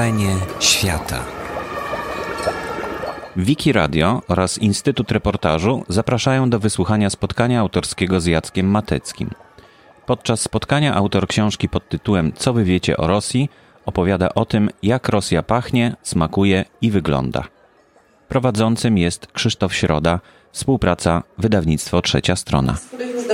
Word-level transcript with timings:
Wrażenie 0.00 0.36
świata. 0.60 1.24
Wiki 3.36 3.72
Radio 3.72 4.22
oraz 4.28 4.58
Instytut 4.58 5.12
Reportażu 5.12 5.84
zapraszają 5.88 6.50
do 6.50 6.58
wysłuchania 6.58 7.10
spotkania 7.10 7.60
autorskiego 7.60 8.20
z 8.20 8.26
Jackiem 8.26 8.66
Mateckim. 8.66 9.30
Podczas 10.06 10.40
spotkania 10.40 10.94
autor 10.94 11.26
książki 11.28 11.68
pod 11.68 11.88
tytułem 11.88 12.32
Co 12.36 12.52
wy 12.52 12.64
wiecie 12.64 12.96
o 12.96 13.06
Rosji 13.06 13.48
opowiada 13.86 14.34
o 14.34 14.44
tym, 14.44 14.70
jak 14.82 15.08
Rosja 15.08 15.42
pachnie, 15.42 15.96
smakuje 16.02 16.64
i 16.80 16.90
wygląda. 16.90 17.44
Prowadzącym 18.28 18.98
jest 18.98 19.26
Krzysztof 19.26 19.74
Środa, 19.74 20.20
współpraca 20.52 21.22
wydawnictwo 21.38 22.02
Trzecia 22.02 22.36
Strona. 22.36 22.76
Z 22.76 22.84
których 22.84 23.14
już 23.14 23.24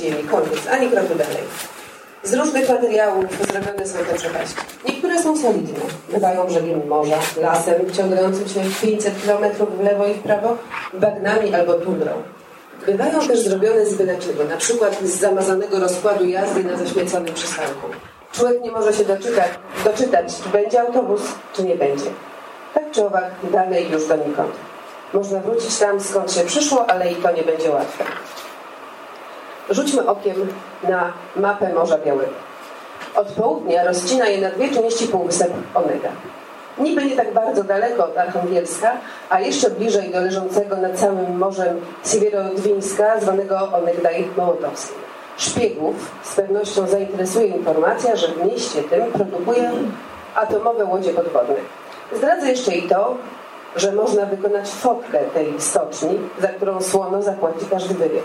ziemi, 0.00 0.28
koniec, 0.28 0.66
ani 0.70 0.90
kroku 0.90 1.14
dalej. 1.18 1.77
Z 2.22 2.34
różnych 2.34 2.68
materiałów 2.68 3.24
zrobione 3.52 3.86
są 3.86 3.98
te 3.98 4.14
przepaści. 4.14 4.56
Niektóre 4.88 5.22
są 5.22 5.36
solidne. 5.36 5.80
Bywają 6.12 6.46
brzegiem 6.46 6.88
morza, 6.88 7.18
lasem 7.40 7.92
ciągnącym 7.92 8.48
się 8.48 8.60
500 8.80 9.14
km 9.26 9.52
w 9.78 9.84
lewo 9.84 10.06
i 10.06 10.14
w 10.14 10.22
prawo, 10.22 10.56
bagnami 10.92 11.54
albo 11.54 11.74
tundrą. 11.74 12.12
Bywają 12.86 13.20
też 13.28 13.40
zrobione 13.40 13.86
z 13.86 13.94
byle 13.94 14.18
czego, 14.18 14.44
na 14.44 14.56
przykład 14.56 15.00
z 15.02 15.20
zamazanego 15.20 15.80
rozkładu 15.80 16.24
jazdy 16.24 16.64
na 16.64 16.76
zaśmieconym 16.76 17.34
przystanku. 17.34 17.88
Człowiek 18.32 18.62
nie 18.62 18.70
może 18.70 18.92
się 18.92 19.04
doczytać, 19.04 19.48
doczytać, 19.84 20.34
czy 20.42 20.48
będzie 20.48 20.80
autobus, 20.80 21.22
czy 21.52 21.62
nie 21.62 21.76
będzie. 21.76 22.10
Tak 22.74 22.90
czy 22.90 23.06
owak, 23.06 23.30
dalej 23.52 23.90
już 23.90 24.08
donikąd. 24.08 24.52
Można 25.12 25.40
wrócić 25.40 25.78
tam, 25.78 26.00
skąd 26.00 26.32
się 26.32 26.40
przyszło, 26.40 26.90
ale 26.90 27.12
i 27.12 27.16
to 27.16 27.32
nie 27.32 27.42
będzie 27.42 27.70
łatwe. 27.70 28.04
Rzućmy 29.70 30.06
okiem 30.06 30.48
na 30.88 31.12
mapę 31.36 31.74
Morza 31.74 31.98
Białego. 31.98 32.32
Od 33.16 33.28
południa 33.28 33.84
rozcina 33.84 34.26
je 34.26 34.40
na 34.40 34.50
dwie 34.50 34.70
części 34.70 35.08
półwysep 35.08 35.52
Onega. 35.74 36.08
Niby 36.78 37.04
nie 37.04 37.16
tak 37.16 37.32
bardzo 37.34 37.64
daleko 37.64 38.04
od 38.04 38.18
Archangielska, 38.18 38.92
a 39.30 39.40
jeszcze 39.40 39.70
bliżej 39.70 40.10
do 40.10 40.20
leżącego 40.20 40.76
nad 40.76 41.00
samym 41.00 41.38
morzem 41.38 41.80
Siewierodwińska, 42.06 43.20
zwanego 43.20 43.68
Onegdaj 43.72 44.28
Mołotowskim. 44.36 44.96
Szpiegów 45.36 45.94
z 46.24 46.34
pewnością 46.34 46.86
zainteresuje 46.86 47.46
informacja, 47.46 48.16
że 48.16 48.28
w 48.28 48.44
mieście 48.44 48.82
tym 48.82 49.12
produkuje 49.12 49.72
atomowe 50.34 50.84
łodzie 50.84 51.12
podwodne. 51.12 51.54
Zdradzę 52.12 52.48
jeszcze 52.48 52.74
i 52.74 52.88
to, 52.88 53.16
że 53.76 53.92
można 53.92 54.26
wykonać 54.26 54.68
fotkę 54.68 55.18
tej 55.34 55.60
stoczni, 55.60 56.18
za 56.40 56.48
którą 56.48 56.80
słono 56.80 57.22
zapłaci 57.22 57.66
każdy 57.70 57.94
wywiad. 57.94 58.24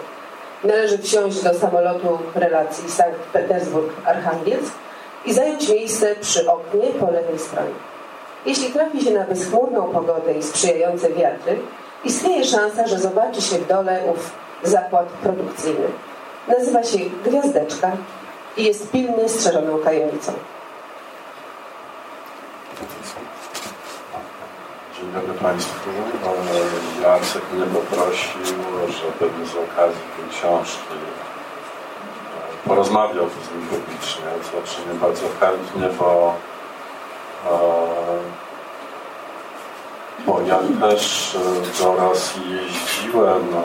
Należy 0.63 0.97
wsiąść 0.97 1.43
do 1.43 1.53
samolotu 1.53 2.19
relacji 2.35 2.91
Sankt 2.91 3.19
Petersburg-Archangielsk 3.33 4.73
i 5.25 5.33
zająć 5.33 5.69
miejsce 5.69 6.15
przy 6.15 6.51
oknie 6.51 6.87
po 6.99 7.11
lewej 7.11 7.39
stronie. 7.39 7.73
Jeśli 8.45 8.69
trafi 8.73 9.01
się 9.01 9.11
na 9.11 9.25
bezchmurną 9.25 9.83
pogodę 9.83 10.33
i 10.33 10.43
sprzyjające 10.43 11.09
wiatry, 11.09 11.59
istnieje 12.03 12.45
szansa, 12.45 12.87
że 12.87 12.99
zobaczy 12.99 13.41
się 13.41 13.57
w 13.57 13.67
dole 13.67 14.03
ów 14.11 14.31
zakład 14.63 15.07
produkcyjny. 15.07 15.87
Nazywa 16.47 16.83
się 16.83 16.97
Gwiazdeczka 17.25 17.91
i 18.57 18.63
jest 18.63 18.91
pilnie 18.91 19.29
strzeżoną 19.29 19.79
tajemnicą. 19.79 20.33
Dobry 25.11 25.33
Państwu. 25.33 25.89
Jacek 27.01 27.41
mnie 27.53 27.65
poprosił, 27.65 28.41
żebym 28.87 29.47
z 29.47 29.55
okazji 29.55 30.01
tej 30.17 30.29
książki 30.29 30.93
e, 30.93 32.67
porozmawiał 32.67 33.25
z 33.29 33.55
nim 33.55 33.67
publicznie, 33.67 34.25
co 34.43 34.75
czynię 34.75 34.93
bardzo 35.01 35.25
chętnie, 35.39 35.89
bo, 35.99 36.33
e, 37.45 37.57
bo 40.25 40.41
ja 40.41 40.59
też 40.79 41.35
e, 41.35 41.83
do 41.83 41.95
Rosji 41.95 42.41
jeździłem, 42.51 43.47
no, 43.51 43.63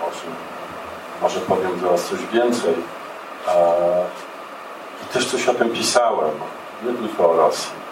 może, 0.00 0.26
może 1.22 1.40
powiem 1.40 1.80
teraz 1.80 2.04
coś 2.04 2.26
więcej. 2.32 2.74
I 5.02 5.12
też 5.12 5.26
coś 5.26 5.48
o 5.48 5.54
tym 5.54 5.70
pisałem, 5.70 6.30
nie 6.82 6.92
tylko 6.92 7.30
o 7.30 7.36
Rosji. 7.36 7.83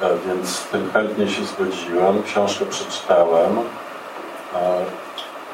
E, 0.00 0.16
więc 0.26 0.64
tym 0.64 0.90
chętnie 0.92 1.28
się 1.28 1.44
zgodziłem. 1.44 2.22
Książkę 2.22 2.66
przeczytałem 2.66 3.58
e, 4.54 4.84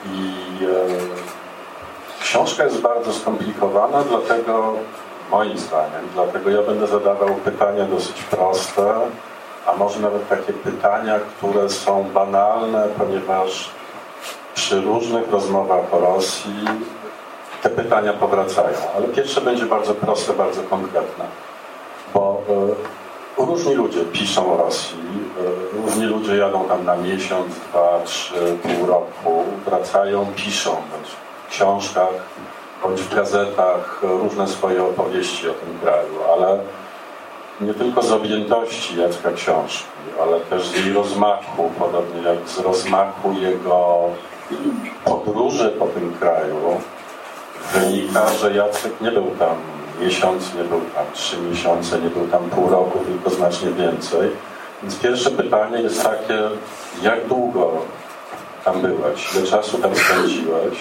i 0.07 0.35
e, 0.65 2.21
książka 2.21 2.65
jest 2.65 2.81
bardzo 2.81 3.13
skomplikowana, 3.13 4.03
dlatego 4.03 4.75
moim 5.31 5.59
zdaniem, 5.59 6.09
dlatego 6.15 6.51
ja 6.51 6.63
będę 6.63 6.87
zadawał 6.87 7.35
pytania 7.35 7.85
dosyć 7.85 8.23
proste, 8.23 8.95
a 9.67 9.77
może 9.77 10.01
nawet 10.01 10.29
takie 10.29 10.53
pytania, 10.53 11.19
które 11.19 11.69
są 11.69 12.05
banalne, 12.15 12.89
ponieważ 12.99 13.71
przy 14.55 14.81
różnych 14.81 15.31
rozmowach 15.31 15.95
o 15.95 16.01
Rosji 16.01 16.65
te 17.63 17.71
pytania 17.71 18.13
powracają. 18.13 18.77
Ale 18.97 19.09
pierwsze 19.09 19.41
będzie 19.41 19.67
bardzo 19.67 19.95
proste, 19.95 20.33
bardzo 20.33 20.63
konkretne, 20.63 21.25
bo 22.15 22.43
Różni 23.47 23.75
ludzie 23.75 24.01
piszą 24.01 24.53
o 24.53 24.57
Rosji, 24.57 24.99
e, 25.41 25.83
różni 25.83 26.07
ludzie 26.07 26.37
jadą 26.37 26.65
tam 26.65 26.85
na 26.85 26.97
miesiąc, 26.97 27.55
dwa, 27.55 28.01
trzy, 28.05 28.57
pół 28.63 28.87
roku, 28.87 29.45
wracają, 29.67 30.27
piszą 30.37 30.77
w 31.47 31.51
książkach, 31.51 32.15
bądź 32.83 33.01
w 33.01 33.15
gazetach 33.15 34.01
różne 34.03 34.49
swoje 34.49 34.85
opowieści 34.85 35.49
o 35.49 35.53
tym 35.53 35.79
kraju, 35.83 36.15
ale 36.33 36.59
nie 37.61 37.75
tylko 37.75 38.03
z 38.03 38.13
objętości 38.13 39.01
Jacka 39.01 39.33
książki, 39.33 39.85
ale 40.23 40.41
też 40.41 40.67
z 40.67 40.77
jej 40.77 40.93
rozmachu, 40.93 41.71
podobnie 41.79 42.23
jak 42.23 42.49
z 42.49 42.59
rozmachu 42.59 43.33
jego 43.33 44.01
podróży 45.05 45.73
po 45.79 45.87
tym 45.87 46.15
kraju, 46.21 46.81
wynika, 47.73 48.29
że 48.29 48.55
Jacek 48.55 49.01
nie 49.01 49.11
był 49.11 49.27
tam 49.39 49.57
miesiąc, 50.01 50.55
nie 50.55 50.65
był 50.65 50.81
tam 50.81 51.05
trzy 51.13 51.37
miesiące, 51.39 51.99
nie 51.99 52.11
był 52.11 52.29
tam 52.29 52.51
pół 52.51 52.69
roku, 52.69 52.99
tylko 52.99 53.31
znacznie 53.31 53.71
więcej. 53.71 54.31
Więc 54.83 54.97
pierwsze 54.97 55.31
pytanie 55.31 55.83
jest 55.83 56.03
takie, 56.03 56.39
jak 57.03 57.27
długo 57.27 57.71
tam 58.65 58.81
byłeś, 58.81 59.35
ile 59.35 59.47
czasu 59.47 59.79
tam 59.79 59.97
spędziłeś? 59.97 60.79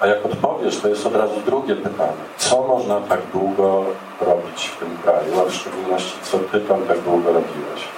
A 0.00 0.06
jak 0.06 0.26
odpowiesz, 0.26 0.76
to 0.76 0.88
jest 0.88 1.06
od 1.06 1.16
razu 1.16 1.34
drugie 1.46 1.76
pytanie. 1.76 2.12
Co 2.36 2.62
można 2.62 3.00
tak 3.00 3.20
długo 3.32 3.84
robić 4.20 4.66
w 4.66 4.76
tym 4.76 4.98
kraju, 5.02 5.40
a 5.40 5.50
w 5.50 5.54
szczególności 5.54 6.12
co 6.22 6.38
ty 6.38 6.60
tam 6.60 6.82
tak 6.82 6.98
długo 7.00 7.26
robiłeś? 7.32 7.88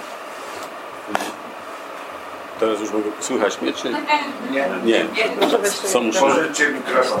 Teraz 2.59 2.79
już 2.79 2.91
mogę 2.91 3.05
słychać 3.19 3.61
mnie, 3.61 3.73
czy 3.73 3.89
nie? 3.89 3.99
Nie. 4.51 4.69
Nie. 4.83 5.05
Co 5.87 6.01
muszę? 6.01 6.21
Możecie 6.21 6.69
mikrofon. 6.69 7.19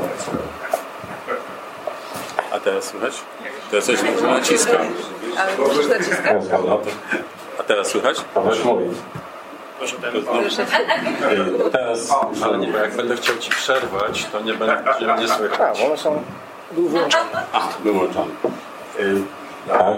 A 2.51 2.59
teraz 2.59 2.83
słychać? 2.83 3.13
Teraz 3.71 3.85
coś 3.85 3.99
naciskam. 4.21 4.81
Ale 5.39 5.51
A 7.59 7.63
teraz 7.63 7.87
słychać? 7.87 8.17
weź 8.45 8.63
mówić. 8.63 8.97
No, 11.59 11.69
teraz, 11.71 12.09
ale 12.43 12.57
nie, 12.57 12.67
bo 12.67 12.77
jak 12.77 12.95
będę 12.95 13.15
chciał 13.17 13.37
Ci 13.37 13.49
przerwać, 13.51 14.25
to 14.31 14.41
nie 14.41 14.53
będzie 14.53 15.13
mnie 15.17 15.27
słychać. 15.27 15.81
One 15.85 15.97
są 15.97 16.21
był 16.71 16.89
włączone. 16.89 17.43
A, 17.53 17.67
wyłączony. 17.83 18.31
Y, 18.99 19.21
Tak? 19.67 19.95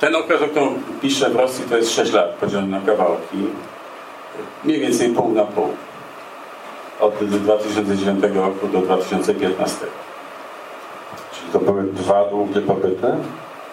Ten 0.00 0.16
okres, 0.16 0.42
o 0.42 0.46
którym 0.48 0.82
piszę 1.02 1.30
w 1.30 1.36
Rosji, 1.36 1.64
to 1.64 1.76
jest 1.76 1.90
6 1.90 2.12
lat 2.12 2.30
podzielone 2.30 2.80
na 2.80 2.86
kawałki. 2.86 3.36
Mniej 4.64 4.80
więcej 4.80 5.08
pół 5.08 5.32
na 5.32 5.44
pół. 5.44 5.74
Od 7.00 7.14
2009 7.14 8.24
roku 8.34 8.66
do 8.68 8.78
2015. 8.78 9.86
To 11.52 11.58
były 11.58 11.82
dwa 11.82 12.24
długie 12.24 12.60
pobyty? 12.60 13.06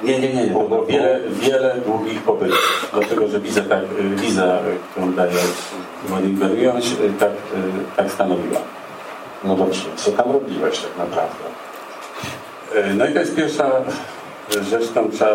Nie, 0.01 0.19
nie, 0.19 0.33
nie. 0.33 0.47
To 0.47 0.59
było 0.59 0.85
wiele, 0.85 1.19
wiele 1.29 1.75
długich 1.85 2.21
pobytów. 2.21 2.89
Dlatego, 2.93 3.27
że 3.27 3.39
wiza, 3.39 3.61
tak, 3.61 3.79
y, 3.99 4.15
wiza 4.15 4.59
którą 4.91 5.13
daje 5.13 5.31
Władimir 6.07 6.39
tak, 7.19 7.29
y, 7.31 7.35
tak 7.97 8.11
stanowiła. 8.11 8.59
No 9.43 9.55
dobrze, 9.55 9.85
co 9.95 10.11
tam 10.11 10.31
robiłeś 10.31 10.79
tak 10.79 10.97
naprawdę? 10.97 11.43
Y, 12.91 12.93
No 12.93 13.05
i 13.05 13.13
to 13.13 13.19
jest 13.19 13.35
pierwsza 13.35 13.71
rzecz, 14.69 14.87
którą 14.89 15.09
trzeba, 15.11 15.31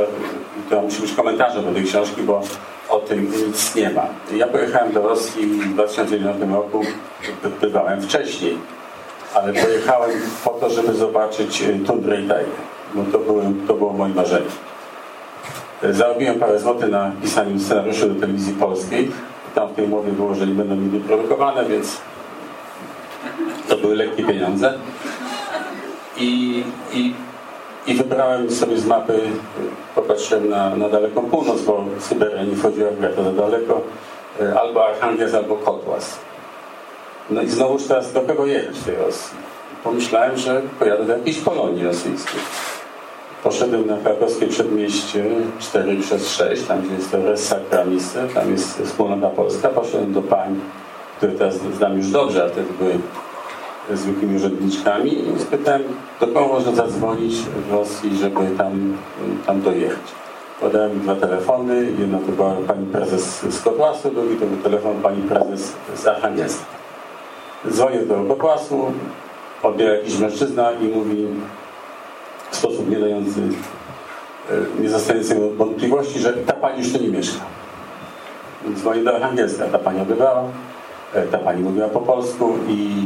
która 0.67 0.83
musi 0.83 1.03
być 1.03 1.13
komentarzem 1.13 1.65
do 1.65 1.73
tej 1.73 1.85
książki, 1.85 2.23
bo 2.23 2.41
o 2.89 2.99
tym 2.99 3.33
nic 3.47 3.75
nie 3.75 3.91
ma. 3.91 4.07
Ja 4.37 4.47
pojechałem 4.47 4.93
do 4.93 5.03
Rosji 5.03 5.47
w 5.47 5.75
2009 5.75 6.37
roku, 6.55 6.83
by- 7.43 7.51
bywałem 7.67 8.03
wcześniej, 8.03 8.59
ale 9.35 9.53
pojechałem 9.53 10.11
po 10.45 10.51
to, 10.51 10.71
żeby 10.71 10.95
zobaczyć 10.95 11.63
y, 11.63 11.79
tundrę 11.87 12.21
i 12.21 12.29
tajgę, 12.29 12.51
bo 12.95 13.03
to, 13.13 13.19
były, 13.19 13.43
to 13.67 13.75
było 13.75 13.93
moje 13.93 14.15
marzenie. 14.15 14.47
Y, 15.85 15.95
Zarobiłem 15.95 16.39
parę 16.39 16.59
złotych 16.59 16.91
na 16.91 17.13
pisaniu 17.23 17.61
scenariuszy 17.61 18.09
do 18.09 18.21
telewizji 18.21 18.55
polskiej. 18.55 19.11
Tam 19.55 19.69
w 19.69 19.75
tej 19.75 19.85
umowie 19.85 20.13
było, 20.13 20.35
że 20.35 20.47
nie 20.47 20.55
będą 20.55 20.75
nigdy 20.75 21.01
produkowane, 21.01 21.65
więc 21.65 22.01
to 23.69 23.77
były 23.77 23.97
lekkie 23.97 24.25
pieniądze. 24.25 24.75
I, 26.17 26.65
i 26.93 27.15
i 27.89 27.95
wybrałem 27.95 28.51
sobie 28.51 28.79
z 28.79 28.87
mapy, 28.87 29.21
popatrzyłem 29.95 30.49
na, 30.49 30.77
na 30.77 30.89
daleką 30.89 31.23
północ, 31.23 31.63
bo 31.63 31.85
Syberia 31.99 32.45
nie 32.45 32.57
wchodziła 32.57 32.91
w 32.91 33.25
za 33.25 33.33
daleko, 33.33 33.81
albo 34.61 34.87
Archangelsk, 34.87 35.35
albo 35.35 35.57
Kotłas. 35.57 36.19
No 37.31 37.43
i 37.43 37.49
znowuż 37.49 37.83
teraz 37.85 38.13
do 38.13 38.21
kogo 38.21 38.47
jechać 38.47 38.79
w 38.79 38.85
tej 38.85 38.97
Rosji? 38.97 39.37
Pomyślałem, 39.85 40.37
że 40.37 40.63
pojadę 40.79 41.05
do 41.05 41.13
jakiejś 41.13 41.39
Polonii 41.39 41.85
rosyjskiej. 41.85 42.41
Poszedłem 43.43 43.87
na 43.87 43.97
krakowskie 43.97 44.47
przedmieście 44.47 45.25
4 45.59 45.97
przez 45.97 46.29
6, 46.29 46.63
tam 46.63 46.83
gdzie 46.83 46.95
jest 46.95 47.11
to 47.11 47.23
Res 47.23 47.55
miejsce, 47.87 48.29
tam 48.35 48.51
jest 48.51 48.83
wspólnota 48.83 49.29
polska. 49.29 49.69
Poszedłem 49.69 50.13
do 50.13 50.23
pań, 50.23 50.61
które 51.17 51.33
teraz 51.33 51.55
znam 51.77 51.97
już 51.97 52.07
dobrze, 52.07 52.45
a 52.45 52.49
wtedy 52.49 52.69
były 52.79 52.99
zwykłymi 53.95 54.37
urzędniczkami 54.37 55.29
i 55.29 55.41
spytałem, 55.41 55.83
do 56.21 56.27
kogo 56.27 56.49
można 56.49 56.73
zadzwonić 56.73 57.35
w 57.35 57.73
Rosji, 57.73 58.17
żeby 58.17 58.41
tam, 58.59 58.97
tam 59.47 59.63
dojechać. 59.63 60.03
Podałem 60.61 61.01
dwa 61.01 61.15
telefony, 61.15 61.93
jedno 61.99 62.19
to 62.19 62.33
była 62.33 62.55
pani 62.67 62.87
prezes 62.87 63.43
z 63.43 63.61
Kotłasu, 63.61 64.11
drugi 64.11 64.37
to 64.37 64.47
był 64.47 64.57
telefon 64.57 65.03
pani 65.03 65.23
prezes 65.23 65.73
z. 65.95 66.78
Dzwonię 67.71 67.99
do 67.99 68.25
Kotłasu, 68.29 68.93
odbiera 69.63 69.95
jakiś 69.95 70.19
mężczyzna 70.19 70.73
i 70.73 70.89
mówi 70.89 71.27
w 72.51 72.57
sposób 72.57 72.91
nie 72.91 72.99
dający, 72.99 73.41
e, 74.51 74.83
nie 74.83 74.89
zostawiający 74.89 75.51
wątpliwości, 75.57 76.19
że 76.19 76.33
ta 76.33 76.53
pani 76.53 76.83
już 76.83 76.93
tu 76.93 77.03
nie 77.03 77.09
mieszka. 77.09 77.41
Dzwonię 78.75 79.05
do 79.05 79.15
Archangelska, 79.15 79.65
ta 79.65 79.79
pani 79.79 80.01
odbierała, 80.01 80.45
e, 81.15 81.23
ta 81.23 81.39
pani 81.39 81.63
mówiła 81.63 81.89
po 81.89 82.01
polsku 82.01 82.55
i 82.69 83.01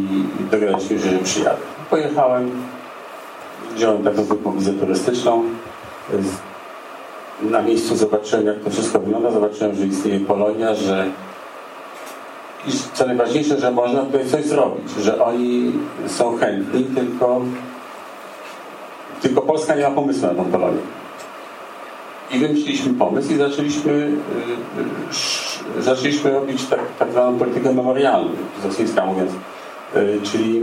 dogadaliśmy 0.50 0.98
się, 0.98 1.10
że 1.10 1.18
przyjadę. 1.18 1.60
Pojechałem, 1.90 2.50
wziąłem 3.74 4.04
taką 4.04 4.24
zwykłą 4.24 4.52
wizę 4.52 4.72
turystyczną, 4.72 5.44
na 7.42 7.62
miejscu 7.62 7.96
zobaczyłem, 7.96 8.46
jak 8.46 8.60
to 8.60 8.70
wszystko 8.70 8.98
wygląda, 8.98 9.30
zobaczyłem, 9.30 9.74
że 9.74 9.86
istnieje 9.86 10.20
Polonia, 10.20 10.74
że 10.74 11.06
i 12.66 12.70
co 12.94 13.06
najważniejsze, 13.06 13.60
że 13.60 13.70
można 13.70 14.02
tutaj 14.02 14.26
coś 14.26 14.44
zrobić, 14.44 14.90
że 15.00 15.24
oni 15.24 15.72
są 16.06 16.38
chętni, 16.38 16.84
tylko, 16.84 17.40
tylko 19.22 19.42
Polska 19.42 19.74
nie 19.74 19.82
ma 19.82 19.90
pomysłu 19.90 20.26
na 20.26 20.34
tą 20.34 20.44
Polonię. 20.44 20.78
I 22.30 22.38
wymyśliliśmy 22.38 22.94
pomysł 22.94 23.32
i 23.32 23.36
zaczęliśmy, 23.36 24.12
yy, 25.76 25.82
zaczęliśmy 25.82 26.30
robić 26.30 26.66
tak, 26.66 26.80
tak 26.98 27.10
zwaną 27.12 27.38
politykę 27.38 27.72
memorialną, 27.72 28.30
z 28.62 28.64
rosyjska 28.64 29.06
mówiąc, 29.06 29.32
czyli 30.22 30.62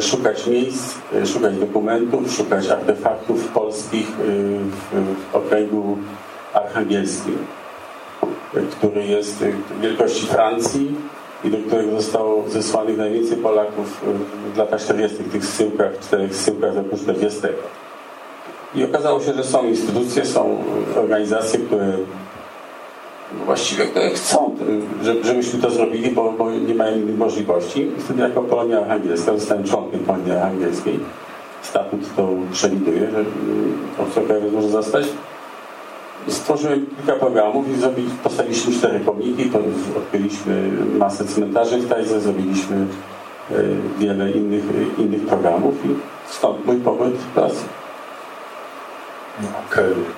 szukać 0.00 0.46
miejsc, 0.46 0.94
szukać 1.32 1.56
dokumentów, 1.56 2.32
szukać 2.32 2.68
artefaktów 2.68 3.48
polskich 3.48 4.06
w, 4.10 4.70
w 5.32 5.34
okręgu 5.36 5.98
archangelskim 6.54 7.38
który 8.70 9.06
jest 9.06 9.44
wielkości 9.80 10.26
Francji 10.26 10.94
i 11.44 11.50
do 11.50 11.58
którego 11.58 12.00
zostało 12.00 12.44
zesłanych 12.48 12.98
najwięcej 12.98 13.36
Polaków 13.36 14.00
w 14.54 14.58
latach 14.58 14.80
40. 14.80 15.16
tych 15.24 15.44
zsyłkach, 15.44 15.98
czterech 16.00 16.34
zsyłkach 16.34 16.74
z 16.74 16.76
roku 16.76 16.96
40. 16.96 17.40
I 18.74 18.84
okazało 18.84 19.20
się, 19.20 19.34
że 19.34 19.44
są 19.44 19.64
instytucje, 19.64 20.26
są 20.26 20.64
organizacje, 20.96 21.60
które 21.60 21.92
właściwie 23.46 23.84
które 23.84 24.10
chcą, 24.10 24.56
żebyśmy 25.22 25.60
to 25.60 25.70
zrobili, 25.70 26.10
bo, 26.10 26.32
bo 26.32 26.50
nie 26.50 26.74
mają 26.74 26.96
innych 26.96 27.18
możliwości. 27.18 27.80
I 27.80 28.00
wtedy 28.00 28.22
jako 28.22 28.42
Polonia 28.42 28.80
Archangelska 28.80 29.34
zostałem 29.34 29.64
członkiem 29.64 30.00
Polonii 30.00 30.32
Archangelskiej. 30.32 31.00
Statut 31.62 32.00
to 32.16 32.28
przewiduje, 32.52 33.10
że 33.10 33.24
obca 34.02 34.20
może 34.52 34.68
zostać 34.68 35.06
stworzyłem 36.28 36.86
kilka 36.96 37.12
programów 37.20 37.68
i 37.70 37.80
zrobili, 37.80 38.10
postawiliśmy 38.22 38.72
cztery 38.72 39.00
pomniki, 39.00 39.50
odkryliśmy 39.98 40.70
masę 40.98 41.24
cmentarzy 41.24 41.78
w 41.78 41.88
Tajze, 41.88 42.20
zrobiliśmy 42.20 42.86
e, 43.50 43.54
wiele 43.98 44.30
innych, 44.30 44.64
innych 44.98 45.26
programów 45.26 45.74
i 45.84 45.88
stąd 46.32 46.66
mój 46.66 46.76
pobyt 46.76 47.14
w 47.14 47.26
pracy. 47.26 47.64
Okej. 49.70 49.92
Okay. 49.92 50.08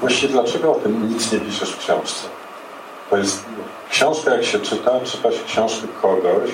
Właściwie 0.00 0.32
dlaczego 0.32 0.72
o 0.72 0.74
tym 0.74 1.08
nic 1.08 1.32
nie 1.32 1.40
piszesz 1.40 1.72
w 1.72 1.78
książce? 1.78 2.28
To 3.10 3.16
jest 3.16 3.44
książka, 3.90 4.34
jak 4.34 4.44
się 4.44 4.58
czyta, 4.58 5.00
czyta 5.00 5.32
się 5.32 5.44
książkę 5.46 5.86
kogoś, 6.02 6.50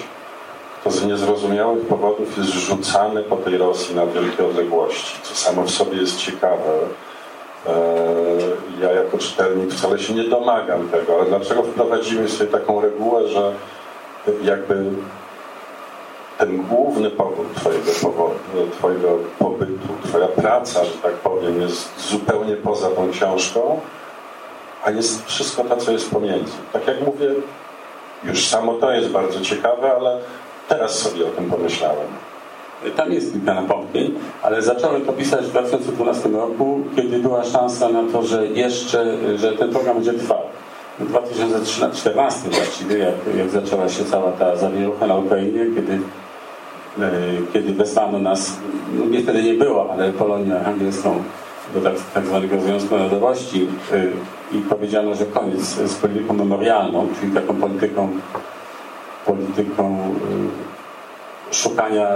z 0.86 1.04
niezrozumiałych 1.04 1.86
powodów 1.86 2.38
jest 2.38 2.50
rzucany 2.50 3.22
po 3.22 3.36
tej 3.36 3.58
Rosji 3.58 3.96
na 3.96 4.06
wielkie 4.06 4.46
odległości, 4.46 5.16
co 5.22 5.34
samo 5.34 5.62
w 5.62 5.70
sobie 5.70 5.96
jest 5.96 6.16
ciekawe. 6.16 6.72
E, 7.66 7.72
ja 8.80 8.92
jako 8.92 9.18
czytelnik 9.18 9.70
wcale 9.72 9.98
się 9.98 10.14
nie 10.14 10.24
domagam 10.24 10.88
tego, 10.88 11.14
ale 11.14 11.24
dlaczego 11.24 11.62
wprowadzimy 11.62 12.28
sobie 12.28 12.50
taką 12.50 12.80
regułę, 12.80 13.28
że 13.28 13.52
jakby 14.42 14.84
ten 16.38 16.62
główny 16.62 17.10
powód 17.10 17.54
twojego, 17.54 17.90
powodu, 18.02 18.70
twojego 18.78 19.18
pobytu, 19.38 19.88
twoja 20.04 20.28
praca, 20.28 20.84
że 20.84 20.92
tak 21.02 21.12
powiem, 21.12 21.60
jest 21.60 22.08
zupełnie 22.10 22.56
poza 22.56 22.90
tą 22.90 23.10
książką, 23.10 23.80
a 24.84 24.90
jest 24.90 25.26
wszystko 25.26 25.64
to, 25.64 25.76
co 25.76 25.92
jest 25.92 26.10
pomiędzy. 26.10 26.52
Tak 26.72 26.86
jak 26.86 27.00
mówię, 27.00 27.26
już 28.24 28.46
samo 28.46 28.74
to 28.74 28.92
jest 28.92 29.08
bardzo 29.08 29.40
ciekawe, 29.40 29.92
ale 29.96 30.20
Teraz 30.70 30.98
sobie 30.98 31.26
o 31.26 31.30
tym 31.30 31.50
pomyślałem. 31.50 32.06
Tam 32.96 33.12
jest 33.12 33.32
kilka 33.32 33.54
napomknień, 33.54 34.14
ale 34.42 34.62
zacząłem 34.62 35.02
to 35.02 35.12
pisać 35.12 35.46
w 35.46 35.50
2012 35.50 36.28
roku, 36.28 36.80
kiedy 36.96 37.18
była 37.18 37.44
szansa 37.44 37.88
na 37.88 38.02
to, 38.12 38.22
że 38.22 38.46
jeszcze, 38.46 39.16
że 39.36 39.52
ten 39.52 39.70
program 39.70 39.96
będzie 39.96 40.12
trwał. 40.12 40.38
W 40.98 41.08
2014 41.08 42.50
właściwie, 42.50 42.98
jak, 42.98 43.14
jak 43.36 43.48
zaczęła 43.50 43.88
się 43.88 44.04
cała 44.04 44.32
ta 44.32 44.56
zawierucha 44.56 45.06
na 45.06 45.16
Ukrainie, 45.16 45.66
kiedy, 45.74 45.92
e, 46.98 47.10
kiedy 47.52 47.72
wesłano 47.72 48.18
nas, 48.18 48.56
no 48.98 49.04
mnie 49.04 49.22
wtedy 49.22 49.42
nie 49.42 49.54
było, 49.54 49.92
ale 49.92 50.12
Polonię 50.12 50.60
angielską 50.66 51.22
do 51.74 51.80
tak, 51.80 51.94
tak 52.14 52.26
zwanego 52.26 52.60
Związku 52.60 52.96
Narodowości 52.96 53.68
e, 53.92 54.56
i 54.56 54.60
powiedziano, 54.60 55.14
że 55.14 55.26
koniec 55.26 55.60
z 55.62 55.94
polityką 55.94 56.34
memorialną, 56.34 57.08
czyli 57.20 57.32
taką 57.32 57.56
polityką 57.56 58.08
polityką 59.26 60.14
y, 61.50 61.54
szukania 61.54 62.08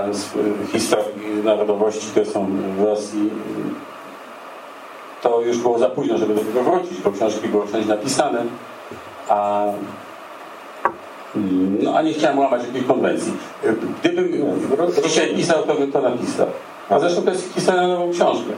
historii 0.73 1.44
narodowości, 1.44 2.06
które 2.11 2.26
są 2.26 2.46
w 2.78 2.82
Rosji, 2.82 3.30
to 5.23 5.40
już 5.40 5.58
było 5.58 5.78
za 5.78 5.88
późno, 5.88 6.18
żeby 6.18 6.34
do 6.34 6.40
tego 6.40 6.62
wrócić, 6.62 7.00
bo 7.00 7.12
książki 7.12 7.49
były 7.49 7.66
wszędzie 7.66 7.88
napisane, 7.88 8.44
a, 9.28 9.64
no, 11.82 11.96
a 11.96 12.02
nie 12.02 12.12
chciałem 12.12 12.38
łamać 12.38 12.62
jakiejś 12.66 12.87
konwencji. 12.87 13.32
Gdybym 14.00 14.32
dzisiaj 15.04 15.34
pisał, 15.34 15.62
to 15.62 15.75
bym 15.75 15.92
to 15.92 16.00
napisał. 16.00 16.46
A 16.90 16.99
zresztą 16.99 17.23
to 17.23 17.30
jest 17.30 17.54
historia 17.54 17.88
nową 17.88 18.12
książkę. 18.12 18.52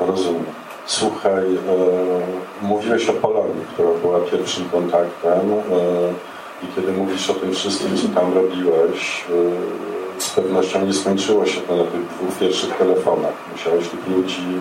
Rozumiem. 0.00 0.44
Słuchaj, 0.86 1.44
e, 1.44 2.66
mówiłeś 2.66 3.08
o 3.08 3.12
Polonii, 3.12 3.64
która 3.72 3.88
była 4.02 4.20
pierwszym 4.20 4.68
kontaktem. 4.68 5.52
E, 5.52 6.39
i 6.62 6.74
kiedy 6.74 6.92
mówisz 6.92 7.30
o 7.30 7.34
tym 7.34 7.54
wszystkim, 7.54 7.96
co 7.96 8.20
tam 8.20 8.34
robiłeś, 8.34 9.24
y, 9.30 10.22
z 10.22 10.30
pewnością 10.30 10.86
nie 10.86 10.92
skończyło 10.92 11.46
się 11.46 11.60
to 11.60 11.76
na 11.76 11.84
tych 11.84 12.06
dwóch 12.06 12.38
pierwszych 12.38 12.76
telefonach. 12.76 13.32
Musiałeś 13.52 13.88
tych 13.88 14.08
ludzi 14.08 14.60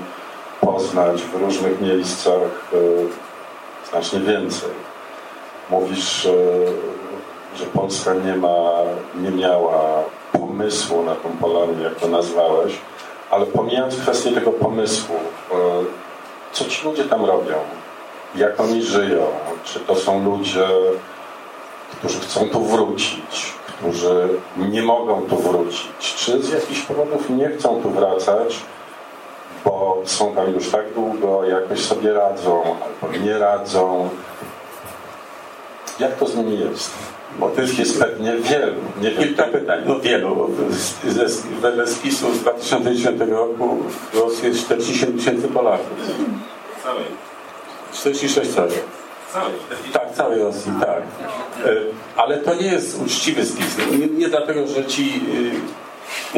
poznać 0.61 1.21
w 1.21 1.35
różnych 1.35 1.81
miejscach 1.81 2.73
y, 2.73 3.07
znacznie 3.89 4.19
więcej. 4.19 4.69
Mówisz, 5.69 6.25
y, 6.25 6.65
że 7.55 7.65
Polska 7.65 8.13
nie 8.13 8.35
ma, 8.35 8.71
nie 9.15 9.31
miała 9.31 10.03
pomysłu 10.31 11.03
na 11.03 11.15
tą 11.15 11.29
Polonię, 11.29 11.83
jak 11.83 11.95
to 11.95 12.07
nazwałeś, 12.07 12.73
ale 13.31 13.45
pomijając 13.45 13.95
kwestię 13.95 14.31
tego 14.31 14.51
pomysłu, 14.51 15.15
co 16.51 16.65
ci 16.65 16.85
ludzie 16.85 17.03
tam 17.03 17.25
robią? 17.25 17.55
Jak 18.35 18.59
oni 18.59 18.83
żyją? 18.83 19.21
Czy 19.63 19.79
to 19.79 19.95
są 19.95 20.23
ludzie 20.23 20.67
którzy 21.91 22.19
chcą 22.19 22.49
tu 22.49 22.65
wrócić, 22.65 23.53
którzy 23.67 24.29
nie 24.57 24.81
mogą 24.81 25.21
tu 25.21 25.37
wrócić, 25.37 26.15
czy 26.15 26.43
z 26.43 26.49
jakichś 26.49 26.81
powodów 26.81 27.29
nie 27.29 27.49
chcą 27.49 27.81
tu 27.81 27.89
wracać, 27.89 28.59
bo 29.65 30.01
są 30.05 30.35
tam 30.35 30.53
już 30.53 30.69
tak 30.69 30.93
długo, 30.93 31.43
jakoś 31.45 31.79
sobie 31.79 32.13
radzą 32.13 32.63
albo 32.63 33.17
nie 33.17 33.37
radzą. 33.37 34.09
Jak 35.99 36.15
to 36.15 36.27
z 36.27 36.35
nimi 36.35 36.59
jest? 36.59 36.91
Bo 37.39 37.49
tych 37.49 37.79
jest 37.79 37.99
pewnie 37.99 38.37
wielu. 38.37 38.81
Nie 39.01 39.11
Kilka 39.11 39.43
pytań, 39.43 39.83
no 39.85 39.99
wielu. 39.99 40.49
Wedle 41.61 41.87
spisu 41.87 42.33
z 42.33 42.39
2010 42.39 43.21
roku 43.29 43.77
w 44.11 44.17
Rosji 44.17 44.47
jest 44.47 44.59
47 44.65 45.17
tysięcy 45.17 45.47
Polaków. 45.47 45.97
Całej. 46.83 47.05
46 47.93 48.55
coś. 48.55 48.71
Tak, 49.93 50.13
całej 50.13 50.39
Rosji, 50.39 50.71
tak. 50.79 51.01
E, 51.65 51.71
ale 52.15 52.37
to 52.37 52.55
nie 52.55 52.67
jest 52.67 53.01
uczciwy 53.01 53.45
spis. 53.45 53.77
Nie, 53.91 54.07
nie 54.07 54.27
dlatego, 54.27 54.67
że 54.67 54.85
ci 54.85 55.21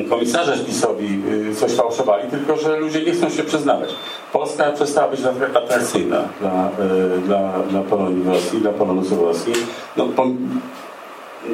komisarze 0.10 0.58
spisowi 0.58 1.22
y, 1.52 1.56
coś 1.56 1.72
fałszowali, 1.72 2.30
tylko 2.32 2.58
że 2.58 2.78
ludzie 2.78 3.06
nie 3.06 3.12
chcą 3.12 3.30
się 3.30 3.44
przyznawać. 3.44 3.90
Polska 4.34 4.72
przestała 4.72 5.08
być 5.08 5.20
atrakcyjna 5.56 6.24
dla, 6.40 6.70
y, 7.16 7.20
dla, 7.20 7.60
dla 7.70 7.82
Polonii 7.82 8.24
w 8.24 8.28
Rosji, 8.28 8.62
dla 8.62 8.72
Polonusów 8.72 9.20
w 9.20 9.22
Rosji. 9.22 9.54
No, 9.98 10.06
po, 10.06 10.26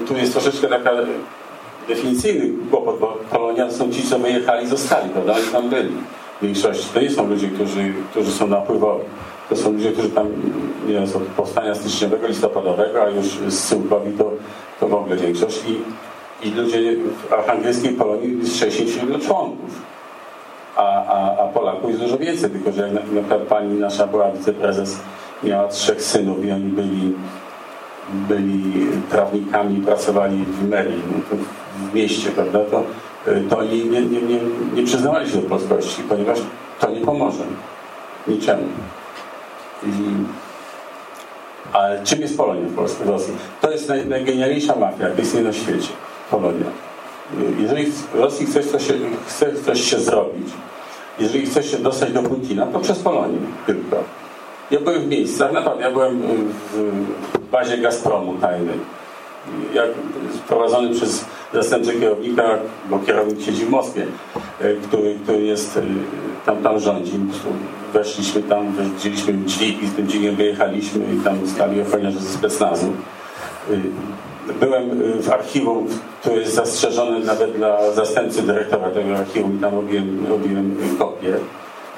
tu 0.08 0.18
jest 0.18 0.34
troszeczkę 0.34 0.68
taka 0.68 0.92
definicyjny 1.88 2.70
kłopot, 2.72 3.00
bo 3.00 3.18
Polonia 3.32 3.66
to 3.68 3.74
są 3.74 3.92
ci, 3.92 4.04
co 4.04 4.20
wyjechali 4.20 4.66
i 4.66 4.68
zostali, 4.68 5.10
prawda? 5.10 5.36
Oni 5.36 5.48
tam 5.48 5.70
byli 5.70 5.92
w 6.42 6.44
większości. 6.44 6.88
To 6.94 7.02
nie 7.02 7.10
są 7.10 7.28
ludzie, 7.28 7.48
którzy, 7.48 7.94
którzy 8.12 8.32
są 8.32 8.48
napływowi. 8.48 9.06
To 9.50 9.56
są 9.56 9.74
ludzie, 9.74 9.92
którzy 9.92 10.10
tam, 10.10 10.28
nie 10.88 10.94
wiem, 10.94 11.04
od 11.04 11.24
powstania 11.24 11.76
styczniowego, 11.76 12.28
listopadowego, 12.28 13.04
a 13.04 13.10
już 13.10 13.26
z 13.48 13.60
Syłkowi 13.60 14.12
to, 14.12 14.32
to 14.80 14.88
w 14.88 14.94
ogóle 14.94 15.16
większość. 15.16 15.64
I, 15.68 15.82
i 16.48 16.52
ludzie 16.52 16.96
w 17.30 17.34
archangielskiej 17.34 17.94
Polonii 17.94 18.40
jest 18.40 18.60
67 18.60 19.22
członków. 19.22 19.82
A, 20.76 21.06
a, 21.06 21.44
a 21.44 21.48
Polaków 21.48 21.90
jest 21.90 22.02
dużo 22.02 22.18
więcej, 22.18 22.50
tylko 22.50 22.72
że 22.72 22.88
na, 22.88 22.94
na 22.94 23.22
przykład 23.22 23.42
pani 23.42 23.80
nasza 23.80 24.08
była 24.08 24.32
wiceprezes, 24.32 25.00
miała 25.44 25.68
trzech 25.68 26.02
synów 26.02 26.46
i 26.46 26.52
oni 26.52 26.64
byli, 26.64 27.14
byli 28.14 28.88
prawnikami, 29.10 29.82
pracowali 29.82 30.46
w 30.46 30.70
merii, 30.70 31.02
no 31.12 31.38
w 31.92 31.96
mieście, 31.96 32.30
prawda, 32.30 32.60
to, 32.60 32.84
to 33.50 33.58
oni 33.58 33.86
nie, 33.86 34.02
nie, 34.02 34.22
nie, 34.22 34.40
nie 34.74 34.84
przyznawali 34.84 35.32
się 35.32 35.38
do 35.38 35.50
polskości, 35.50 36.04
ponieważ 36.10 36.40
to 36.80 36.90
nie 36.90 37.02
pomoże 37.02 37.44
niczemu. 38.28 38.64
Ale 41.74 42.04
czym 42.04 42.22
jest 42.22 42.38
Polonia 42.38 42.68
w 42.70 42.76
Polsce, 42.76 43.06
Rosji? 43.06 43.34
To 43.62 43.72
jest 43.72 43.90
naj, 43.90 44.06
najgenialniejsza 44.06 44.76
mafia, 44.76 45.10
jaka 45.10 45.22
istnieje 45.22 45.46
na 45.46 45.54
świecie. 45.54 45.90
Polonia. 46.32 46.66
Jeżeli 47.60 47.86
w 47.86 48.16
Rosji 48.16 48.46
chce 48.46 48.64
coś, 48.64 48.84
chce 49.28 49.56
coś 49.66 49.82
się 49.82 50.00
zrobić, 50.00 50.48
jeżeli 51.20 51.46
chce 51.46 51.64
się 51.64 51.78
dostać 51.78 52.12
do 52.12 52.24
Putina, 52.24 52.66
to 52.66 52.80
przez 52.80 53.00
Polonię 53.00 53.38
tylko. 53.66 54.04
Ja 54.72 54.80
byłem 54.80 55.02
w 55.02 55.08
miejscach, 55.08 55.52
naprawdę, 55.52 55.84
ja 55.84 55.92
byłem 55.92 56.20
w 56.74 57.40
bazie 57.52 57.78
Gazpromu 57.78 58.34
tajnej. 58.34 58.80
Jak 59.74 59.90
prowadzony 60.48 60.90
przez 60.90 61.26
zastępcę 61.54 61.94
kierownika, 61.94 62.44
bo 62.90 63.00
kierownik 63.00 63.42
siedzi 63.42 63.66
w 63.66 63.70
Moskwie, 63.70 64.06
e, 64.62 64.74
który, 64.74 65.16
który 65.24 65.42
jest, 65.42 65.78
e, 65.78 65.82
tam, 66.46 66.64
tam 66.64 66.80
rządzi. 66.80 67.20
Weszliśmy 67.98 68.44
tam, 68.44 68.74
widzieliśmy 68.96 69.34
dźwig 69.46 69.84
i 69.84 69.88
z 69.88 69.94
tym 69.94 70.08
dźwigiem 70.08 70.36
wyjechaliśmy 70.36 71.06
i 71.14 71.24
tam 71.24 71.48
stali 71.48 71.82
ochroniarze 71.82 72.20
ze 72.20 72.30
specnazu. 72.30 72.94
E, 73.72 74.54
byłem 74.60 74.90
w 75.22 75.30
archiwum, 75.30 75.88
które 76.22 76.36
jest 76.36 76.54
zastrzeżone 76.54 77.20
nawet 77.20 77.58
dla 77.58 77.92
zastępcy 77.92 78.42
dyrektora 78.42 78.90
tego 78.90 79.18
archiwum 79.18 79.58
i 79.58 79.62
tam 79.62 79.76
robiłem, 79.76 80.26
robiłem 80.30 80.76
kopię. 81.00 81.34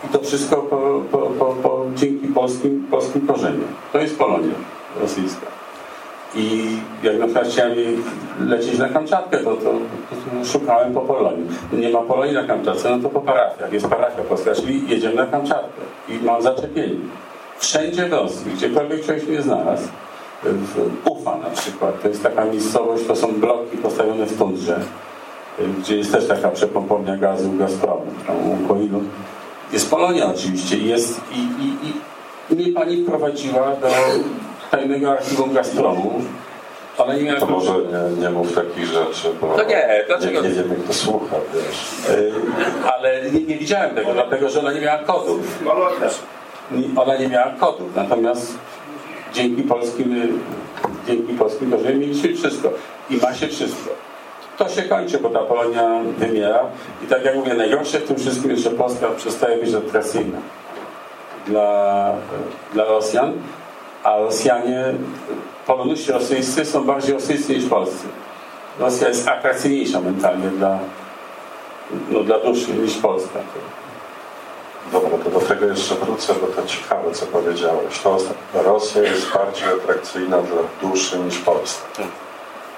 I 0.05 0.07
to 0.07 0.19
wszystko 0.19 0.57
po, 0.57 1.21
po, 1.39 1.45
po, 1.45 1.85
dzięki 1.95 2.27
polskim, 2.27 2.87
polskim 2.91 3.27
korzeniom. 3.27 3.67
To 3.91 3.99
jest 3.99 4.17
Polonia 4.17 4.53
rosyjska. 5.01 5.58
I 6.35 6.77
jak 7.03 7.19
na 7.19 7.25
przykład 7.25 7.47
chciałem 7.47 7.73
lecieć 8.39 8.79
na 8.79 8.89
Kamczatkę, 8.89 9.37
to, 9.37 9.55
to, 9.55 9.73
szukałem 10.45 10.93
po 10.93 11.01
Polonii. 11.01 11.47
Nie 11.73 11.89
ma 11.89 12.01
Polonii 12.01 12.33
na 12.33 12.43
Kamczatce, 12.43 12.89
no 12.89 13.03
to 13.03 13.09
po 13.09 13.21
parafiach. 13.21 13.73
Jest 13.73 13.87
parafia 13.87 14.23
polska, 14.23 14.55
czyli 14.55 14.89
jedziemy 14.89 15.15
na 15.15 15.25
Kamczatkę. 15.25 15.81
I 16.09 16.25
mam 16.25 16.41
zaczepienie. 16.41 16.95
Wszędzie 17.59 18.07
Rosji, 18.07 18.51
gdziekolwiek 18.51 19.05
człowiek 19.05 19.25
się 19.25 19.31
nie 19.31 19.41
znalazł, 19.41 19.87
Ufa 21.05 21.37
na 21.37 21.49
przykład, 21.49 22.01
to 22.01 22.07
jest 22.07 22.23
taka 22.23 22.45
miejscowość, 22.45 23.05
to 23.07 23.15
są 23.15 23.27
bloki 23.27 23.77
postawione 23.77 24.25
w 24.25 24.37
tundrze, 24.37 24.79
gdzie 25.79 25.97
jest 25.97 26.11
też 26.11 26.27
taka 26.27 26.49
przepompownia 26.49 27.17
gazu 27.17 27.51
Gazpromu, 27.51 28.05
tam 28.27 28.35
Łukoilu. 28.49 29.01
Jest 29.73 29.89
Polonia 29.89 30.27
oczywiście 30.27 30.77
jest 30.77 31.21
i, 31.31 31.63
i, 31.63 31.89
i 31.89 32.55
mnie 32.55 32.73
pani 32.73 33.03
wprowadziła 33.03 33.75
do 33.75 33.87
tajnego 34.71 35.11
archiwum 35.11 35.53
Gazpromu. 35.53 36.21
Ale 36.97 37.21
nie 37.21 37.33
to 37.33 37.45
może 37.45 37.73
nie, 37.73 38.21
nie 38.21 38.29
mów 38.29 38.55
takich 38.55 38.85
rzeczy, 38.85 39.29
bo 39.41 39.47
to 39.47 39.63
nie, 39.63 40.03
dlaczego? 40.07 40.41
nie, 40.41 40.49
nie 40.49 40.55
wiemy, 40.55 40.75
kto 40.75 40.93
słucha, 40.93 41.35
wiesz. 41.53 42.17
Yy, 42.17 42.31
ale 42.93 43.31
nie, 43.31 43.41
nie, 43.41 43.57
widziałem 43.57 43.95
tego, 43.95 44.13
dlatego 44.13 44.49
że 44.49 44.59
ona 44.59 44.73
nie 44.73 44.81
miała 44.81 44.97
kodów. 44.97 45.59
Ona 46.95 47.17
nie 47.17 47.27
miała 47.27 47.51
kodów, 47.59 47.95
natomiast 47.95 48.57
dzięki 49.33 49.63
polskim, 49.63 50.39
dzięki 51.07 51.33
polskim 51.33 51.71
korzeniom 51.71 51.99
mieliśmy 51.99 52.35
wszystko. 52.35 52.69
I 53.09 53.17
ma 53.17 53.33
się 53.33 53.47
wszystko. 53.47 53.89
To 54.57 54.69
się 54.69 54.81
kończy, 54.81 55.17
bo 55.17 55.29
ta 55.29 55.39
Polonia 55.39 56.01
wymiera. 56.17 56.59
I 57.03 57.07
tak 57.07 57.25
jak 57.25 57.35
mówię, 57.35 57.53
najgorsze 57.53 57.99
w 57.99 58.07
tym 58.07 58.17
wszystkim 58.17 58.51
jest, 58.51 58.63
że 58.63 58.69
Polska 58.69 59.07
przestaje 59.17 59.57
być 59.57 59.73
atrakcyjna 59.73 60.37
dla, 61.47 62.13
dla 62.73 62.83
Rosjan 62.83 63.33
a 64.03 64.17
Rosjanie, 64.17 64.93
polonuści 65.67 66.11
rosyjscy 66.11 66.65
są 66.65 66.83
bardziej 66.83 67.13
rosyjscy 67.13 67.55
niż 67.55 67.65
polscy. 67.65 68.07
Rosja 68.79 69.07
jest 69.07 69.27
atrakcyjniejsza 69.27 70.01
mentalnie 70.01 70.47
dla, 70.47 70.79
no, 72.09 72.23
dla 72.23 72.39
duszy 72.39 72.73
niż 72.73 72.97
Polska. 72.97 73.39
Dobra, 74.91 75.09
to 75.23 75.29
do 75.29 75.39
tego 75.39 75.65
jeszcze 75.65 75.95
wrócę, 75.95 76.33
bo 76.41 76.47
to 76.47 76.67
ciekawe, 76.67 77.11
co 77.11 77.25
powiedziałeś. 77.25 77.99
To 77.99 78.17
Rosja 78.53 79.01
jest 79.01 79.33
bardziej 79.33 79.67
atrakcyjna 79.69 80.41
dla 80.41 80.89
duszy 80.89 81.19
niż 81.19 81.37
Polska. 81.37 82.03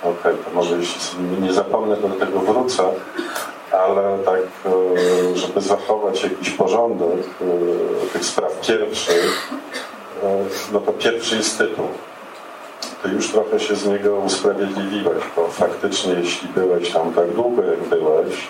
Okej, 0.01 0.11
okay, 0.19 0.33
to 0.33 0.51
może 0.55 0.77
jeśli 0.77 1.19
nie 1.41 1.53
zapomnę, 1.53 1.97
to 1.97 2.07
do 2.07 2.25
tego 2.25 2.39
wrócę, 2.39 2.83
ale 3.71 4.17
tak, 4.25 4.39
e, 4.65 5.35
żeby 5.35 5.61
zachować 5.61 6.23
jakiś 6.23 6.49
porządek 6.49 7.25
e, 7.41 8.07
tych 8.13 8.25
spraw 8.25 8.59
pierwszych, 8.59 9.51
no 10.71 10.79
to 10.79 10.91
pierwszy 10.91 11.35
jest 11.35 11.57
tytuł. 11.57 11.87
Ty 13.03 13.09
już 13.09 13.31
trochę 13.31 13.59
się 13.59 13.75
z 13.75 13.87
niego 13.87 14.15
usprawiedliwiłeś, 14.15 15.23
bo 15.35 15.47
faktycznie 15.47 16.13
jeśli 16.13 16.49
byłeś 16.49 16.91
tam 16.91 17.13
tak 17.13 17.31
długo, 17.31 17.63
jak 17.63 17.83
byłeś, 17.83 18.47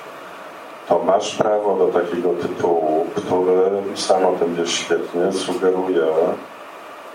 to 0.87 0.99
masz 0.99 1.35
prawo 1.35 1.77
do 1.77 1.87
takiego 1.99 2.29
tytułu, 2.29 3.05
który, 3.15 3.71
sam 3.95 4.25
o 4.25 4.31
tym 4.31 4.55
wiesz 4.55 4.71
świetnie, 4.71 5.31
sugeruje, 5.31 6.05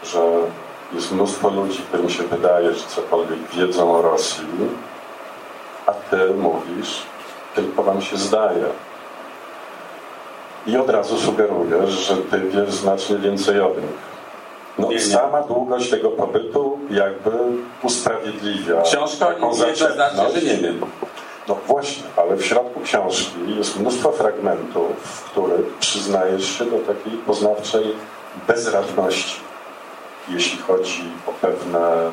że 0.05 0.21
jest 0.93 1.13
mnóstwo 1.13 1.51
ludzi, 1.51 1.83
którym 1.89 2.11
się 2.11 2.23
wydaje, 2.23 2.75
że 2.75 2.87
cokolwiek 2.87 3.39
wiedzą 3.55 3.97
o 3.97 4.03
Rosji, 4.03 4.45
a 5.87 5.93
ty 5.93 6.35
mówisz, 6.35 7.03
tylko 7.55 7.83
wam 7.83 8.03
się 8.03 8.17
zdaje. 8.17 8.65
I 10.67 10.77
od 10.77 10.91
razu 10.91 11.19
sugerujesz, 11.19 11.91
że 11.91 12.17
ty 12.17 12.41
wiesz 12.41 12.75
znacznie 12.75 13.17
więcej 13.17 13.61
od 13.61 13.77
nich. 13.77 14.16
No, 14.79 14.89
nie, 14.89 15.01
sama 15.01 15.43
długość 15.43 15.91
tego 15.91 16.11
pobytu 16.11 16.79
jakby 16.91 17.31
usprawiedliwia 17.83 18.83
Książka 18.83 19.27
taką 19.27 19.49
nie 19.51 19.55
znaczy, 19.55 19.89
że 20.35 20.43
nie 20.43 20.57
wiem. 20.57 20.81
No 21.49 21.57
właśnie, 21.67 22.03
ale 22.17 22.37
w 22.37 22.45
środku 22.45 22.81
książki 22.81 23.57
jest 23.59 23.81
mnóstwo 23.81 24.13
fragmentów, 24.13 24.97
w 24.97 25.31
których 25.31 25.75
przyznajesz 25.75 26.59
się 26.59 26.65
do 26.65 26.79
takiej 26.79 27.13
poznawczej 27.13 27.95
bezradności, 28.47 29.41
jeśli 30.29 30.59
chodzi 30.59 31.05
o 31.27 31.33
pewne 31.33 32.11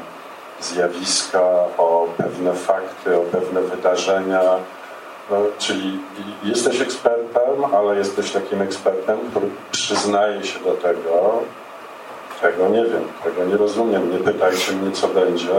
zjawiska, 0.61 1.41
o 1.77 2.07
pewne 2.17 2.53
fakty, 2.53 3.17
o 3.17 3.21
pewne 3.21 3.61
wydarzenia. 3.61 4.41
No, 5.31 5.37
czyli 5.57 5.99
jesteś 6.43 6.81
ekspertem, 6.81 7.65
ale 7.75 7.95
jesteś 7.95 8.31
takim 8.31 8.61
ekspertem, 8.61 9.19
który 9.31 9.47
przyznaje 9.71 10.43
się 10.43 10.59
do 10.59 10.71
tego, 10.71 11.41
tego 12.43 12.69
nie 12.69 12.85
wiem, 12.85 13.03
tego 13.23 13.45
nie 13.45 13.57
rozumiem. 13.57 14.11
Nie 14.11 14.17
pytajcie 14.17 14.71
mnie, 14.71 14.91
co 14.91 15.07
będzie, 15.07 15.53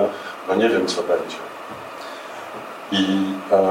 bo 0.48 0.54
nie 0.54 0.68
wiem, 0.68 0.86
co 0.86 1.02
będzie. 1.02 1.36
I, 2.92 3.24
e, 3.52 3.62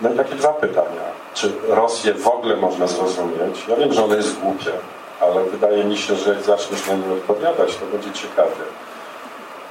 no 0.00 0.12
i 0.12 0.16
takie 0.16 0.34
dwa 0.34 0.52
pytania. 0.52 1.02
Czy 1.34 1.52
Rosję 1.68 2.14
w 2.14 2.28
ogóle 2.28 2.56
można 2.56 2.86
zrozumieć? 2.86 3.68
Ja 3.68 3.76
wiem, 3.76 3.92
że 3.92 4.04
ono 4.04 4.14
jest 4.14 4.38
głupie, 4.40 4.72
ale 5.20 5.44
wydaje 5.44 5.84
mi 5.84 5.96
się, 5.98 6.16
że 6.16 6.34
jak 6.34 6.42
zaczniesz 6.42 6.86
na 6.86 6.94
nie 6.94 7.12
odpowiadać, 7.12 7.76
to 7.76 7.86
będzie 7.86 8.12
ciekawie. 8.12 8.64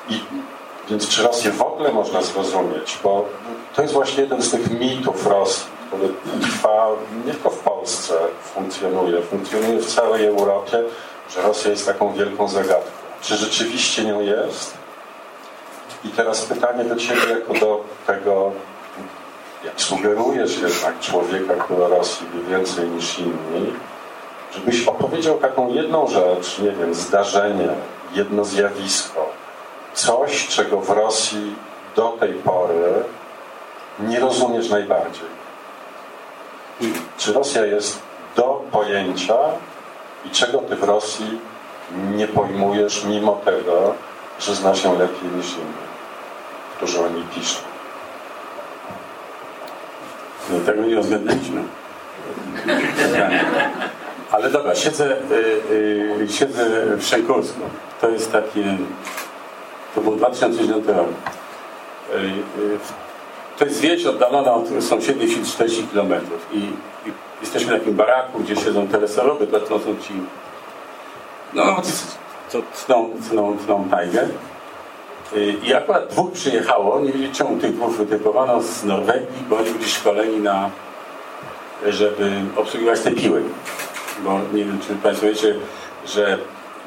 I, 0.10 0.22
więc 0.90 1.08
czy 1.08 1.24
Rosję 1.24 1.52
w 1.52 1.62
ogóle 1.62 1.92
można 1.92 2.22
zrozumieć? 2.22 3.00
Bo 3.04 3.26
to 3.76 3.82
jest 3.82 3.94
właśnie 3.94 4.24
jeden 4.24 4.42
z 4.42 4.52
tych 4.52 4.80
mitów 4.80 5.28
Rosji, 5.28 5.81
który 5.92 6.14
trwa 6.42 6.88
nie 7.26 7.34
tylko 7.34 7.50
w 7.50 7.60
Polsce 7.60 8.14
funkcjonuje, 8.44 9.22
funkcjonuje 9.22 9.80
w 9.80 9.96
całej 9.96 10.26
Europie 10.26 10.84
że 11.36 11.42
Rosja 11.42 11.72
jest 11.72 11.86
taką 11.86 12.14
wielką 12.14 12.48
zagadką. 12.48 12.92
Czy 13.22 13.36
rzeczywiście 13.36 14.06
nią 14.06 14.22
jest? 14.22 14.74
I 16.04 16.10
teraz 16.10 16.46
pytanie 16.46 16.84
do 16.84 16.96
Ciebie 16.96 17.30
jako 17.30 17.54
do 17.54 17.84
tego, 18.08 18.52
jak 19.66 19.82
sugerujesz 19.82 20.58
jednak 20.58 21.00
człowieka, 21.00 21.54
który 21.54 21.84
o 21.84 21.88
Rosji 21.88 22.28
wie 22.34 22.58
więcej 22.58 22.90
niż 22.90 23.20
inni, 23.20 23.74
żebyś 24.52 24.88
opowiedział 24.88 25.38
taką 25.38 25.74
jedną 25.74 26.08
rzecz, 26.08 26.60
nie 26.60 26.72
wiem, 26.72 26.96
zdarzenie, 26.96 27.70
jedno 28.14 28.46
zjawisko, 28.46 29.30
coś, 29.94 30.48
czego 30.48 30.82
w 30.82 30.90
Rosji 30.90 31.56
do 31.96 32.08
tej 32.20 32.34
pory 32.34 32.94
nie 34.00 34.20
rozumiesz 34.20 34.70
najbardziej? 34.70 35.41
Czy 37.18 37.34
Rosja 37.34 37.66
jest 37.66 38.02
do 38.36 38.62
pojęcia 38.72 39.38
i 40.26 40.30
czego 40.30 40.58
ty 40.58 40.76
w 40.76 40.84
Rosji 40.84 41.40
nie 42.16 42.28
pojmujesz 42.28 43.04
mimo 43.04 43.42
tego, 43.46 43.94
że 44.40 44.56
znasz 44.56 44.84
ją 44.84 45.00
lepiej 45.00 45.30
niż 45.36 45.54
inni, 45.54 45.92
którzy 46.78 47.00
o 47.00 47.10
niej 47.10 47.24
piszą? 47.36 47.60
No, 50.50 50.60
tego 50.66 50.82
nie 50.82 51.00
uwzględniliśmy. 51.00 51.64
Ale 54.32 54.50
dobra, 54.50 54.76
siedzę, 54.76 55.18
y, 55.32 56.24
y, 56.24 56.28
siedzę 56.30 56.66
w 56.98 57.04
Szękursku. 57.04 57.60
To 58.02 58.10
jest 58.10 58.32
takie... 58.32 58.78
To 59.96 60.02
był 60.02 60.16
2009 60.16 60.88
rok. 60.88 61.08
Y, 62.14 62.18
y, 62.18 62.80
to 63.62 63.66
jest 63.66 63.82
wieś 63.82 64.06
oddalona 64.06 64.54
od 64.54 64.66
sąsiedniej 64.80 65.28
wsi 65.28 65.44
40 65.44 65.88
km. 65.94 66.14
I, 66.54 66.58
I, 66.58 67.12
jesteśmy 67.42 67.76
w 67.76 67.80
takim 67.80 67.96
baraku, 67.96 68.40
gdzie 68.40 68.56
siedzą 68.56 68.88
telesorowy, 68.88 69.48
to 69.48 69.80
są 69.80 69.98
ci... 70.08 70.14
No, 71.54 71.82
to 72.52 72.62
tną, 72.86 73.10
tną, 73.30 73.58
tną 73.58 73.88
tajgę. 73.92 74.28
I 75.64 75.74
akurat 75.74 76.08
dwóch 76.08 76.32
przyjechało, 76.32 77.00
nie 77.00 77.12
wiem 77.12 77.32
czemu 77.32 77.58
tych 77.58 77.76
dwóch 77.76 77.92
wytypowano 77.92 78.62
z 78.62 78.84
Norwegii, 78.84 79.46
bo 79.50 79.58
oni 79.58 79.72
byli 79.72 79.90
szkoleni 79.90 80.40
na, 80.40 80.70
żeby 81.88 82.32
obsługiwać 82.56 83.00
te 83.00 83.12
piły. 83.12 83.44
Bo 84.24 84.40
nie 84.54 84.66
wiem, 84.66 84.80
czy 84.88 84.96
Państwo 84.96 85.26
wiecie, 85.26 85.56
że 86.06 86.38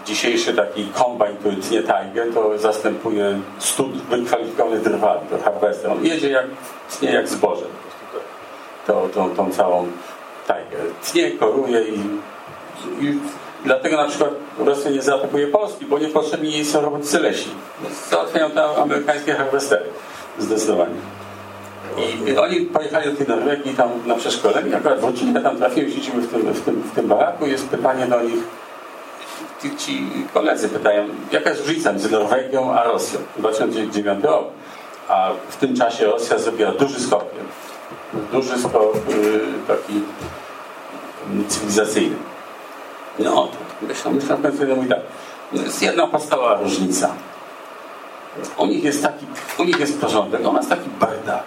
dzisiejszy 0.07 0.55
taki 0.55 0.87
kombajn, 0.87 1.37
który 1.37 1.57
tnie 1.57 1.83
tajgę, 1.83 2.27
to 2.35 2.59
zastępuje 2.59 3.41
stud 3.59 3.93
wykwalifikowanych 3.93 4.83
drwali, 4.83 5.21
to 5.31 5.39
harvester. 5.39 5.91
On 5.91 6.05
jedzie 6.05 6.31
jak, 6.31 6.47
tnie 6.99 7.13
jak 7.13 7.29
zboże. 7.29 7.65
To, 8.87 9.09
tą, 9.15 9.31
tą 9.31 9.51
całą 9.51 9.87
tajgę. 10.47 10.77
Tnie, 11.03 11.31
koruje 11.31 11.83
i, 11.83 11.99
i 13.01 13.19
Dlatego 13.65 13.97
na 13.97 14.09
przykład 14.09 14.31
Rosja 14.59 14.91
nie 14.91 15.03
zaatakuje 15.03 15.47
Polski, 15.47 15.87
bo 15.87 15.99
niepotrzebni 15.99 16.53
jej 16.53 16.65
są 16.65 16.81
robotnicy 16.81 17.21
leśni. 17.21 17.53
Załatwiają 18.11 18.51
tam 18.51 18.71
amerykańskie 18.83 19.35
harwestery. 19.35 19.85
Zdecydowanie. 20.39 20.95
I 22.27 22.37
oni 22.37 22.61
pojechali 22.61 23.11
do 23.11 23.17
tej 23.17 23.27
Norwegii 23.29 23.75
tam 23.75 23.89
na 24.07 24.15
przeszkolenie, 24.15 24.77
akurat 24.77 25.01
wrócili, 25.01 25.35
ja 25.35 25.41
tam 25.41 25.57
trafiłem, 25.57 25.91
siedzimy 25.91 26.23
w 26.23 26.33
tym, 26.33 26.53
w 26.53 26.61
tym, 26.61 26.83
w 26.83 26.95
tym 26.95 27.09
baraku 27.09 27.47
jest 27.47 27.69
pytanie 27.69 28.07
do 28.07 28.23
nich, 28.23 28.39
ci, 29.71 30.07
koledzy 30.35 30.69
pytają, 30.69 31.09
jaka 31.33 31.51
jest 31.51 31.67
różnica 31.67 31.93
między 31.93 32.11
Norwegią 32.11 32.75
a 32.75 32.85
Rosją? 32.85 33.21
2009 33.37 34.25
rok. 34.25 34.45
A 35.09 35.31
w 35.49 35.57
tym 35.57 35.77
czasie 35.77 36.07
Rosja 36.07 36.39
zrobiła 36.39 36.73
duży 36.73 37.01
skok. 37.01 37.25
Duży 38.33 38.59
skok 38.59 38.95
yy, 39.09 39.41
taki 39.69 40.03
cywilizacyjny. 41.49 42.17
No, 43.19 43.49
myślę, 43.83 44.11
myślę, 44.11 44.67
że 44.69 44.75
mówi 44.75 44.89
tak. 44.89 45.01
Jest 45.53 45.83
jedna 45.83 46.07
podstawowa 46.07 46.61
różnica. 46.61 47.15
U 48.57 48.67
nich 48.67 48.85
jest 48.85 49.03
taki, 49.03 49.27
u 49.59 49.65
nich 49.65 49.81
jest 49.81 50.01
porządek, 50.01 50.49
u 50.49 50.53
nas 50.53 50.69
taki 50.69 50.91
bardak. 51.01 51.45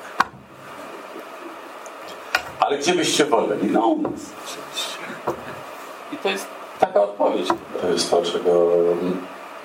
Ale 2.60 2.78
gdzie 2.78 2.94
byście 2.94 3.26
woleli? 3.26 3.72
No 3.72 3.88
u 3.88 4.02
nas 4.02 4.22
I 6.14 6.18
to 6.18 6.30
jest 6.30 6.57
taka 6.80 7.04
odpowiedź. 7.04 7.48
To 7.82 7.88
jest 7.88 8.12
to, 8.12 8.22
czego 8.22 8.72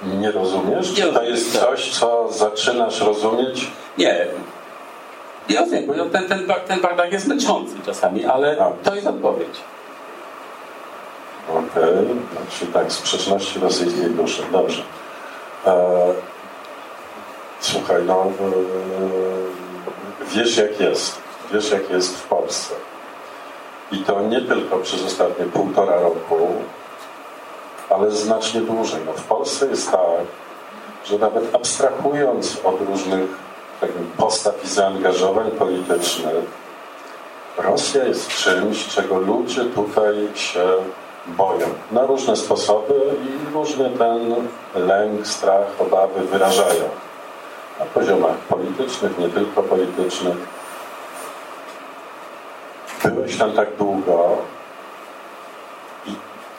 nie 0.02 0.32
rozumiesz? 0.32 0.90
Nie 0.90 0.96
Czy 0.96 1.12
to 1.12 1.22
jest 1.22 1.52
tak. 1.52 1.62
coś, 1.62 1.90
co 1.90 2.28
zaczynasz 2.32 3.00
rozumieć? 3.00 3.70
Nie. 3.98 4.26
Nie 5.50 5.58
rozumiem, 5.58 5.86
bo 5.86 5.94
ten, 5.94 6.28
ten, 6.28 6.46
ten 6.66 6.80
bardak 6.80 7.12
jest 7.12 7.26
męczący 7.26 7.74
czasami, 7.86 8.24
ale 8.24 8.56
A. 8.60 8.70
to 8.84 8.94
jest 8.94 9.06
odpowiedź. 9.06 9.60
Okej, 11.48 11.82
okay. 11.82 12.06
znaczy 12.32 12.72
tak, 12.72 12.92
sprzeczności 12.92 13.58
rosyjskiej 13.58 14.10
duszy. 14.10 14.42
Dobrze. 14.52 14.82
E, 15.66 15.96
słuchaj, 17.60 18.02
no 18.06 18.22
e, 18.22 18.30
wiesz 20.34 20.56
jak 20.56 20.80
jest. 20.80 21.22
Wiesz 21.52 21.70
jak 21.70 21.90
jest 21.90 22.18
w 22.18 22.28
Polsce. 22.28 22.74
I 23.92 23.98
to 23.98 24.20
nie 24.20 24.40
tylko 24.40 24.78
przez 24.78 25.04
ostatnie 25.04 25.44
półtora 25.44 26.00
roku, 26.00 26.48
ale 27.90 28.10
znacznie 28.10 28.60
dłużej. 28.60 29.00
No 29.06 29.12
w 29.12 29.24
Polsce 29.24 29.66
jest 29.66 29.90
tak, 29.90 30.26
że 31.04 31.18
nawet 31.18 31.54
abstrahując 31.54 32.60
od 32.64 32.80
różnych 32.80 33.28
tak, 33.80 33.90
postaw 34.16 34.64
i 34.64 34.68
zaangażowań 34.68 35.50
politycznych, 35.50 36.62
Rosja 37.58 38.04
jest 38.04 38.28
czymś, 38.28 38.86
czego 38.86 39.18
ludzie 39.18 39.64
tutaj 39.64 40.28
się 40.34 40.64
boją 41.26 41.66
na 41.92 42.06
różne 42.06 42.36
sposoby 42.36 42.94
i 43.22 43.54
różny 43.54 43.90
ten 43.98 44.34
lęk, 44.74 45.26
strach, 45.26 45.66
obawy 45.78 46.20
wyrażają 46.20 46.84
na 47.78 47.84
poziomach 47.84 48.36
politycznych, 48.36 49.18
nie 49.18 49.28
tylko 49.28 49.62
politycznych. 49.62 50.36
Byłeś 53.04 53.38
tam 53.38 53.52
tak 53.52 53.76
długo 53.76 54.36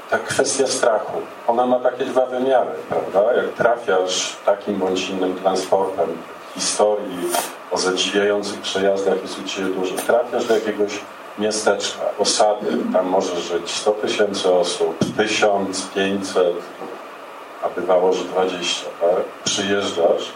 ta 0.10 0.20
kwestia 0.20 0.68
strachu, 0.68 1.22
ona 1.48 1.66
ma 1.66 1.80
takie 1.80 2.06
dwa 2.06 2.26
wymiary, 2.26 2.72
prawda? 2.90 3.34
Jak 3.34 3.54
trafiasz 3.54 4.36
takim 4.46 4.76
bądź 4.76 5.10
innym 5.10 5.36
transportem 5.36 6.18
historii 6.56 7.30
o 7.72 7.78
zadziwiających 7.78 8.62
przejazdach 8.62 9.22
jest 9.22 9.40
u 9.40 9.44
Ciebie 9.44 9.74
dużo. 9.74 9.96
Trafiasz 9.96 10.46
do 10.46 10.56
jakiegoś 10.56 11.00
miasteczka, 11.40 12.02
osady, 12.20 12.78
tam 12.94 13.06
może 13.06 13.42
żyć 13.42 13.72
100 13.72 13.92
tysięcy 13.92 14.54
osób, 14.54 14.98
1500, 15.18 16.48
a 17.64 17.70
bywało, 17.70 18.14
że 18.14 18.24
20, 18.24 18.86
tak? 19.02 19.24
Przyjeżdżasz. 19.44 20.34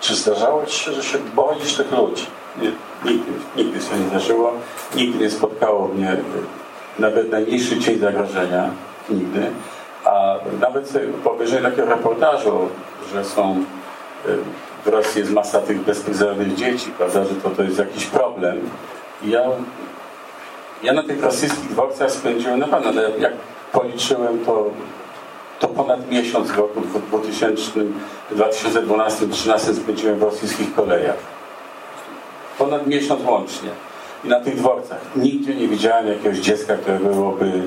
Czy 0.00 0.14
zdarzało 0.14 0.66
Ci 0.66 0.78
się, 0.78 0.92
że 0.92 1.02
się 1.02 1.18
boisz 1.18 1.76
tych 1.76 1.92
ludzi? 1.92 2.26
Nie, 2.56 2.72
nigdy, 3.04 3.32
nigdy 3.56 3.80
się 3.80 3.96
nie 3.98 4.08
zdarzyło. 4.08 4.52
Nigdy 4.94 5.18
nie 5.18 5.30
spotkało 5.30 5.88
mnie 5.88 6.16
nawet 6.98 7.30
najmniejszy 7.30 7.80
cień 7.80 7.98
zagrożenia. 7.98 8.70
Nigdy. 9.10 9.50
A 10.04 10.34
nawet 10.60 10.92
po 11.24 11.32
obejrzeniu 11.32 11.62
takiego 11.62 11.88
reportażu, 11.88 12.68
że 13.12 13.24
są 13.24 13.64
y, 14.26 14.38
w 14.84 14.88
Rosji 14.88 15.20
jest 15.20 15.32
masa 15.32 15.60
tych 15.60 15.80
bezpryzornych 15.80 16.54
dzieci, 16.54 16.90
prawda, 16.98 17.24
że 17.24 17.34
to, 17.34 17.50
to 17.50 17.62
jest 17.62 17.78
jakiś 17.78 18.06
problem. 18.06 18.60
Ja, 19.24 19.42
ja 20.82 20.92
na 20.92 21.02
tych 21.02 21.22
rosyjskich 21.22 21.70
dworcach 21.70 22.10
spędziłem, 22.10 22.58
na 22.58 22.66
pewno, 22.66 22.88
ale 22.88 23.10
jak 23.18 23.32
policzyłem, 23.72 24.44
to, 24.44 24.70
to 25.60 25.68
ponad 25.68 26.10
miesiąc 26.10 26.50
w 26.50 26.58
roku 26.58 26.80
2000, 27.08 27.80
2012-2013 28.32 29.58
spędziłem 29.74 30.18
w 30.18 30.22
rosyjskich 30.22 30.74
kolejach. 30.74 31.16
Ponad 32.58 32.86
miesiąc 32.86 33.24
łącznie. 33.24 33.70
I 34.24 34.28
na 34.28 34.40
tych 34.40 34.56
dworcach 34.56 35.00
nigdzie 35.16 35.54
nie 35.54 35.68
widziałem 35.68 36.08
jakiegoś 36.08 36.38
dziecka, 36.38 36.76
które 36.76 36.98
byłoby 36.98 37.62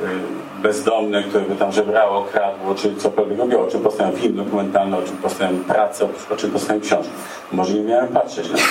Y, 0.00 0.62
bezdomne, 0.62 1.22
które 1.22 1.44
by 1.44 1.56
tam 1.56 1.72
żebrało, 1.72 2.22
kradło, 2.22 2.74
czy 2.74 2.96
cokolwiek 2.96 3.38
robiło, 3.38 3.62
o 3.62 3.66
czym 3.66 3.80
powstają 3.80 4.12
film 4.12 4.36
dokumentalny, 4.36 4.96
o 4.96 5.02
czym 5.02 5.16
powstają 5.16 5.58
prace, 5.58 6.08
o 6.30 6.36
czym 6.36 6.50
powstają 6.50 6.80
książki. 6.80 7.12
Może 7.52 7.74
nie 7.74 7.80
miałem 7.80 8.08
patrzeć 8.08 8.50
na 8.50 8.56
to. 8.56 8.62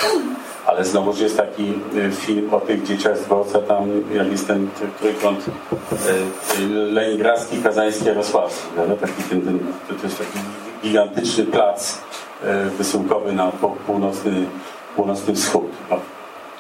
Ale 0.66 0.86
znowuż 0.86 1.20
jest 1.20 1.38
taki 1.38 1.74
y, 1.96 2.12
film 2.12 2.54
o 2.54 2.60
tych 2.60 2.84
dzieciach 2.84 3.18
z 3.18 3.22
dworca, 3.22 3.60
tam 3.60 3.90
jak 4.14 4.32
jest 4.32 4.48
ten 4.48 4.70
trójkąt 5.00 5.46
y, 6.60 6.68
leningradzki, 6.70 7.58
kazański, 7.58 8.06
jarosławski. 8.06 8.68
No, 8.78 8.96
taki, 8.96 9.24
ten, 9.24 9.42
ten, 9.42 9.60
to 9.88 10.04
jest 10.04 10.18
taki 10.18 10.40
gigantyczny 10.84 11.44
plac 11.44 12.02
wysyłkowy 12.78 13.34
na 13.34 13.52
północny, 13.88 14.46
północny 14.96 15.36
wschód. 15.36 15.72
No, 15.90 16.00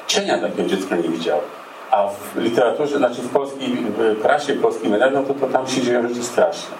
cienia 0.07 0.37
takiego 0.37 0.69
dziecka 0.69 0.95
nie 0.95 1.09
widziałem. 1.09 1.45
A 1.91 2.07
w 2.07 2.37
literaturze, 2.37 2.97
znaczy 2.97 3.21
w 3.21 3.29
polskiej 3.29 3.69
w 3.69 4.21
prasie, 4.21 4.53
w 4.53 4.61
polskim 4.61 4.91
mediach, 4.91 5.11
to, 5.27 5.33
to 5.33 5.47
tam 5.47 5.67
się 5.67 5.81
dzieją 5.81 6.07
rzeczy 6.07 6.23
straszne. 6.23 6.75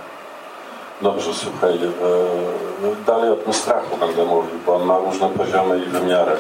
Dobrze, 1.02 1.34
słuchaj, 1.34 1.76
e, 1.76 3.06
dalej 3.06 3.30
o 3.30 3.36
tym 3.36 3.54
strachu 3.54 3.98
będę 3.98 4.26
mówił, 4.26 4.60
bo 4.66 4.76
on 4.76 4.84
ma 4.84 4.98
różne 4.98 5.30
poziomy 5.30 5.80
i 5.80 5.86
wymiary. 5.86 6.32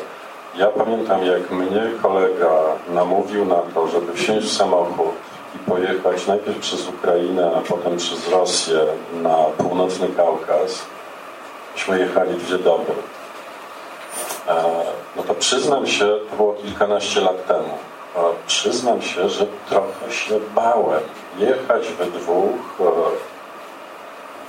Ja 0.56 0.68
pamiętam, 0.68 1.26
jak 1.26 1.52
mnie 1.52 1.82
kolega 2.02 2.52
namówił 2.90 3.46
na 3.46 3.56
to, 3.56 3.88
żeby 3.88 4.14
wsiąść 4.14 4.48
w 4.48 4.58
samochód 4.58 5.16
i 5.56 5.60
pojechać 5.60 6.28
najpierw 6.28 6.60
przez 6.60 6.90
Ukrainę, 6.90 7.52
a 7.56 7.62
potem 7.62 7.98
przez 7.98 8.30
Rosję 8.30 8.80
na 9.14 9.36
północny 9.58 10.08
Kaukaz. 10.08 10.86
Myśmy 11.74 12.00
jechali 12.00 12.38
dwie 12.38 12.58
doby. 12.58 12.92
E, 14.48 14.64
no 15.16 15.24
to 15.24 15.34
przyznam 15.34 15.88
się, 15.88 16.20
to 16.30 16.36
było 16.36 16.54
kilkanaście 16.54 17.22
lat 17.22 17.48
temu 17.48 17.78
przyznam 18.48 19.02
się, 19.02 19.30
że 19.30 19.46
trochę 19.70 20.12
się 20.12 20.40
bałem 20.56 21.02
jechać 21.38 21.88
we 21.88 22.06
dwóch 22.06 22.80
e, 22.80 22.84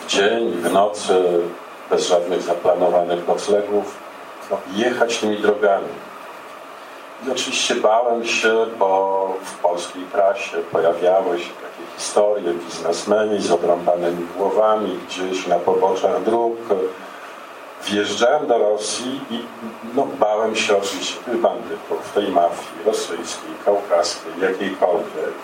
w 0.01 0.07
dzień, 0.07 0.51
w 0.51 0.73
nocy 0.73 1.41
bez 1.91 2.07
żadnych 2.07 2.43
zaplanowanych 2.43 3.29
noclegów, 3.29 3.99
no, 4.51 4.59
jechać 4.77 5.19
tymi 5.19 5.37
drogami. 5.37 5.89
I 7.27 7.31
oczywiście 7.31 7.75
bałem 7.75 8.27
się, 8.27 8.67
bo 8.79 9.35
w 9.45 9.55
polskiej 9.55 10.03
prasie 10.03 10.57
pojawiały 10.73 11.39
się 11.39 11.51
takie 11.51 11.97
historie 11.97 12.55
biznesmeni 12.55 13.41
z 13.41 13.51
obrąbanymi 13.51 14.27
głowami 14.37 14.99
gdzieś 15.09 15.47
na 15.47 15.59
poboczach 15.59 16.23
dróg. 16.23 16.57
Wjeżdżałem 17.87 18.47
do 18.47 18.59
Rosji 18.59 19.21
i 19.31 19.39
no, 19.95 20.07
bałem 20.19 20.57
się 20.57 20.77
oczywiście 20.77 21.21
tych 21.25 21.41
bandytów, 21.41 22.13
tej 22.15 22.29
mafii 22.29 22.85
rosyjskiej, 22.87 23.51
kaukaskiej, 23.65 24.33
jakiejkolwiek. 24.41 25.35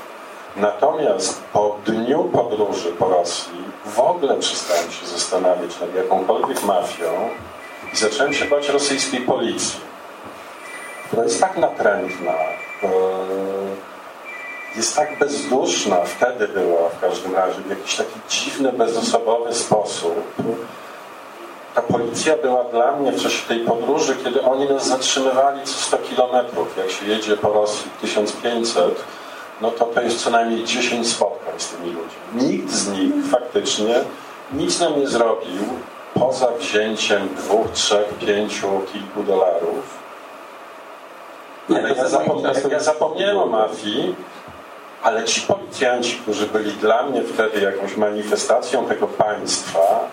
Natomiast 0.56 1.42
po 1.52 1.76
dniu 1.86 2.24
podróży 2.24 2.92
po 2.92 3.08
Rosji 3.08 3.64
w 3.86 4.00
ogóle 4.00 4.36
przestałem 4.36 4.90
się 4.90 5.06
zastanawiać 5.06 5.80
nad 5.80 5.94
jakąkolwiek 5.94 6.62
mafią 6.62 7.28
i 7.92 7.96
zacząłem 7.96 8.34
się 8.34 8.44
bać 8.44 8.68
rosyjskiej 8.68 9.20
policji 9.20 9.80
która 11.14 11.24
jest 11.24 11.40
tak 11.40 11.56
natrętna, 11.56 12.32
e, 12.82 12.88
jest 14.76 14.96
tak 14.96 15.18
bezduszna, 15.18 15.96
wtedy 16.04 16.48
była 16.48 16.88
w 16.88 17.00
każdym 17.00 17.34
razie, 17.34 17.60
w 17.60 17.70
jakiś 17.70 17.96
taki 17.96 18.20
dziwny, 18.28 18.72
bezosobowy 18.72 19.54
sposób. 19.54 20.34
Ta 21.74 21.82
policja 21.82 22.36
była 22.36 22.64
dla 22.64 22.96
mnie 22.96 23.12
w 23.12 23.22
czasie 23.22 23.48
tej 23.48 23.60
podróży, 23.60 24.16
kiedy 24.24 24.42
oni 24.42 24.68
nas 24.68 24.86
zatrzymywali 24.86 25.60
co 25.64 25.72
100 25.72 25.98
kilometrów. 25.98 26.76
Jak 26.76 26.90
się 26.90 27.06
jedzie 27.06 27.36
po 27.36 27.52
Rosji 27.52 27.90
1500, 28.00 29.04
no 29.60 29.70
to 29.70 29.84
to 29.84 30.00
jest 30.00 30.24
co 30.24 30.30
najmniej 30.30 30.64
10 30.64 31.08
spotkań 31.08 31.54
z 31.56 31.68
tymi 31.68 31.90
ludźmi. 31.90 32.50
Nikt 32.50 32.70
z 32.70 32.88
nich 32.88 33.12
faktycznie 33.30 33.94
nic 34.52 34.80
nam 34.80 35.00
nie 35.00 35.08
zrobił 35.08 35.62
poza 36.14 36.48
wzięciem 36.58 37.28
dwóch, 37.28 37.70
trzech, 37.72 38.08
pięciu, 38.18 38.68
kilku 38.92 39.22
dolarów 39.22 40.04
nie, 41.68 41.78
ale 41.78 41.88
ja, 41.90 42.68
ja 42.70 42.80
zapomniałem 42.80 43.38
o 43.38 43.46
mafii, 43.46 44.14
ale 45.02 45.24
ci 45.24 45.40
policjanci, 45.40 46.16
którzy 46.16 46.46
byli 46.46 46.72
dla 46.72 47.02
mnie 47.02 47.22
wtedy 47.22 47.60
jakąś 47.60 47.96
manifestacją 47.96 48.86
tego 48.86 49.06
państwa, 49.06 50.08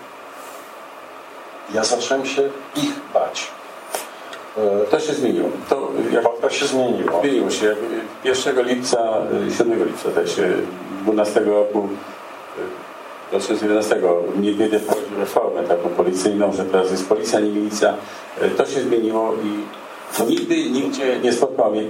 ja 1.74 1.84
zacząłem 1.84 2.26
się 2.26 2.42
ich 2.76 2.94
bać. 3.14 3.48
E, 4.58 4.86
to 4.86 5.00
się 5.00 5.12
zmieniło. 5.12 5.48
To, 5.68 5.88
jak, 6.12 6.24
to 6.40 6.50
się 6.50 6.66
zmieniło. 6.66 7.20
Zmieniło 7.20 7.50
się. 7.50 7.76
1 8.24 8.66
lipca, 8.66 9.22
7 9.58 9.84
lipca 9.86 10.10
też 10.10 10.40
12 11.02 11.40
roku 11.40 11.88
2011 13.30 14.00
niewiele 14.40 14.78
wprowadził 14.78 15.18
reformę 15.18 15.62
taką 15.62 15.88
policyjną, 15.88 16.52
że 16.52 16.64
teraz 16.64 16.90
jest 16.90 17.08
policja, 17.08 17.40
nie 17.40 17.50
milicja. 17.50 17.94
E, 18.40 18.50
to 18.50 18.66
się 18.66 18.80
zmieniło 18.80 19.34
i 19.34 19.62
to 20.18 20.24
nigdy 20.24 20.70
nigdzie 20.70 21.18
nie 21.18 21.32
spotkał 21.32 21.70
mnie 21.70 21.82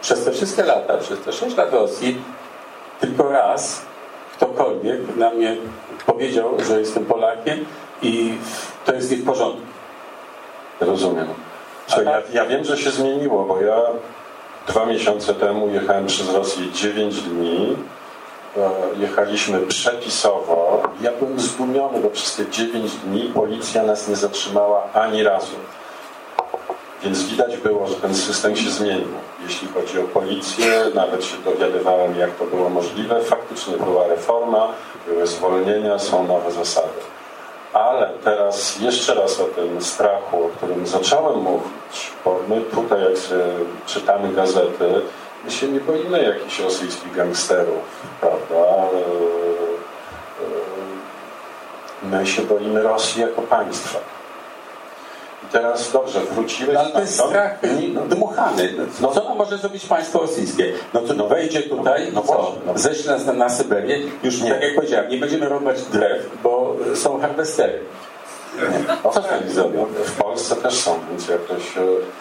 przez 0.00 0.24
te 0.24 0.32
wszystkie 0.32 0.62
lata, 0.62 0.98
przez 0.98 1.20
te 1.20 1.32
6 1.32 1.56
lat 1.56 1.72
Rosji, 1.72 2.16
tylko 3.00 3.30
raz 3.30 3.82
ktokolwiek 4.36 5.16
na 5.16 5.30
mnie 5.30 5.56
powiedział, 6.06 6.50
że 6.68 6.80
jestem 6.80 7.04
Polakiem 7.04 7.64
i 8.02 8.38
to 8.84 8.92
jest 8.92 9.10
nie 9.10 9.16
w 9.16 9.24
porządku. 9.24 9.62
Rozumiem. 10.80 11.26
Co, 11.86 12.02
ja, 12.02 12.22
ja 12.32 12.46
wiem, 12.46 12.64
że 12.64 12.76
się 12.76 12.90
zmieniło, 12.90 13.44
bo 13.44 13.60
ja 13.60 13.80
dwa 14.68 14.86
miesiące 14.86 15.34
temu 15.34 15.68
jechałem 15.68 16.06
przez 16.06 16.34
Rosję 16.34 16.72
9 16.72 17.20
dni. 17.20 17.76
E, 18.56 18.70
jechaliśmy 18.98 19.58
przepisowo. 19.58 20.82
Ja 21.00 21.12
byłem 21.12 21.40
zdumiony, 21.40 22.00
bo 22.00 22.10
przez 22.10 22.36
te 22.36 22.50
9 22.50 22.92
dni 22.92 23.22
policja 23.34 23.82
nas 23.82 24.08
nie 24.08 24.16
zatrzymała 24.16 24.92
ani 24.92 25.22
razu. 25.22 25.56
Więc 27.02 27.22
widać 27.22 27.56
było, 27.56 27.86
że 27.86 27.94
ten 27.94 28.14
system 28.14 28.56
się 28.56 28.70
zmienił. 28.70 29.08
Jeśli 29.42 29.68
chodzi 29.68 29.98
o 29.98 30.02
policję, 30.02 30.84
nawet 30.94 31.24
się 31.24 31.36
dowiadywałem, 31.44 32.18
jak 32.18 32.30
to 32.30 32.44
było 32.44 32.68
możliwe. 32.68 33.20
Faktycznie 33.20 33.76
była 33.76 34.06
reforma, 34.06 34.68
były 35.06 35.26
zwolnienia, 35.26 35.98
są 35.98 36.26
nowe 36.26 36.52
zasady. 36.52 37.15
Ale 37.76 38.10
teraz 38.24 38.80
jeszcze 38.80 39.14
raz 39.14 39.40
o 39.40 39.44
tym 39.44 39.82
strachu, 39.82 40.44
o 40.44 40.48
którym 40.48 40.86
zacząłem 40.86 41.38
mówić, 41.38 42.12
bo 42.24 42.40
my 42.48 42.60
tutaj, 42.60 43.00
jak 43.00 43.12
czytamy 43.86 44.32
gazety, 44.32 45.00
my 45.44 45.50
się 45.50 45.68
nie 45.68 45.80
boimy 45.80 46.22
jakichś 46.22 46.60
rosyjskich 46.60 47.14
gangsterów, 47.14 47.82
prawda? 48.20 48.54
E, 48.54 48.88
e, 50.42 52.16
my 52.18 52.26
się 52.26 52.42
boimy 52.42 52.82
Rosji 52.82 53.22
jako 53.22 53.42
państwa. 53.42 54.15
I 55.48 55.52
teraz 55.52 55.92
dobrze, 55.92 56.20
wróciłeś... 56.20 56.74
No, 56.74 56.80
ale 56.80 56.90
to 56.90 57.00
jest 57.00 57.14
strach 57.14 57.58
no, 57.94 58.00
dmuchany. 58.00 58.74
No 59.00 59.08
co 59.08 59.34
może 59.34 59.58
zrobić 59.58 59.86
państwo 59.86 60.18
rosyjskie? 60.18 60.72
No 60.94 61.00
to 61.00 61.14
no, 61.14 61.26
wejdzie 61.26 61.62
tutaj 61.62 62.12
no, 62.12 62.22
co? 62.22 62.54
No. 62.66 62.72
Ześle 62.78 63.12
nas 63.12 63.26
na, 63.26 63.32
na 63.32 63.48
Syberię. 63.48 63.98
Już 64.22 64.42
nie. 64.42 64.50
tak 64.50 64.62
jak 64.62 64.74
powiedziałem, 64.74 65.10
nie 65.10 65.18
będziemy 65.18 65.48
robić 65.48 65.82
drew, 65.82 66.30
bo 66.42 66.76
są 66.94 67.20
harwestery. 67.20 67.80
Nie. 68.56 69.10
Co 69.12 69.22
oni 69.40 69.50
zrobią? 69.50 69.86
W 70.04 70.12
Polsce 70.22 70.56
też 70.56 70.74
są, 70.74 70.98
więc 71.10 71.28
jakoś... 71.28 71.76
E, 71.76 71.80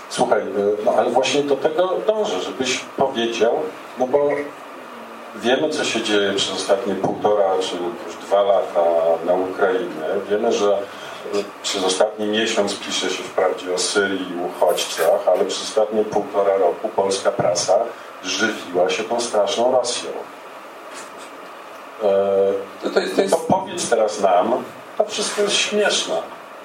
słuchaj, 0.09 0.41
e, 0.41 0.45
no 0.85 0.93
ale 0.97 1.09
właśnie 1.09 1.43
do 1.43 1.55
tego 1.55 1.93
dążę, 2.07 2.41
żebyś 2.41 2.79
powiedział, 2.97 3.53
no 3.99 4.07
bo 4.07 4.29
wiemy, 5.35 5.69
co 5.69 5.83
się 5.83 6.01
dzieje 6.01 6.33
przez 6.33 6.55
ostatnie 6.55 6.95
półtora 6.95 7.51
czy 7.61 7.75
już 7.75 8.15
dwa 8.27 8.41
lata 8.43 8.83
na 9.25 9.33
Ukrainie. 9.33 10.05
Wiemy, 10.29 10.51
że 10.51 10.77
przez 11.63 11.83
ostatni 11.83 12.27
miesiąc 12.27 12.79
pisze 12.79 13.09
się 13.09 13.23
wprawdzie 13.23 13.73
o 13.73 13.77
Syrii 13.77 14.31
i 14.31 14.45
uchodźcach, 14.45 15.27
ale 15.27 15.45
przez 15.45 15.63
ostatnie 15.63 16.03
półtora 16.03 16.57
roku 16.57 16.89
polska 16.89 17.31
prasa 17.31 17.79
żywiła 18.23 18.89
się 18.89 19.03
tą 19.03 19.19
straszną 19.19 19.71
Rosją. 19.71 20.09
E, 22.03 22.89
to, 22.93 22.99
jest, 22.99 23.15
to, 23.15 23.21
jest... 23.21 23.33
to 23.33 23.39
powiedz 23.39 23.89
teraz 23.89 24.21
nam, 24.21 24.63
to 24.97 25.05
wszystko 25.05 25.41
jest 25.41 25.55
śmieszne. 25.55 26.21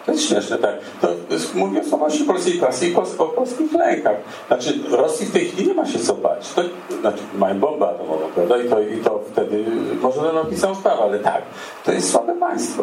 To 0.06 0.12
jest 0.12 0.28
śmieszne, 0.28 0.58
tak. 0.58 0.74
To 1.00 1.08
mówię 1.54 1.80
o 1.80 1.84
słabości 1.84 2.24
polskiej 2.24 2.58
prasy 2.58 2.88
i 2.88 2.96
o 2.96 3.26
polskich 3.26 3.72
lękach. 3.72 4.16
Znaczy, 4.46 4.78
Rosji 4.90 5.26
w 5.26 5.32
tej 5.32 5.46
chwili 5.46 5.68
nie 5.68 5.74
ma 5.74 5.86
się 5.86 5.98
co 5.98 6.14
bać. 6.14 6.48
To, 6.54 6.62
znaczy, 7.00 7.18
mają 7.34 7.60
bombę 7.60 7.88
atomową, 7.88 8.28
prawda? 8.34 8.58
I 8.58 8.68
to, 8.68 8.80
I 8.80 8.96
to 8.96 9.20
wtedy 9.32 9.64
może 10.00 10.20
całą 10.56 10.74
sprawę, 10.74 11.02
ale 11.02 11.18
tak, 11.18 11.42
to 11.84 11.92
jest 11.92 12.12
słabe 12.12 12.34
państwo. 12.40 12.82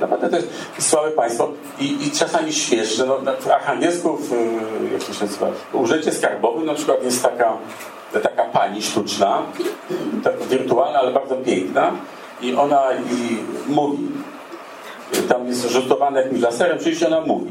Naprawdę 0.00 0.28
to 0.28 0.36
jest 0.36 0.48
słabe 0.78 1.10
państwo 1.10 1.52
i, 1.80 2.06
i 2.06 2.10
czasami 2.10 2.52
śmieszne. 2.52 3.06
No, 3.06 3.18
w 3.40 3.48
Archangelsku, 3.50 4.16
w, 4.16 4.30
jak 4.92 5.04
to 5.04 5.12
się 5.12 5.24
nazywa, 5.24 5.46
w 5.72 5.74
Urzędzie 5.74 6.12
Skarbowym 6.12 6.66
na 6.66 6.74
przykład 6.74 7.04
jest 7.04 7.22
taka, 7.22 7.56
taka 8.22 8.44
pani 8.44 8.82
sztuczna, 8.82 9.42
wirtualna, 10.50 10.98
ale 10.98 11.12
bardzo 11.12 11.34
piękna 11.34 11.92
i 12.42 12.54
ona 12.54 12.82
i 12.92 13.36
mówi. 13.72 14.08
Tam 15.28 15.46
jest 15.46 15.70
rzutowane 15.70 16.22
jakimś 16.22 16.40
laserem, 16.40 16.78
oczywiście 16.80 17.06
ona 17.06 17.20
mówi. 17.20 17.50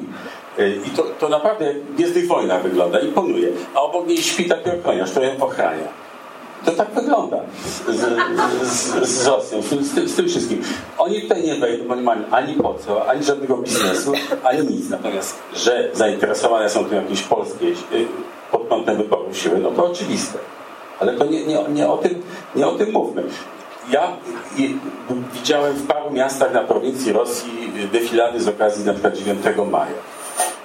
I 0.88 0.90
to, 0.90 1.04
to 1.04 1.30
naprawdę 1.30 1.74
Gwiezdnych 1.74 2.28
Wojna 2.28 2.60
wygląda, 2.60 3.00
imponuje. 3.00 3.50
A 3.76 3.82
obok 3.82 4.08
niej 4.08 4.18
śpi 4.18 4.46
taki 4.46 4.70
ochroniarz, 4.70 5.12
który 5.12 5.28
ją 5.28 5.46
ochrania. 5.46 5.88
To 6.66 6.72
tak 6.72 6.92
wygląda 6.92 7.38
z, 7.66 7.96
z, 8.68 9.10
z 9.10 9.28
Rosją, 9.28 9.62
z, 9.62 9.70
tym, 9.70 10.08
z, 10.08 10.16
tym, 10.16 10.28
wszystkim. 10.28 10.62
Oni 10.98 11.22
tutaj 11.22 11.44
nie 11.44 11.56
wejdą, 11.56 11.88
bo 11.88 11.96
nie 11.96 12.02
mają 12.02 12.22
ani 12.32 12.54
po 12.54 12.74
co, 12.74 13.10
ani 13.10 13.24
żadnego 13.24 13.58
biznesu, 13.58 14.12
ani 14.44 14.68
nic. 14.68 14.90
Natomiast, 14.90 15.36
że 15.56 15.90
zainteresowane 15.94 16.70
są 16.70 16.86
tym 16.86 16.96
jakieś 16.96 17.22
polskie 17.22 17.66
y, 17.66 17.74
pod 18.52 18.68
kątem 18.68 18.98
wyboru 18.98 19.34
siły, 19.34 19.60
no 19.60 19.72
to 19.72 19.86
oczywiste. 19.86 20.38
Ale 21.00 21.14
to 21.14 21.26
nie, 21.26 21.46
nie, 21.46 21.64
nie, 21.70 21.88
o, 21.88 21.98
tym, 21.98 22.22
nie 22.56 22.68
o 22.68 22.72
tym 22.72 22.92
mówmy. 22.92 23.24
Ja 23.92 24.18
widziałem 25.34 25.74
w 25.74 25.88
paru 25.88 26.12
miastach 26.12 26.54
na 26.54 26.62
prowincji 26.62 27.14
Rosji 27.14 27.72
defilady 27.92 28.42
z 28.42 28.48
okazji 28.48 28.86
na 28.86 28.94
przykład 28.94 29.18
9 29.18 29.46
maja 29.72 30.13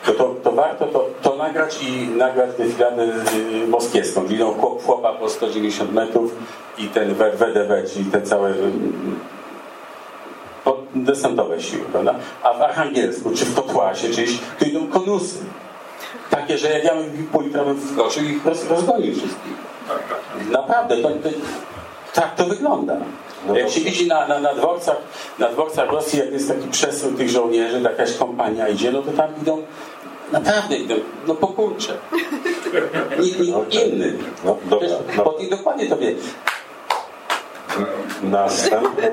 to, 0.09 0.14
to, 0.14 0.35
to 0.44 0.53
warto 0.53 0.87
to, 0.87 1.11
to 1.23 1.37
nagrać 1.37 1.83
i 1.83 2.09
nagrać 2.09 2.51
defiladę 2.59 3.03
y, 3.03 3.66
moskiewską, 3.68 4.25
no, 4.38 4.55
chłopa 4.85 5.12
po 5.12 5.29
190 5.29 5.92
metrów 5.92 6.35
i 6.79 6.88
ten 6.88 7.14
WDW, 7.14 7.90
czyli 7.92 8.05
te 8.05 8.23
całe 8.23 8.51
y, 8.51 8.55
desantowe 10.94 11.61
siły, 11.61 11.85
prawda? 11.85 12.14
A 12.42 12.55
w 12.55 12.62
Archangelsku, 12.62 13.31
czy 13.31 13.44
w 13.44 13.55
Kotłasie, 13.55 14.09
czyś, 14.11 14.38
to 14.59 14.64
idą 14.64 14.87
konusy. 14.87 15.38
Takie, 16.31 16.59
że 16.59 16.71
jak 16.71 16.85
ja 16.85 16.94
bym 16.94 17.27
politrawem 17.33 17.81
wkroczył 17.81 18.25
i 18.25 18.27
ich 18.27 18.47
roz, 18.47 18.71
rozgonił 18.71 19.12
wszystkich. 19.12 19.53
Naprawdę, 20.51 20.97
to, 20.97 21.09
to, 21.09 21.29
tak 22.14 22.35
to 22.35 22.44
wygląda. 22.44 22.97
No 23.47 23.59
jak 23.59 23.71
się 23.71 23.81
widzi 23.81 24.07
na, 24.07 24.29
na, 24.29 24.40
na, 24.40 24.55
dworcach, 24.55 24.97
na 25.38 25.49
dworcach 25.49 25.90
Rosji, 25.90 26.18
jak 26.18 26.33
jest 26.33 26.49
taki 26.49 26.68
przesył 26.68 27.12
tych 27.12 27.31
żołnierzy, 27.31 27.81
jakaś 27.81 28.14
kompania 28.14 28.68
idzie, 28.68 28.92
no 28.92 29.03
to 29.03 29.12
tam 29.12 29.29
idą 29.42 29.62
Naprawdę 30.33 30.77
no 31.27 31.35
pokurcze. 31.35 31.93
Nikt, 33.21 33.41
nikt 33.41 33.57
okay. 33.57 33.83
inny. 33.83 34.19
No, 34.45 34.59
dobra, 34.64 34.88
Wiesz, 34.88 34.99
no. 35.17 35.25
Bo 35.25 35.38
dokładnie 35.51 35.87
to 35.87 35.97
wie. 35.97 36.14
Następny. 38.23 39.12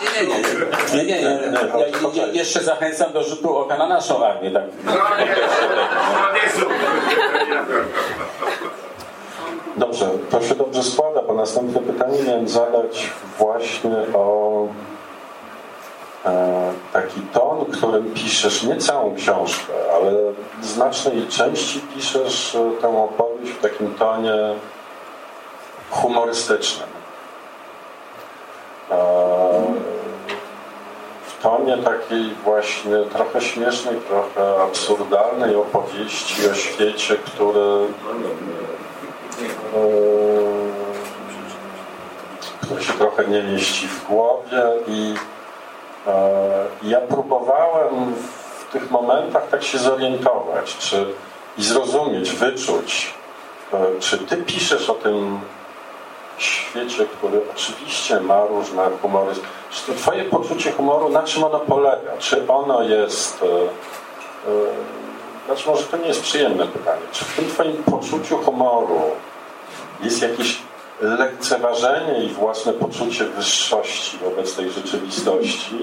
Nie, 0.00 0.22
nie, 0.22 0.28
nie. 0.28 0.42
nie, 0.94 1.04
nie, 1.04 1.22
nie. 1.22 1.30
Ja, 2.14 2.26
ja, 2.26 2.32
jeszcze 2.32 2.60
zachęcam 2.60 3.12
do 3.12 3.24
rzutu 3.24 3.56
oka 3.56 3.76
na 3.76 3.86
naszą 3.86 4.26
armię. 4.26 4.50
Tak. 4.50 4.64
Dobrze, 9.76 10.10
to 10.30 10.42
się 10.42 10.54
dobrze 10.54 10.82
składa, 10.82 11.22
bo 11.22 11.34
następne 11.34 11.80
pytanie 11.80 12.18
miałem 12.26 12.48
zadać 12.48 13.10
właśnie 13.38 13.96
o 14.14 14.66
e, 16.24 16.72
taki 16.92 17.20
ton, 17.20 17.64
którym 17.64 18.14
piszesz 18.14 18.62
nie 18.62 18.76
całą 18.76 19.14
książkę, 19.14 19.72
ale 19.94 20.12
w 20.60 20.64
znacznej 20.64 21.26
części 21.26 21.80
piszesz 21.94 22.54
e, 22.54 22.70
tę 22.82 23.02
opowieść 23.02 23.52
w 23.52 23.62
takim 23.62 23.94
tonie 23.94 24.34
humorystycznym. 25.90 26.88
E, 28.90 28.96
w 31.26 31.42
tonie 31.42 31.78
takiej 31.78 32.34
właśnie 32.44 32.96
trochę 33.12 33.40
śmiesznej, 33.40 33.96
trochę 33.96 34.62
absurdalnej 34.62 35.56
opowieści 35.56 36.48
o 36.50 36.54
świecie, 36.54 37.16
który 37.16 37.86
który 42.60 42.84
się 42.84 42.92
trochę 42.92 43.24
nie 43.24 43.42
mieści 43.42 43.88
w 43.88 44.06
głowie 44.06 44.62
i 44.86 45.14
ja 46.82 47.00
próbowałem 47.00 48.14
w 48.58 48.72
tych 48.72 48.90
momentach 48.90 49.48
tak 49.48 49.64
się 49.64 49.78
zorientować, 49.78 50.76
czy 50.78 51.06
i 51.58 51.64
zrozumieć, 51.64 52.30
wyczuć, 52.30 53.14
czy 54.00 54.18
ty 54.18 54.36
piszesz 54.36 54.90
o 54.90 54.94
tym 54.94 55.40
świecie, 56.38 57.06
który 57.18 57.40
oczywiście 57.52 58.20
ma 58.20 58.46
różne 58.46 58.90
humory. 59.02 59.34
Czy 59.70 59.86
to 59.86 59.98
twoje 59.98 60.24
poczucie 60.24 60.72
humoru, 60.72 61.08
na 61.08 61.22
czym 61.22 61.44
ono 61.44 61.60
polega? 61.60 62.16
Czy 62.18 62.44
ono 62.48 62.82
jest... 62.82 63.44
Znaczy 65.46 65.68
może 65.68 65.82
to 65.82 65.96
nie 65.96 66.08
jest 66.08 66.22
przyjemne 66.22 66.66
pytanie. 66.66 67.02
Czy 67.12 67.24
w 67.24 67.36
tym 67.36 67.48
twoim 67.48 67.82
poczuciu 67.82 68.38
humoru 68.38 69.00
jest 70.02 70.22
jakieś 70.22 70.58
lekceważenie 71.00 72.24
i 72.24 72.28
własne 72.28 72.72
poczucie 72.72 73.24
wyższości 73.24 74.18
wobec 74.18 74.54
tej 74.56 74.70
rzeczywistości? 74.70 75.78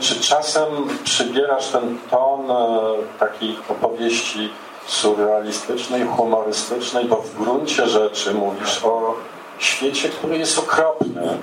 Czy 0.00 0.20
czasem 0.20 0.66
przybierasz 1.04 1.68
ten 1.68 1.98
ton 2.10 2.46
takiej 3.18 3.56
opowieści 3.68 4.52
surrealistycznej, 4.86 6.06
humorystycznej, 6.06 7.04
bo 7.04 7.16
w 7.16 7.34
gruncie 7.34 7.86
rzeczy 7.86 8.34
mówisz 8.34 8.84
o 8.84 9.14
świecie, 9.58 10.08
który 10.08 10.38
jest 10.38 10.58
okropny. 10.58 11.38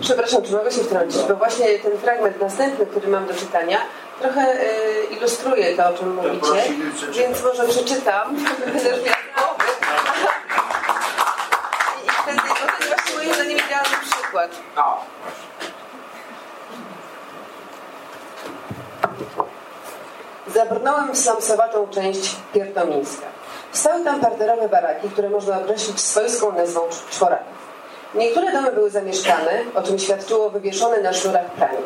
Przepraszam, 0.00 0.42
czy 0.42 0.52
mogę 0.52 0.72
się 0.72 0.80
wtrącić, 0.80 1.22
bo 1.28 1.36
właśnie 1.36 1.78
ten 1.78 1.98
fragment 1.98 2.40
następny, 2.40 2.86
który 2.86 3.08
mam 3.08 3.26
do 3.26 3.34
czytania, 3.34 3.78
trochę 4.20 4.62
y, 4.62 5.04
ilustruje 5.10 5.76
to, 5.76 5.88
o 5.88 5.92
czym 5.92 6.14
mówicie, 6.14 6.62
więc 7.12 7.42
może 7.42 7.68
przeczytam. 7.68 8.36
I 12.06 12.10
wtedy, 12.22 12.38
bo 12.48 12.54
to 12.54 12.76
jest 12.78 12.88
właśnie 12.88 13.16
moim 13.16 13.34
zdaniem 13.34 13.58
idealny 13.58 13.96
przykład. 14.10 14.50
Zabrnąłem 20.54 21.12
w 21.12 21.18
slumsowatą 21.18 21.88
część 21.88 22.36
Piertomińska. 22.52 23.26
Stały 23.72 24.04
tam 24.04 24.20
parterowe 24.20 24.68
baraki, 24.68 25.10
które 25.10 25.30
można 25.30 25.58
określić 25.58 26.00
swoistą 26.00 26.52
nazwą 26.52 26.80
czworaków. 27.10 27.58
Niektóre 28.14 28.52
domy 28.52 28.72
były 28.72 28.90
zamieszkane, 28.90 29.62
o 29.74 29.82
czym 29.82 29.98
świadczyło 29.98 30.50
wywieszone 30.50 31.00
na 31.00 31.12
sznurach 31.12 31.46
pranie. 31.50 31.78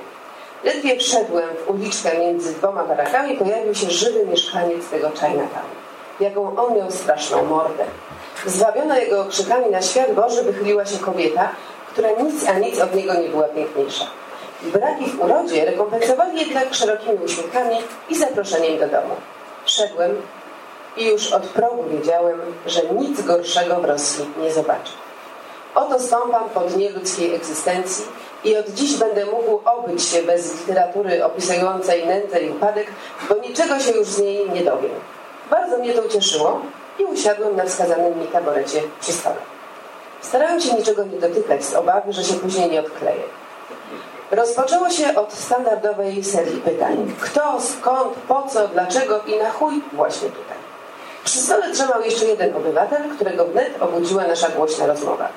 Ledwie 0.65 0.99
wszedłem 0.99 1.49
w 1.67 1.71
uliczkę 1.71 2.19
między 2.19 2.53
dwoma 2.55 2.85
barakami, 2.85 3.37
pojawił 3.37 3.75
się 3.75 3.91
żywy 3.91 4.27
mieszkaniec 4.27 4.89
tego 4.89 5.11
Chinatown. 5.11 5.71
Jaką 6.21 6.57
on 6.57 6.77
miał 6.77 6.91
straszną 6.91 7.45
mordę. 7.45 7.85
Zwabiona 8.47 8.99
jego 8.99 9.23
okrzykami 9.23 9.71
na 9.71 9.83
świat 9.83 10.15
Boży 10.15 10.43
wychyliła 10.43 10.87
się 10.87 10.99
kobieta, 10.99 11.49
która 11.93 12.09
nic 12.11 12.49
a 12.49 12.53
nic 12.53 12.81
od 12.81 12.95
niego 12.95 13.15
nie 13.15 13.29
była 13.29 13.45
piękniejsza. 13.45 14.07
Braki 14.63 15.05
w 15.05 15.21
urodzie 15.21 15.65
rekompensowali 15.65 16.41
jednak 16.41 16.75
szerokimi 16.75 17.19
uśmiechami 17.25 17.77
i 18.09 18.17
zaproszeniem 18.17 18.79
do 18.79 18.89
domu. 18.89 19.15
Szedłem 19.67 20.23
i 20.97 21.05
już 21.07 21.33
od 21.33 21.43
progu 21.43 21.85
wiedziałem, 21.91 22.41
że 22.67 22.81
nic 22.85 23.23
gorszego 23.23 23.81
w 23.81 23.85
Rosji 23.85 24.25
nie 24.41 24.53
zobaczę. 24.53 24.93
Oto 25.75 26.01
stąpam 26.01 26.51
po 26.55 26.61
dnie 26.61 26.91
ludzkiej 26.91 27.35
egzystencji 27.35 28.05
i 28.45 28.57
od 28.57 28.69
dziś 28.69 28.97
będę 28.97 29.27
mógł 29.27 29.61
obyć 29.69 30.03
się 30.05 30.23
bez 30.23 30.61
literatury 30.61 31.25
opisującej 31.25 32.07
nędzę 32.07 32.41
i 32.41 32.51
upadek, 32.51 32.87
bo 33.29 33.35
niczego 33.35 33.79
się 33.79 33.93
już 33.93 34.09
z 34.09 34.21
niej 34.21 34.51
nie 34.51 34.65
dowiem. 34.65 34.91
Bardzo 35.51 35.79
mnie 35.79 35.93
to 35.95 36.03
ucieszyło 36.03 36.61
i 36.99 37.05
usiadłem 37.05 37.57
na 37.57 37.65
wskazanym 37.65 38.19
mi 38.19 38.27
taborecie 38.27 38.83
przy 39.01 39.13
stole. 39.13 39.37
Starałem 40.21 40.61
się 40.61 40.75
niczego 40.75 41.05
nie 41.05 41.19
dotykać 41.21 41.65
z 41.65 41.75
obawy, 41.75 42.13
że 42.13 42.25
się 42.25 42.35
później 42.35 42.71
nie 42.71 42.81
odkleję. 42.81 43.23
Rozpoczęło 44.31 44.91
się 44.91 45.15
od 45.15 45.33
standardowej 45.33 46.25
serii 46.25 46.61
pytań. 46.61 47.15
Kto, 47.21 47.61
skąd, 47.61 48.15
po 48.29 48.43
co, 48.49 48.69
dlaczego 48.69 49.21
i 49.27 49.39
na 49.39 49.51
chuj 49.51 49.83
właśnie 49.93 50.29
tutaj. 50.29 50.57
Przy 51.25 51.39
stole 51.39 51.73
trzymał 51.73 52.03
jeszcze 52.03 52.25
jeden 52.25 52.57
obywatel, 52.57 53.03
którego 53.15 53.45
wnet 53.45 53.83
obudziła 53.83 54.27
nasza 54.27 54.49
głośna 54.49 54.87
rozmowa. 54.87 55.29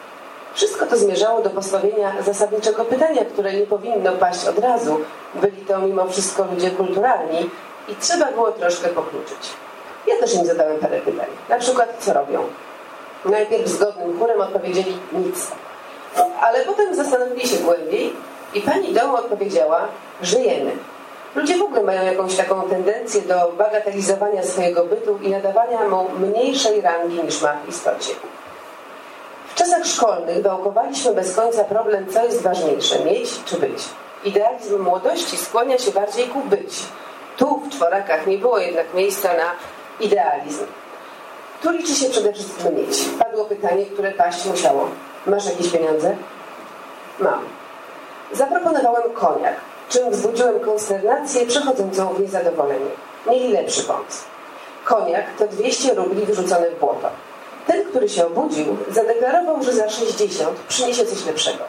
Wszystko 0.55 0.85
to 0.85 0.97
zmierzało 0.97 1.41
do 1.41 1.49
postawienia 1.49 2.13
zasadniczego 2.25 2.85
pytania, 2.85 3.25
które 3.25 3.53
nie 3.53 3.65
powinno 3.65 4.11
paść 4.11 4.47
od 4.47 4.59
razu. 4.59 4.99
Byli 5.35 5.65
to 5.65 5.79
mimo 5.79 6.07
wszystko 6.07 6.45
ludzie 6.51 6.71
kulturalni 6.71 7.49
i 7.87 7.95
trzeba 7.95 8.31
było 8.31 8.51
troszkę 8.51 8.89
pokluczyć. 8.89 9.53
Ja 10.07 10.15
też 10.19 10.33
im 10.33 10.45
zadałem 10.45 10.79
parę 10.79 11.01
pytań. 11.01 11.27
Na 11.49 11.59
przykład, 11.59 11.95
co 11.99 12.13
robią? 12.13 12.43
Najpierw 13.25 13.67
zgodnym 13.67 14.19
chórem 14.19 14.41
odpowiedzieli 14.41 14.97
nic. 15.13 15.47
Ale 16.41 16.65
potem 16.65 16.95
zastanowili 16.95 17.47
się 17.47 17.57
głębiej 17.57 18.13
i 18.53 18.61
pani 18.61 18.93
domu 18.93 19.15
odpowiedziała, 19.15 19.87
żyjemy. 20.21 20.71
Ludzie 21.35 21.57
w 21.57 21.61
ogóle 21.61 21.83
mają 21.83 22.03
jakąś 22.03 22.35
taką 22.35 22.61
tendencję 22.61 23.21
do 23.21 23.51
bagatelizowania 23.57 24.43
swojego 24.43 24.85
bytu 24.85 25.17
i 25.21 25.29
nadawania 25.29 25.87
mu 25.87 26.09
mniejszej 26.19 26.81
rangi 26.81 27.23
niż 27.23 27.41
ma 27.41 27.53
w 27.65 27.69
istocie. 27.69 28.13
W 29.55 29.57
czasach 29.57 29.85
szkolnych 29.85 30.41
wałkowaliśmy 30.41 31.13
bez 31.13 31.35
końca 31.35 31.63
problem, 31.63 32.05
co 32.13 32.23
jest 32.23 32.41
ważniejsze, 32.41 33.05
mieć 33.05 33.43
czy 33.45 33.57
być. 33.57 33.83
Idealizm 34.23 34.83
młodości 34.83 35.37
skłania 35.37 35.77
się 35.77 35.91
bardziej 35.91 36.27
ku 36.27 36.39
być. 36.41 36.83
Tu 37.37 37.59
w 37.59 37.69
czworakach 37.69 38.27
nie 38.27 38.37
było 38.37 38.59
jednak 38.59 38.93
miejsca 38.93 39.33
na 39.33 39.51
idealizm. 39.99 40.65
Tu 41.63 41.71
liczy 41.71 41.95
się 41.95 42.09
przede 42.09 42.33
wszystkim 42.33 42.75
mieć. 42.75 42.97
Padło 43.19 43.45
pytanie, 43.45 43.85
które 43.85 44.11
paść 44.11 44.45
musiało. 44.45 44.89
Masz 45.25 45.45
jakieś 45.45 45.69
pieniądze? 45.69 46.15
Mam. 47.19 47.45
Zaproponowałem 48.31 49.13
koniak, 49.13 49.55
czym 49.89 50.11
wzbudziłem 50.11 50.59
konsternację 50.59 51.45
przechodzącą 51.45 52.13
w 52.13 52.19
niezadowolenie. 52.19 52.91
Mieli 53.29 53.53
lepszy 53.53 53.83
pomysł. 53.83 54.23
Koniak 54.85 55.25
to 55.37 55.47
200 55.47 55.93
rubli 55.93 56.25
wyrzucone 56.25 56.69
w 56.71 56.79
błoto. 56.79 57.09
Ten, 57.67 57.85
który 57.85 58.09
się 58.09 58.27
obudził, 58.27 58.77
zadeklarował, 58.91 59.63
że 59.63 59.73
za 59.73 59.89
60 59.89 60.59
przyniesie 60.67 61.05
coś 61.05 61.25
lepszego. 61.25 61.63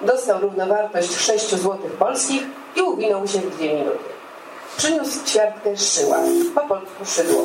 Dostał 0.00 0.40
równowartość 0.40 1.16
6 1.16 1.50
zł 1.50 1.78
polskich 1.98 2.42
i 2.76 2.82
uwinął 2.82 3.28
się 3.28 3.38
w 3.38 3.56
dwie 3.56 3.74
minuty. 3.74 3.98
Przyniósł 4.76 5.24
ćwiartkę 5.24 5.76
szyła, 5.76 6.18
po 6.54 6.60
polsku 6.60 7.04
szydło, 7.06 7.42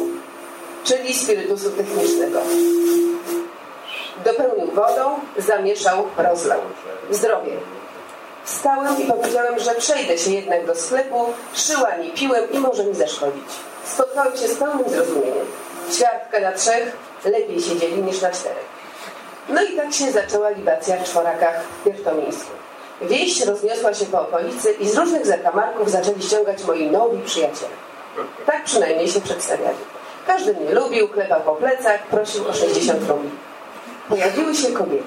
czyli 0.84 1.14
spirytusu 1.14 1.70
technicznego. 1.70 2.40
Dopełnił 4.26 4.72
wodą, 4.72 5.20
zamieszał, 5.38 6.04
rozlał. 6.18 6.60
Zdrowie. 7.12 7.52
Wstałem 8.46 9.02
i 9.02 9.06
powiedziałem, 9.06 9.60
że 9.60 9.76
przejdę 9.76 10.18
się 10.18 10.32
jednak 10.32 10.66
do 10.66 10.76
sklepu, 10.76 11.26
szyła 11.54 11.96
nie 11.96 12.10
piłem 12.10 12.52
i 12.52 12.60
może 12.60 12.86
mi 12.86 12.96
zaszkodzić. 12.96 13.44
Spotkałem 13.86 14.38
się 14.38 14.48
z 14.48 14.56
pełnym 14.56 14.90
zrozumieniem. 14.90 15.46
Ćwiartka 15.92 16.40
na 16.40 16.52
trzech, 16.52 16.98
lepiej 17.26 17.62
siedzieli 17.62 18.02
niż 18.02 18.22
na 18.22 18.32
czterech. 18.32 18.66
No 19.50 19.64
i 19.64 19.78
tak 19.78 19.94
się 19.94 20.12
zaczęła 20.12 20.50
libacja 20.50 20.98
w 20.98 21.04
czworakach 21.04 21.64
w 21.64 21.84
Piertomińsku. 21.84 22.52
Wieść 23.02 23.46
rozniosła 23.46 23.94
się 23.94 24.06
po 24.06 24.22
okolicy 24.22 24.72
i 24.72 24.90
z 24.90 24.98
różnych 24.98 25.26
zakamarków 25.26 25.92
zaczęli 25.92 26.22
ściągać 26.22 26.64
moi 26.64 26.92
nowi 26.92 27.20
przyjaciele. 27.20 27.72
Tak 28.46 28.64
przynajmniej 28.64 29.08
się 29.08 29.22
przedstawiali. 29.22 29.78
Każdy 30.28 30.54
mnie 30.54 30.74
lubił, 30.74 31.08
klepał 31.08 31.42
po 31.42 31.56
plecach, 31.56 32.08
prosił 32.08 32.48
o 32.48 32.54
60 32.54 33.10
rubli. 33.10 33.30
Pojawiły 34.10 34.56
się 34.56 34.72
kobiety. 34.72 35.04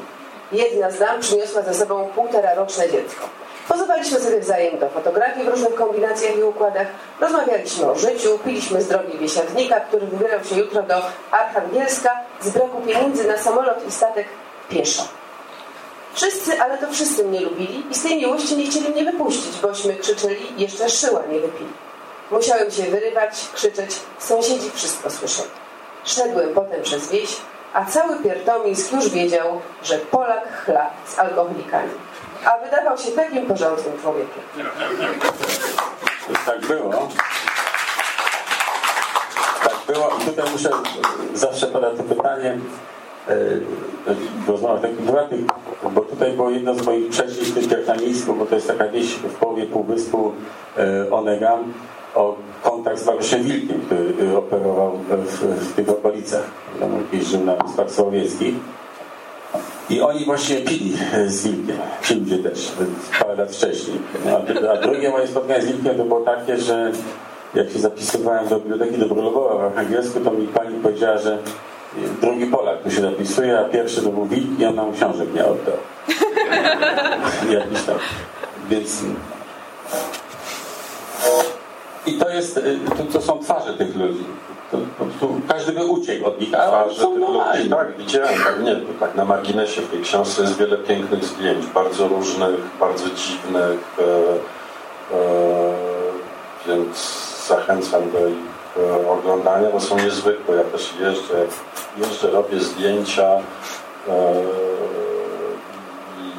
Jedna 0.52 0.90
z 0.90 0.98
dam 0.98 1.20
przyniosła 1.20 1.62
ze 1.62 1.74
sobą 1.74 2.08
półtora 2.14 2.54
roczne 2.54 2.90
dziecko. 2.90 3.28
Pozywaliśmy 3.68 4.20
sobie 4.20 4.40
wzajem 4.40 4.78
do 4.78 4.88
fotografii 4.88 5.46
w 5.46 5.48
różnych 5.48 5.74
kombinacjach 5.74 6.36
i 6.36 6.42
układach, 6.42 6.86
rozmawialiśmy 7.20 7.90
o 7.90 7.94
życiu, 7.94 8.38
piliśmy 8.44 8.82
z 8.82 8.88
drogi 8.88 9.18
biesiadnika, 9.18 9.80
który 9.80 10.06
wybierał 10.06 10.44
się 10.44 10.56
jutro 10.56 10.82
do 10.82 10.94
Archangielska 11.30 12.10
z 12.40 12.50
braku 12.50 12.80
pieniędzy 12.86 13.28
na 13.28 13.38
samolot 13.38 13.88
i 13.88 13.92
statek 13.92 14.26
pieszo. 14.68 15.02
Wszyscy, 16.14 16.62
ale 16.62 16.78
to 16.78 16.90
wszyscy 16.92 17.24
mnie 17.24 17.40
lubili 17.40 17.84
i 17.90 17.94
z 17.94 18.02
tej 18.02 18.16
miłości 18.16 18.56
nie 18.56 18.66
chcieli 18.66 18.88
mnie 18.88 19.12
wypuścić, 19.12 19.60
bośmy 19.62 19.96
krzyczeli, 19.96 20.46
jeszcze 20.56 20.90
szyła 20.90 21.22
nie 21.32 21.40
wypili. 21.40 21.72
Musiałem 22.30 22.70
się 22.70 22.82
wyrywać, 22.82 23.48
krzyczeć, 23.54 23.90
sąsiedzi 24.18 24.70
wszystko 24.74 25.10
słyszeli. 25.10 25.50
Szedłem 26.04 26.54
potem 26.54 26.82
przez 26.82 27.10
wieś, 27.10 27.36
a 27.72 27.84
cały 27.84 28.16
Piertomisk 28.16 28.92
już 28.92 29.08
wiedział, 29.08 29.60
że 29.82 29.98
Polak 29.98 30.64
chla 30.64 30.90
z 31.06 31.18
alkoholikami. 31.18 31.92
A 32.46 32.58
wydawał 32.64 32.98
się 32.98 33.10
takim 33.10 33.46
porządnym 33.46 33.98
człowiekiem. 34.02 34.42
Tak 36.46 36.66
było. 36.66 37.08
Tak 39.62 39.76
było 39.86 40.10
i 40.22 40.24
tutaj 40.24 40.50
muszę 40.52 40.70
zawsze 41.34 41.66
podać 41.66 41.96
to 41.96 42.02
pytanie 42.02 42.58
w 44.46 44.48
rozmowach 44.48 44.80
takich 44.80 44.96
prywatnych, 44.96 45.40
bo 45.94 46.00
tutaj 46.00 46.32
było 46.32 46.50
jedno 46.50 46.74
z 46.74 46.86
moich 46.86 47.10
przejść 47.10 47.40
w 47.40 47.54
tym 47.54 47.68
Piertomisku, 47.68 48.34
bo 48.34 48.46
to 48.46 48.54
jest 48.54 48.68
taka 48.68 48.88
wieś 48.88 49.14
w 49.14 49.34
połowie 49.34 49.66
półwyspu 49.66 50.32
e, 50.78 51.10
Onegam, 51.10 51.72
o 52.14 52.36
kontakt 52.62 52.98
z 52.98 53.06
Mariuszem 53.06 53.42
Wilkiem, 53.42 53.80
który 53.80 54.36
operował 54.36 54.92
w, 55.08 55.40
w 55.42 55.74
tych 55.74 55.88
okolicach. 55.88 56.44
Tam 56.80 56.90
jeździł 57.12 57.40
na 57.44 57.56
Wyspach 57.56 57.90
Słowieckich. 57.90 58.54
I 59.90 60.00
oni 60.00 60.24
właśnie 60.24 60.56
pili 60.56 60.96
z 61.26 61.46
Wilkiem, 61.46 61.76
ci 62.02 62.14
ludzie 62.14 62.38
też, 62.38 62.72
parę 63.20 63.34
lat 63.34 63.52
wcześniej. 63.52 63.98
A, 64.28 64.70
a 64.72 64.76
drugie 64.76 65.10
moje 65.10 65.26
spotkanie 65.26 65.62
z 65.62 65.66
Wilkiem 65.66 65.96
to 65.96 66.04
było 66.04 66.20
takie, 66.20 66.58
że 66.58 66.92
jak 67.54 67.70
się 67.70 67.78
zapisywałem 67.78 68.48
do 68.48 68.60
biblioteki 68.60 68.98
do 68.98 69.06
w 69.06 69.60
Archangelsku, 69.60 70.20
to 70.20 70.30
mi 70.30 70.46
pani 70.46 70.78
powiedziała, 70.82 71.18
że 71.18 71.38
drugi 72.20 72.46
Polak 72.46 72.82
tu 72.82 72.90
się 72.90 73.00
zapisuje, 73.00 73.58
a 73.58 73.64
pierwszy 73.64 74.02
to 74.02 74.08
był 74.08 74.26
Wilk 74.26 74.60
i 74.60 74.64
on 74.64 74.74
nam 74.74 74.92
książek 74.92 75.34
nie 75.34 75.44
oddał. 75.44 75.76
Jakiś 77.60 77.82
tam. 77.82 77.96
Więc 78.70 79.02
i 82.06 82.12
to 82.12 82.28
jest, 82.28 82.60
to, 82.96 83.04
to 83.12 83.20
są 83.20 83.38
twarze 83.38 83.74
tych 83.74 83.96
ludzi. 83.96 84.24
To, 84.70 84.78
to, 85.20 85.28
każdy 85.48 85.72
by 85.72 85.84
uciekł 85.84 86.26
od 86.26 86.40
nich, 86.40 86.54
a 86.54 86.66
twarze 86.68 87.06
tych 87.06 87.18
ludzi. 87.18 87.70
Tak, 87.70 87.96
widziałem, 87.96 88.34
tak, 88.44 88.62
nie, 88.62 88.76
tak 89.00 89.14
na 89.14 89.24
marginesie 89.24 89.82
w 89.82 89.90
tej 89.90 90.02
książce 90.02 90.42
jest 90.42 90.56
wiele 90.56 90.76
pięknych 90.76 91.24
zdjęć, 91.24 91.66
bardzo 91.66 92.08
różnych, 92.08 92.60
bardzo 92.80 93.04
dziwnych, 93.10 93.80
e, 93.98 94.02
e, 95.14 95.86
więc 96.66 97.26
zachęcam 97.48 98.10
do 98.10 98.28
ich 98.28 98.36
e, 98.76 99.10
oglądania, 99.10 99.70
bo 99.70 99.80
są 99.80 99.96
niezwykłe. 99.96 100.56
Ja 100.56 100.64
też 100.64 100.94
jeżdżę, 101.00 101.46
jeżdżę 101.96 102.30
robię 102.30 102.60
zdjęcia 102.60 103.28
e, 103.28 104.42
i, 106.18 106.32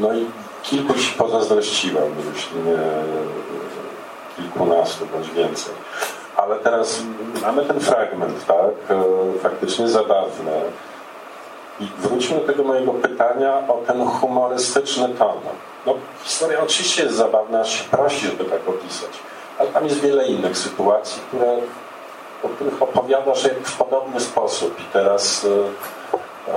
no 0.00 0.12
i 0.12 0.26
kilku 0.62 0.94
ci 0.94 1.12
pozazdrościłem, 1.12 2.14
jeśli 2.34 2.56
nie 2.56 2.78
kilkunastu 4.36 5.06
bądź 5.06 5.30
więcej. 5.30 5.74
Ale 6.40 6.56
teraz 6.56 7.02
mamy 7.42 7.64
ten 7.64 7.80
fragment, 7.80 8.46
tak, 8.46 8.96
e, 8.96 9.02
faktycznie 9.42 9.88
zabawny. 9.88 10.52
I 11.80 11.88
wróćmy 11.98 12.40
do 12.40 12.46
tego 12.46 12.64
mojego 12.64 12.92
pytania 12.92 13.62
o 13.68 13.80
ten 13.86 14.06
humorystyczny 14.06 15.08
ton. 15.08 15.38
No, 15.86 15.94
historia 16.22 16.62
oczywiście 16.62 17.02
jest 17.02 17.16
zabawna, 17.16 17.60
aż 17.60 17.72
się 17.72 17.84
prosi, 17.84 18.26
żeby 18.26 18.44
tak 18.44 18.68
opisać, 18.68 19.10
ale 19.58 19.68
tam 19.68 19.84
jest 19.84 20.00
wiele 20.00 20.26
innych 20.26 20.58
sytuacji, 20.58 21.22
które, 21.28 21.56
o 22.42 22.48
których 22.48 22.82
opowiadasz 22.82 23.48
w 23.62 23.76
podobny 23.76 24.20
sposób. 24.20 24.80
I 24.80 24.84
teraz 24.92 25.44
e, 25.44 25.48
e, 26.52 26.56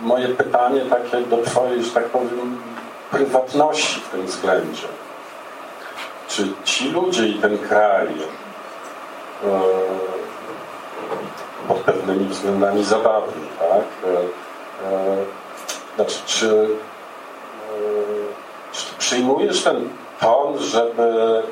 moje 0.00 0.28
pytanie 0.28 0.80
takie 0.80 1.20
do 1.20 1.38
Twojej, 1.38 1.82
że 1.82 1.90
tak 1.90 2.04
powiem, 2.04 2.62
prywatności 3.10 4.00
w 4.00 4.08
tym 4.08 4.26
względzie 4.26 4.88
czy 6.28 6.48
ci 6.64 6.90
ludzie 6.90 7.28
i 7.28 7.34
ten 7.34 7.58
kraj 7.58 8.08
pod 11.68 11.78
pewnymi 11.78 12.28
względami 12.28 12.84
zabawni, 12.84 13.48
tak? 13.58 13.84
E, 14.04 14.18
e, 14.88 15.16
znaczy, 15.96 16.18
czy, 16.26 16.68
czy 18.72 18.94
przyjmujesz 18.98 19.64
ten 19.64 19.88
ton, 20.20 20.58
żeby 20.58 21.42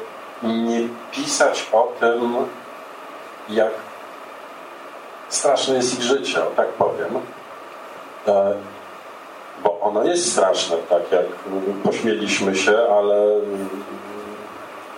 nie 0.43 0.89
pisać 1.13 1.69
o 1.73 1.93
tym, 2.01 2.37
jak 3.49 3.73
straszne 5.29 5.75
jest 5.75 5.99
ich 5.99 6.03
życie, 6.03 6.45
o 6.45 6.51
tak 6.57 6.69
powiem. 6.69 7.21
Bo 9.63 9.81
ono 9.81 10.05
jest 10.05 10.33
straszne, 10.33 10.77
tak 10.77 11.13
jak 11.13 11.27
pośmieliśmy 11.85 12.57
się, 12.57 12.79
ale 12.99 13.41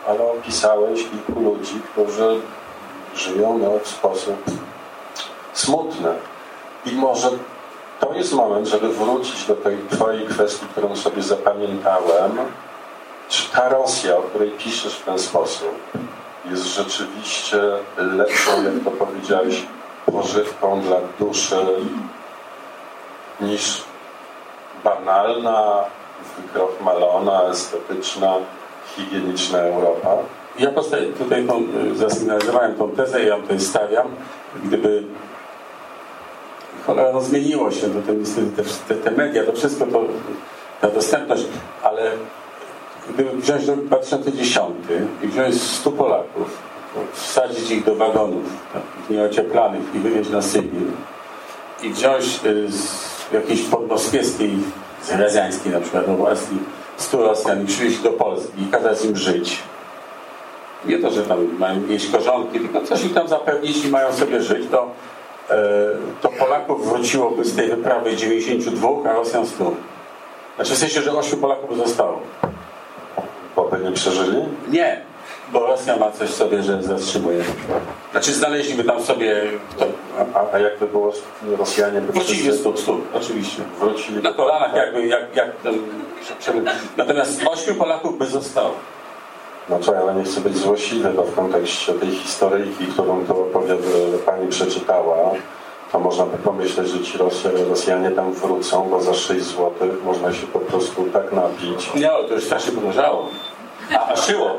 ale 0.09 0.31
opisałeś 0.31 1.05
kilku 1.11 1.41
ludzi, 1.41 1.81
którzy 1.93 2.41
żyją 3.15 3.59
no, 3.59 3.71
w 3.83 3.89
sposób 3.89 4.45
smutny. 5.53 6.15
I 6.87 6.93
może 6.93 7.31
to 8.01 8.15
jest 8.15 8.33
moment, 8.33 8.69
żeby 8.69 8.89
wrócić 8.89 9.47
do 9.47 9.55
tej 9.55 9.79
twojej 9.91 10.27
kwestii, 10.27 10.67
którą 10.67 10.97
sobie 10.97 11.23
zapamiętałem. 11.23 12.39
Czy 13.29 13.51
ta 13.51 13.69
Rosja, 13.69 14.17
o 14.17 14.23
której 14.23 14.51
piszesz 14.51 14.97
w 14.97 15.05
ten 15.05 15.19
sposób, 15.19 15.75
jest 16.51 16.63
rzeczywiście 16.63 17.59
lepszą, 17.97 18.63
jak 18.63 18.85
to 18.85 18.91
powiedziałeś, 18.91 19.67
pożywką 20.07 20.81
dla 20.81 20.97
duszy 21.19 21.57
niż 23.41 23.83
banalna, 24.85 25.85
wykrochmalona, 26.37 27.43
estetyczna 27.43 28.35
higieniczna 28.97 29.59
Europa. 29.59 30.17
Ja 30.59 30.71
tutaj 31.19 31.47
tą, 31.47 31.63
zasygnalizowałem 31.95 32.75
tą 32.75 32.91
tezę 32.91 33.23
i 33.23 33.27
ja 33.27 33.37
tutaj 33.37 33.61
stawiam, 33.61 34.07
gdyby 34.65 35.03
cholera, 36.87 37.13
no 37.13 37.21
zmieniło 37.21 37.71
się, 37.71 37.81
to 37.81 38.13
te, 38.57 38.63
te, 38.89 38.95
te 38.95 39.11
media, 39.11 39.45
to 39.45 39.53
wszystko 39.53 39.87
to 39.87 40.05
ta 40.81 40.91
dostępność, 40.91 41.45
ale 41.83 42.11
gdyby 43.09 43.37
wziąć 43.37 43.67
do 43.67 43.77
2010 43.77 44.67
i 45.23 45.29
wziąć 45.29 45.63
100 45.63 45.91
Polaków, 45.91 46.59
wsadzić 47.13 47.71
ich 47.71 47.85
do 47.85 47.95
wagonów 47.95 48.45
takich 48.73 49.11
nieocieplanych 49.11 49.95
i 49.95 49.99
wywieźć 49.99 50.31
na 50.31 50.43
Sybir 50.43 50.83
i 51.83 51.91
wziąć 51.91 52.41
y, 52.45 52.73
z 52.73 53.07
jakiejś 53.33 53.63
podmoskiewskiej, 53.63 54.51
z 55.03 55.11
Rezańskiej 55.11 55.73
na 55.73 55.81
przykład 55.81 56.09
oblasti 56.09 56.57
100 56.97 57.23
Rosjan 57.23 57.63
i 57.63 57.67
przywieźć 57.67 57.99
do 57.99 58.11
Polski 58.11 58.63
i 58.63 58.67
kazać 58.67 59.05
im 59.05 59.17
żyć. 59.17 59.59
Nie 60.85 60.99
to, 60.99 61.11
że 61.11 61.23
tam 61.23 61.59
mają 61.59 61.87
jeść 61.87 62.11
korzonki, 62.11 62.61
tylko 62.61 62.81
coś 62.81 63.05
im 63.05 63.15
tam 63.15 63.29
zapewnić 63.29 63.85
i 63.85 63.89
mają 63.89 64.13
sobie 64.13 64.43
żyć, 64.43 64.71
to, 64.71 64.91
e, 65.51 65.57
to 66.21 66.29
Polaków 66.29 66.89
wróciłoby 66.89 67.45
z 67.45 67.57
tej 67.57 67.69
wyprawy 67.69 68.17
92, 68.17 68.89
a 69.11 69.13
Rosjan 69.13 69.47
100. 69.47 69.73
Znaczy 70.57 70.75
w 70.75 70.79
sensie, 70.79 71.03
że 71.03 71.13
8 71.13 71.41
Polaków 71.41 71.71
by 71.71 71.77
zostało. 71.77 72.21
Bo 73.57 73.65
by 73.65 73.79
nie 73.79 73.93
przeżyli? 73.93 74.37
Nie, 74.69 75.03
bo 75.53 75.67
Rosja 75.67 75.97
ma 75.97 76.11
coś 76.11 76.31
sobie, 76.31 76.63
że 76.63 76.83
zatrzymuje. 76.83 77.45
Znaczy 78.11 78.33
znaleźliby 78.33 78.85
tam 78.85 79.03
sobie... 79.03 79.43
To... 79.79 79.85
A, 80.35 80.57
a 80.57 80.59
jakby 80.59 80.87
było 80.87 81.13
Rosjanie... 81.59 82.01
By 82.01 82.13
Wrócili 82.13 82.53
stu, 82.53 82.77
stu, 82.77 83.01
oczywiście. 83.15 83.63
Wrócili 83.81 84.23
Na 84.23 84.33
kolanach 84.33 84.75
jakby, 84.75 85.07
jak, 85.07 85.37
jak 85.37 85.51
Natomiast 86.97 87.47
ośmiu 87.47 87.75
Polaków 87.75 88.19
by 88.19 88.27
zostało. 88.27 88.75
Co, 89.81 89.99
ale 89.99 90.15
nie 90.15 90.25
chcę 90.25 90.41
być 90.41 90.57
złośliwy, 90.57 91.09
bo 91.17 91.23
w 91.23 91.35
kontekście 91.35 91.93
tej 91.93 92.11
historyjki, 92.11 92.87
którą 92.87 93.27
tu 93.27 93.35
pani 94.27 94.49
przeczytała, 94.49 95.31
to 95.93 95.99
można 95.99 96.27
by 96.27 96.39
pomyśleć, 96.39 96.89
że 96.89 97.01
ci 97.01 97.19
Rosjanie, 97.19 97.65
Rosjanie 97.65 98.11
tam 98.11 98.33
wrócą, 98.33 98.89
bo 98.91 99.01
za 99.01 99.15
6 99.15 99.45
zł 99.45 99.73
można 100.05 100.33
się 100.33 100.47
po 100.47 100.59
prostu 100.59 101.05
tak 101.13 101.33
napić. 101.33 101.95
Nie, 101.95 102.09
to 102.29 102.35
już 102.35 102.45
strasznie 102.45 102.73
podrożało. 102.73 103.29
A, 103.95 104.13
a 104.13 104.17
szyło. 104.17 104.51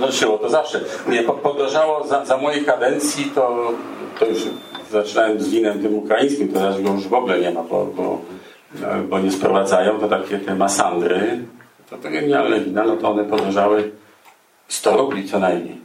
No, 0.00 0.12
szyło 0.12 0.38
to 0.38 0.50
zawsze. 0.50 0.80
Nie, 1.08 1.22
podrożało 1.22 2.06
za, 2.06 2.24
za 2.24 2.36
mojej 2.36 2.64
kadencji, 2.64 3.32
to, 3.34 3.72
to 4.18 4.26
już 4.26 4.38
zaczynałem 4.90 5.40
z 5.40 5.48
winem 5.48 5.82
tym 5.82 5.94
ukraińskim, 5.94 6.48
to 6.48 6.54
teraz 6.54 6.80
go 6.82 6.90
już 6.90 7.08
w 7.08 7.14
ogóle 7.14 7.40
nie 7.40 7.50
ma, 7.50 7.62
bo, 7.62 7.86
bo, 7.86 8.18
bo 9.08 9.18
nie 9.18 9.32
sprowadzają, 9.32 10.00
to 10.00 10.08
takie 10.08 10.38
te 10.38 10.54
masandry, 10.54 11.38
to 11.90 11.96
te 11.96 12.10
genialne 12.10 12.60
wina, 12.60 12.84
no 12.84 12.96
to 12.96 13.10
one 13.10 13.24
podrożały 13.24 13.90
100 14.70 14.96
rubli 14.96 15.28
co 15.28 15.38
najmniej. 15.38 15.80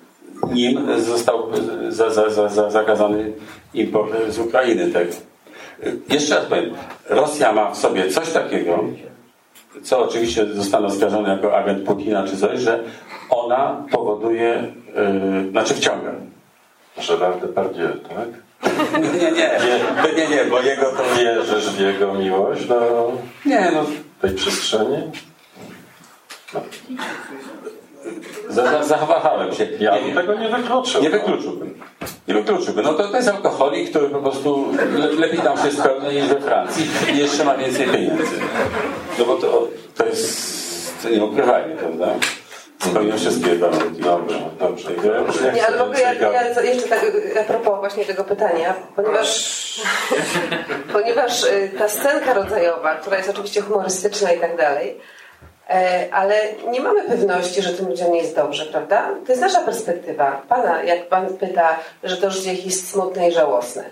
Nim 0.51 1.01
został 1.01 1.51
za, 1.89 2.09
za, 2.09 2.29
za, 2.29 2.49
za 2.49 2.69
zakazany 2.69 3.31
import 3.73 4.11
z 4.29 4.39
Ukrainy 4.39 4.91
tego. 4.91 5.13
Jeszcze 6.09 6.35
raz 6.35 6.45
powiem, 6.45 6.73
Rosja 7.09 7.51
ma 7.53 7.71
w 7.71 7.77
sobie 7.77 8.09
coś 8.09 8.29
takiego, 8.31 8.83
co 9.83 9.99
oczywiście 9.99 10.45
zostanie 10.53 10.85
oskarżone 10.87 11.29
jako 11.29 11.57
agent 11.57 11.85
Putina 11.85 12.27
czy 12.27 12.37
coś, 12.37 12.59
że 12.59 12.83
ona 13.29 13.83
powoduje, 13.91 14.73
yy, 15.43 15.51
znaczy 15.51 15.73
wciąga. 15.73 16.11
Gerard 17.07 17.41
Depardieu, 17.41 17.87
tak? 18.09 18.27
Nie, 19.01 19.31
nie, 19.31 19.31
nie, 19.31 20.13
nie, 20.17 20.35
nie, 20.35 20.45
bo 20.45 20.61
jego 20.61 20.85
to... 20.85 21.03
Wierzysz 21.19 21.69
w 21.69 21.79
jego 21.79 22.13
miłość 22.13 22.65
do 22.65 23.11
Nie, 23.45 23.71
no, 23.73 23.85
tej 24.21 24.31
przestrzeni? 24.35 25.11
za- 26.53 26.61
za- 28.49 28.83
zachowałem 28.83 29.53
się. 29.53 29.67
Ja 29.79 29.99
Nie, 29.99 30.13
tego 30.13 30.33
nie 30.33 30.49
wykluczył. 30.49 31.01
Nie 31.01 31.09
wykluczyłbym. 31.09 31.79
Nie 32.27 32.33
wykluczyłbym. 32.33 32.85
No 32.85 32.93
to, 32.93 33.07
to 33.07 33.17
jest 33.17 33.29
alkoholik, 33.29 33.89
który 33.89 34.09
po 34.09 34.19
prostu 34.19 34.67
le, 34.93 35.07
lepiej 35.07 35.39
tam 35.39 35.57
się 35.57 35.71
spełnia 35.71 36.11
niż 36.11 36.27
we 36.27 36.41
Francji 36.41 36.87
i 37.13 37.17
jeszcze 37.17 37.43
ma 37.45 37.55
więcej 37.57 37.87
pieniędzy. 37.87 38.35
No 39.19 39.25
bo 39.25 39.35
to, 39.35 39.67
to 39.97 40.05
jest 40.05 40.55
to 41.03 41.09
nie 41.09 41.23
ukrywajmy, 41.25 41.75
prawda? 41.75 42.07
Spełnia 42.79 43.15
wszystkie 43.17 43.55
warunki. 43.55 44.01
Dobrze, 44.01 44.39
dobrze. 44.59 44.89
Ja 45.05 45.17
już 45.21 45.55
nie 45.55 45.67
ale 45.67 45.83
ogóle 45.83 45.99
ja, 45.99 46.13
ja 46.31 46.61
jeszcze 46.61 46.87
tak 46.87 46.99
a 47.41 47.43
propos 47.43 47.79
właśnie 47.79 48.05
tego 48.05 48.23
pytania, 48.23 48.73
ponieważ, 48.95 49.81
ponieważ 50.93 51.43
y, 51.43 51.71
ta 51.77 51.89
scenka 51.89 52.33
rodzajowa, 52.33 52.95
która 52.95 53.17
jest 53.17 53.29
oczywiście 53.29 53.61
humorystyczna 53.61 54.31
i 54.31 54.39
tak 54.39 54.57
dalej, 54.57 54.97
ale 56.11 56.41
nie 56.71 56.79
mamy 56.79 57.03
pewności, 57.03 57.61
że 57.61 57.73
tym 57.73 57.87
ludziom 57.87 58.11
nie 58.11 58.19
jest 58.19 58.35
dobrze, 58.35 58.65
prawda? 58.65 59.09
To 59.25 59.31
jest 59.31 59.41
nasza 59.41 59.61
perspektywa. 59.61 60.41
Pana, 60.49 60.83
jak 60.83 61.07
pan 61.07 61.37
pyta, 61.37 61.79
że 62.03 62.17
to 62.17 62.31
życie 62.31 62.53
jest 62.53 62.89
smutne 62.89 63.29
i 63.29 63.31
żałosne. 63.31 63.83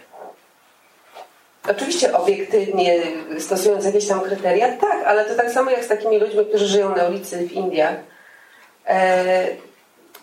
Oczywiście 1.70 2.14
obiektywnie 2.14 3.02
stosując 3.40 3.86
jakieś 3.86 4.08
tam 4.08 4.22
kryteria, 4.22 4.78
tak, 4.78 5.04
ale 5.06 5.26
to 5.26 5.36
tak 5.36 5.52
samo 5.52 5.72
jak 5.72 5.84
z 5.84 5.88
takimi 5.88 6.20
ludźmi, 6.20 6.46
którzy 6.46 6.68
żyją 6.68 6.96
na 6.96 7.04
ulicy 7.04 7.38
w 7.38 7.52
Indiach. 7.52 7.96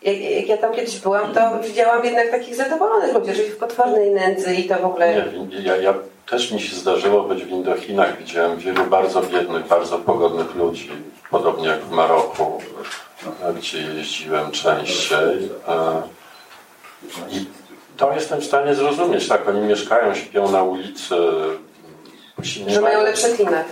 Jak, 0.03 0.21
jak 0.21 0.49
ja 0.49 0.57
tam 0.57 0.75
kiedyś 0.75 0.99
byłam, 0.99 1.35
to 1.35 1.41
widziałam 1.63 2.05
jednak 2.05 2.31
takich 2.31 2.57
zadowolonych 2.57 3.15
ludzi, 3.15 3.35
żyli 3.35 3.51
w 3.51 3.57
potwornej 3.57 4.11
nędzy 4.11 4.55
i 4.55 4.69
to 4.69 4.75
w 4.79 4.85
ogóle... 4.85 5.33
Nie, 5.49 5.63
ja, 5.63 5.77
ja 5.77 5.95
też 6.31 6.53
mi 6.53 6.61
się 6.61 6.77
zdarzyło 6.77 7.23
być 7.23 7.45
w 7.45 7.49
Indochinach. 7.49 8.19
Widziałem 8.19 8.59
wielu 8.59 8.85
bardzo 8.85 9.23
biednych, 9.23 9.67
bardzo 9.67 9.99
pogodnych 9.99 10.55
ludzi. 10.55 10.91
Podobnie 11.31 11.69
jak 11.69 11.81
w 11.81 11.91
Maroku, 11.91 12.61
e, 13.43 13.53
gdzie 13.55 13.79
jeździłem 13.79 14.51
częściej. 14.51 15.51
E, 15.69 16.03
I 17.31 17.47
to 17.97 18.13
jestem 18.13 18.41
w 18.41 18.45
stanie 18.45 18.75
zrozumieć. 18.75 19.29
Tak, 19.29 19.49
oni 19.49 19.61
mieszkają, 19.61 20.15
śpią 20.15 20.51
na 20.51 20.63
ulicy. 20.63 21.15
Że 22.67 22.81
mają 22.81 23.03
lepszy 23.03 23.37
klimat. 23.37 23.67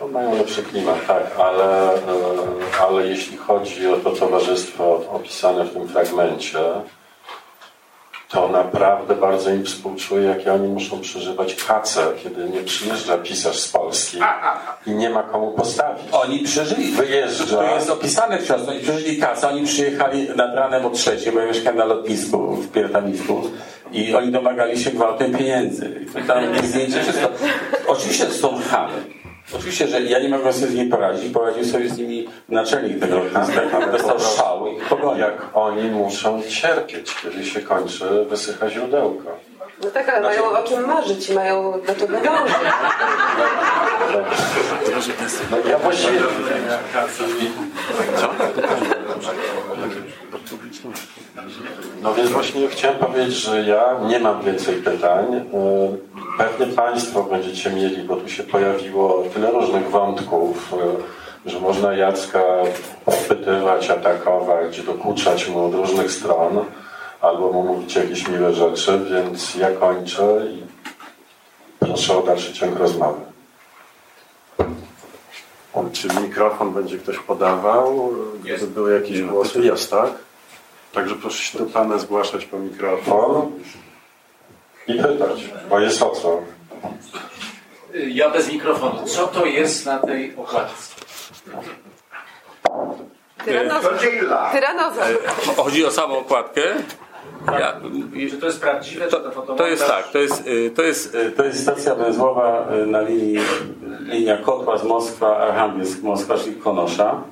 No, 0.00 0.08
mają 0.08 0.34
lepszy 0.34 0.62
klimat, 0.62 1.06
tak, 1.06 1.22
ale, 1.38 1.94
e, 1.94 1.98
ale 2.80 3.06
jeśli 3.06 3.36
chodzi 3.36 3.88
o 3.88 3.96
to 3.96 4.10
towarzystwo 4.10 5.02
opisane 5.12 5.64
w 5.64 5.72
tym 5.72 5.88
fragmencie, 5.88 6.58
to 8.28 8.48
naprawdę 8.48 9.14
bardzo 9.14 9.50
im 9.50 9.64
współczuję, 9.64 10.28
jakie 10.28 10.52
oni 10.52 10.68
muszą 10.68 11.00
przeżywać 11.00 11.54
kacę, 11.54 12.06
kiedy 12.22 12.50
nie 12.50 12.62
przyjeżdża 12.62 13.18
pisarz 13.18 13.60
z 13.60 13.68
Polski 13.68 14.18
i 14.86 14.90
nie 14.90 15.10
ma 15.10 15.22
komu 15.22 15.52
postawić. 15.52 16.04
Oni 16.12 16.38
przeżyli. 16.38 16.90
Wyjeżdża. 16.92 17.56
To 17.56 17.74
jest 17.74 17.90
opisane 17.90 18.38
w 18.38 18.44
książce. 18.44 18.70
Oni 18.70 18.80
przeżyli 18.80 19.18
kasę. 19.18 19.48
Oni 19.48 19.66
przyjechali 19.66 20.28
nad 20.36 20.54
ranem 20.54 20.86
o 20.86 20.90
trzeciej, 20.90 21.32
bo 21.32 21.40
ja 21.40 21.46
mieszkałem 21.46 21.78
na 21.78 21.84
lotnisku 21.84 22.54
w 22.54 22.72
Piertanisku 22.72 23.42
i 23.92 24.14
oni 24.14 24.32
domagali 24.32 24.80
się 24.80 24.90
gwałtem 24.90 25.34
pieniędzy. 25.34 26.06
I 26.24 26.26
tam 26.26 26.54
jest 26.54 26.66
zdjęcie, 26.70 27.02
wszystko. 27.02 27.28
Oczywiście 27.86 28.26
to 28.26 28.32
są 28.34 28.60
chamy. 28.70 29.19
Oczywiście, 29.56 29.88
że 29.88 30.00
ja 30.00 30.18
nie 30.18 30.28
mogłem 30.28 30.52
sobie 30.52 30.66
z 30.66 30.74
nimi 30.74 30.90
poradzić. 30.90 31.32
Poradził 31.32 31.64
sobie 31.64 31.88
z 31.88 31.98
nimi 31.98 32.28
naczelnik 32.48 33.00
tego 33.00 33.16
lotniska. 33.16 33.90
Dostał 33.92 34.20
szału 34.20 34.66
i 34.66 34.80
pogonił. 34.80 35.20
Jak 35.20 35.42
oni 35.54 35.90
muszą 35.90 36.42
cierpieć, 36.42 37.14
kiedy 37.22 37.44
się 37.44 37.60
kończy, 37.60 38.24
wysycha 38.28 38.70
źródełko. 38.70 39.36
No 39.84 39.90
tak, 39.90 40.08
ale 40.08 40.20
mają 40.20 40.44
o 40.44 40.62
czym 40.62 40.86
marzyć 40.86 41.30
i 41.30 41.32
mają 41.32 41.72
do 41.72 41.94
czego 41.94 42.20
dążyć. 42.20 42.56
No 45.50 45.70
ja 45.70 45.78
właściwie... 45.78 46.20
Co? 48.16 48.30
No 52.02 52.14
więc 52.14 52.30
właśnie 52.30 52.68
chciałem 52.68 52.98
powiedzieć, 52.98 53.34
że 53.34 53.62
ja 53.62 53.98
nie 54.08 54.18
mam 54.18 54.42
więcej 54.42 54.74
pytań. 54.74 55.34
E, 55.34 56.10
Pewnie 56.38 56.66
Państwo 56.66 57.22
będziecie 57.22 57.70
mieli, 57.70 58.02
bo 58.02 58.16
tu 58.16 58.28
się 58.28 58.42
pojawiło 58.42 59.24
tyle 59.34 59.50
różnych 59.50 59.90
wątków, 59.90 60.74
e, 61.46 61.50
że 61.50 61.60
można 61.60 61.92
Jacka 61.92 62.42
podpytywać, 63.04 63.90
atakować, 63.90 64.80
dokuczać 64.82 65.48
mu 65.48 65.66
od 65.66 65.74
różnych 65.74 66.12
stron, 66.12 66.64
albo 67.20 67.52
mu 67.52 67.62
mówić 67.62 67.94
jakieś 67.96 68.28
miłe 68.28 68.52
rzeczy, 68.54 69.00
więc 69.10 69.54
ja 69.54 69.70
kończę 69.70 70.46
i 70.50 70.62
proszę 71.78 72.18
o 72.18 72.22
dalszy 72.22 72.52
ciąg 72.52 72.78
rozmowy. 72.78 73.20
Czy 75.92 76.08
mikrofon 76.20 76.72
będzie 76.72 76.98
ktoś 76.98 77.18
podawał? 77.18 78.12
Gdyby 78.44 78.66
były 78.66 78.94
jakieś 78.94 79.22
głosy? 79.22 79.60
Jest, 79.62 79.90
tak? 79.90 80.10
Także 80.92 81.14
proszę 81.14 81.42
się 81.42 81.58
do 81.58 81.66
Pana 81.66 81.98
zgłaszać 81.98 82.44
po 82.44 82.58
mikrofon. 82.58 83.52
I 84.86 84.94
pytać, 84.94 85.50
bo 85.70 85.80
jest 85.80 86.02
o 86.02 86.10
co. 86.10 86.42
Ja 87.94 88.30
bez 88.30 88.52
mikrofonu. 88.52 89.06
Co 89.06 89.26
to 89.26 89.46
jest 89.46 89.86
na 89.86 89.98
tej 89.98 90.36
okładce? 90.36 90.94
Tyranoza. 93.44 93.88
Tyranoza. 94.52 95.02
Chodzi 95.56 95.84
o 95.84 95.90
samą 95.90 96.18
okładkę. 96.18 96.62
Ja, 97.46 97.80
Czy 98.30 98.38
to 98.38 98.46
jest 98.46 98.60
prawdziwe, 98.60 99.08
to, 99.08 99.30
czy 99.30 99.36
to 99.46 99.54
to 99.54 99.66
jest 99.66 99.86
tak, 99.86 100.08
to 100.08 100.18
jest, 100.18 100.46
y, 100.46 100.70
to 100.70 100.82
jest, 100.82 101.14
y, 101.14 101.30
to 101.30 101.44
jest 101.44 101.62
stacja 101.62 101.94
węzłowa 101.94 102.66
na 102.86 103.00
linii 103.00 103.38
linia 104.00 104.36
Kotła 104.36 104.78
z 104.78 104.84
Moskwa, 104.84 105.36
Archangelsk, 105.36 106.02
Moskwa, 106.02 106.38
czyli 106.38 106.56
Konosza. 106.56 107.22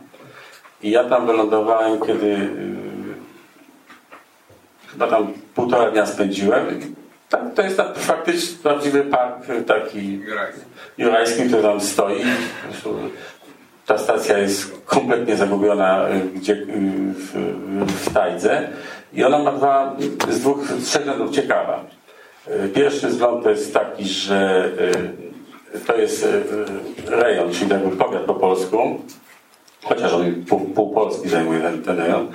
I 0.83 0.91
ja 0.91 1.05
tam 1.05 1.27
wylądowałem, 1.27 2.01
kiedy 2.01 2.51
chyba 4.93 5.07
tam 5.07 5.33
półtora 5.55 5.91
dnia 5.91 6.07
spędziłem. 6.07 6.67
Tak, 7.29 7.41
to 7.55 7.63
jest 7.63 7.77
tak, 7.77 7.99
faktycznie 7.99 8.57
prawdziwy 8.63 9.03
park 9.03 9.47
taki 9.67 10.21
jurajski, 10.99 11.43
który 11.43 11.63
tam 11.63 11.81
stoi. 11.81 12.23
Ta 13.87 13.99
stacja 13.99 14.39
jest 14.39 14.85
kompletnie 14.87 15.37
zagubiona 15.37 16.09
y, 16.09 16.21
gdzie, 16.21 16.53
y, 16.53 16.67
w, 17.15 17.33
w 17.87 18.15
Tajdze 18.15 18.69
i 19.13 19.25
ona 19.25 19.39
ma 19.39 19.53
dwa, 19.53 19.97
z 20.29 20.41
dwóch, 20.41 20.67
z 20.67 20.85
trzech 20.85 21.03
względów 21.03 21.31
ciekawa. 21.31 21.85
Y, 22.65 22.69
Pierwszy 22.69 23.09
wzgląd 23.09 23.45
to 23.45 23.51
jest 23.51 23.75
taki, 23.75 24.05
że 24.05 24.71
to 25.87 25.97
jest 25.97 26.29
rejon, 27.07 27.53
czyli 27.53 27.71
jakby 27.71 27.97
powiat 27.97 28.23
po 28.23 28.35
polsku, 28.35 29.01
chociaż 29.85 30.13
on 30.13 30.45
pół, 30.49 30.61
pół 30.61 30.95
Polski 30.95 31.29
zajmuje 31.29 31.61
ten, 31.61 31.83
ten 31.83 31.99
rejon. 31.99 32.29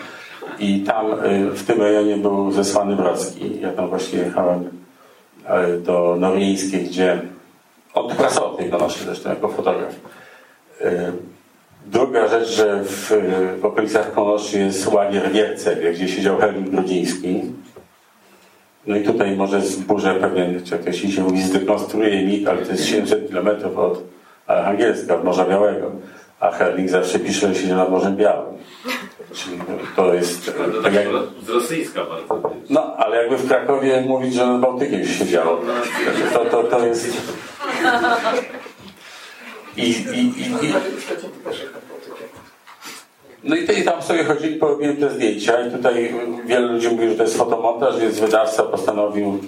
I 0.59 0.79
tam 0.79 1.11
y, 1.11 1.51
w 1.51 1.63
tym 1.65 1.81
rejonie 1.81 2.17
był 2.17 2.51
zesłany 2.51 2.95
Wrocki. 2.95 3.59
Ja 3.61 3.71
tam 3.71 3.89
właśnie 3.89 4.19
jechałem 4.19 4.63
y, 4.63 5.79
do 5.79 6.15
Norieńskiej, 6.19 6.83
gdzie 6.83 7.21
pracował 8.17 8.53
w 8.53 8.57
tej 8.57 8.69
Konoszy 8.69 9.03
zresztą 9.03 9.29
jako 9.29 9.47
fotograf. 9.47 9.95
Y, 10.81 11.11
Druga 11.85 12.27
rzecz, 12.27 12.47
że 12.47 12.83
w, 12.83 13.11
w 13.61 13.65
okolicach 13.65 14.13
Konoszy 14.13 14.59
jest 14.59 14.87
łagier 14.87 15.31
Giercewie, 15.31 15.93
gdzie 15.93 16.07
siedział 16.07 16.37
Helmut 16.37 16.69
Grudziński. 16.69 17.41
No 18.87 18.95
i 18.95 19.03
tutaj 19.03 19.35
może 19.35 19.61
zburzę 19.61 20.15
pewien, 20.15 20.63
czy 20.63 20.79
jak 20.85 20.95
się 20.95 21.23
mówi, 21.23 21.41
zdekonstruuje 21.41 22.25
mit, 22.25 22.47
ale 22.47 22.61
to 22.61 22.71
jest 22.71 22.85
700 22.85 23.31
km 23.31 23.49
od 23.77 24.01
Archangelska, 24.47 25.15
od 25.15 25.23
Morza 25.23 25.45
Białego. 25.45 25.91
A 26.39 26.51
Herling 26.51 26.89
zawsze 26.89 27.19
pisze, 27.19 27.47
że 27.47 27.55
siedział 27.55 27.77
nad 27.77 27.89
Morzem 27.89 28.15
Białym. 28.15 28.52
Czyli 29.33 29.57
to 29.95 30.13
jest... 30.13 30.51
Tak 30.83 30.93
jak, 30.93 31.07
Z 31.45 31.49
rosyjska 31.49 32.05
bardzo. 32.05 32.51
no, 32.69 32.95
ale 32.97 33.17
jakby 33.17 33.37
w 33.37 33.47
Krakowie 33.47 34.01
mówić, 34.07 34.33
że 34.33 34.47
nad 34.47 34.61
Bałtykiem 34.61 35.05
się 35.05 35.13
siedziało. 35.13 35.61
To, 36.33 36.45
to, 36.45 36.63
to 36.63 36.85
jest... 36.85 37.07
I, 39.77 39.81
i, 39.81 40.19
i, 40.41 40.65
i... 40.65 40.73
No 43.43 43.55
i 43.55 43.61
tutaj 43.61 43.83
tam 43.83 44.01
sobie 44.01 44.23
chodzili, 44.23 44.55
porobiłem 44.55 44.97
te 44.97 45.09
zdjęcia 45.09 45.67
i 45.67 45.71
tutaj 45.71 46.13
wiele 46.45 46.67
ludzi 46.67 46.89
mówi, 46.89 47.09
że 47.09 47.15
to 47.15 47.23
jest 47.23 47.37
fotomontaż, 47.37 47.99
więc 47.99 48.19
wydawca 48.19 48.63
postanowił, 48.63 49.39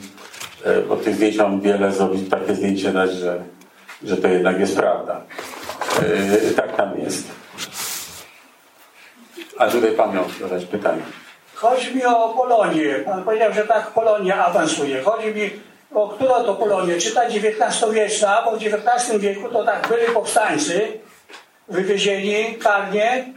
e, 0.63 0.81
bo 0.81 0.95
tych 0.95 1.15
zdjęć 1.15 1.37
mam 1.37 1.61
wiele, 1.61 1.91
zrobić 1.91 2.29
takie 2.29 2.55
zdjęcie 2.55 2.91
dać, 2.91 3.11
że, 3.13 3.43
że 4.03 4.17
to 4.17 4.27
jednak 4.27 4.59
jest 4.59 4.75
prawda. 4.77 5.21
E, 6.01 6.51
Tak 6.51 6.75
tam 6.75 6.99
jest. 6.99 7.34
A 9.57 9.67
tutaj 9.67 9.91
pan 9.91 10.15
miał 10.15 10.23
zadać 10.41 10.65
pytanie. 10.65 11.01
Chodzi 11.55 11.95
mi 11.95 12.05
o 12.05 12.29
Polonię. 12.29 12.95
Pan 13.05 13.23
powiedział, 13.23 13.53
że 13.53 13.67
tak 13.67 13.91
Polonia 13.91 14.45
awansuje. 14.45 15.03
Chodzi 15.03 15.27
mi 15.27 15.49
o 15.93 16.09
która 16.09 16.43
to 16.43 16.55
Polonia? 16.55 16.95
Czy 16.99 17.11
ta 17.11 17.21
XIX-wieczna, 17.21 18.41
bo 18.45 18.51
w 18.51 18.63
XIX 18.63 19.19
wieku 19.19 19.49
to 19.49 19.63
tak 19.63 19.87
byli 19.87 20.13
powstańcy 20.13 20.99
wywiezieni 21.67 22.55
karnie 22.55 23.35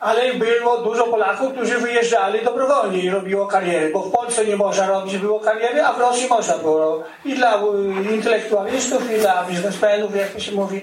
ale 0.00 0.34
było 0.34 0.78
dużo 0.78 1.04
Polaków, 1.04 1.52
którzy 1.52 1.78
wyjeżdżali 1.78 2.44
dobrowolnie 2.44 2.98
i 2.98 3.10
robiło 3.10 3.46
kariery, 3.46 3.90
bo 3.92 4.00
w 4.00 4.12
Polsce 4.12 4.44
nie 4.44 4.56
można 4.56 4.86
robić 4.86 5.18
było 5.18 5.40
kariery, 5.40 5.84
a 5.84 5.92
w 5.92 6.00
Rosji 6.00 6.28
można 6.28 6.58
było. 6.58 7.04
I 7.24 7.34
dla 7.34 7.56
y, 7.56 8.14
intelektualistów, 8.14 9.12
i 9.12 9.18
dla 9.18 9.44
biznesmenów, 9.44 10.16
jak 10.16 10.28
to 10.28 10.40
się 10.40 10.52
mówi. 10.52 10.82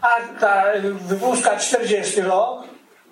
A 0.00 0.40
ta 0.40 0.64
wywózka 1.08 1.56
40 1.56 2.20
rok, 2.20 2.62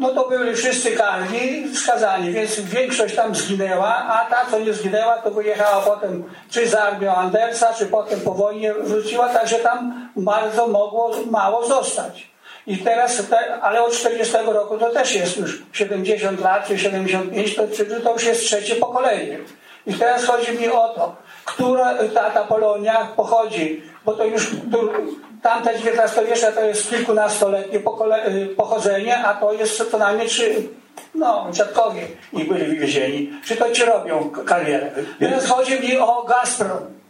no 0.02 0.08
to 0.08 0.28
byli 0.28 0.56
wszyscy 0.56 0.90
karni 0.90 1.76
skazani, 1.76 2.32
więc 2.32 2.60
większość 2.60 3.14
tam 3.14 3.34
zginęła, 3.34 3.96
a 3.96 4.26
ta, 4.30 4.50
co 4.50 4.58
nie 4.58 4.72
zginęła, 4.72 5.18
to 5.18 5.30
wyjechała 5.30 5.82
potem 5.82 6.24
czy 6.50 6.68
z 6.68 6.74
armią 6.74 7.14
Andersa, 7.14 7.74
czy 7.74 7.86
potem 7.86 8.20
po 8.20 8.34
wojnie 8.34 8.74
wróciła, 8.74 9.28
także 9.28 9.56
tam 9.56 10.10
bardzo 10.16 10.66
mogło 10.66 11.10
mało 11.30 11.66
zostać. 11.66 12.32
I 12.66 12.78
teraz, 12.78 13.26
te, 13.30 13.60
ale 13.62 13.82
od 13.82 13.92
40 13.92 14.36
roku 14.46 14.78
to 14.78 14.90
też 14.90 15.14
jest 15.14 15.36
już 15.36 15.62
70 15.72 16.40
lat, 16.40 16.66
czy 16.66 16.78
75, 16.78 17.54
to, 17.54 17.62
to 18.04 18.12
już 18.12 18.24
jest 18.24 18.40
trzecie 18.40 18.76
pokolenie. 18.76 19.38
I 19.86 19.94
teraz 19.94 20.24
chodzi 20.24 20.58
mi 20.58 20.68
o 20.68 20.88
to, 20.88 21.16
która 21.44 21.94
ta, 22.14 22.30
ta 22.30 22.44
Polonia 22.44 23.08
pochodzi, 23.16 23.82
bo 24.04 24.12
to 24.12 24.24
już 24.24 24.50
tamte 25.42 25.70
XIX-wieczne 25.70 26.52
to 26.52 26.60
jest 26.60 26.90
kilkunastoletnie 26.90 27.78
y, 28.26 28.48
pochodzenie, 28.56 29.18
a 29.18 29.34
to 29.34 29.52
jest 29.52 29.90
co 29.90 29.98
najmniej 29.98 30.28
trzy, 30.28 30.68
no, 31.14 31.46
dziadkowie 31.50 32.02
ich 32.32 32.48
byli 32.48 32.66
wywiezieni. 32.66 33.30
Czy 33.44 33.56
to 33.56 33.70
ci 33.70 33.84
robią 33.84 34.30
karierę? 34.46 34.90
Teraz 35.20 35.46
chodzi 35.46 35.80
mi 35.80 35.98
o 35.98 36.22
Gazprom. 36.22 37.02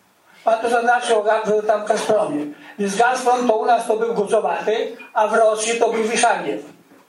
Pan 0.44 0.58
to 0.58 0.70
zaznaczył 0.70 1.20
o 1.58 1.62
tam 1.62 1.84
Gazpromie. 1.84 2.46
Więc 2.78 2.96
Gazprom 2.96 3.48
to 3.48 3.56
u 3.56 3.66
nas 3.66 3.86
to 3.86 3.96
był 3.96 4.14
Guzowaty, 4.14 4.96
a 5.14 5.28
w 5.28 5.34
Rosji 5.34 5.78
to 5.78 5.88
był 5.88 6.02
Wichaniew. 6.04 6.60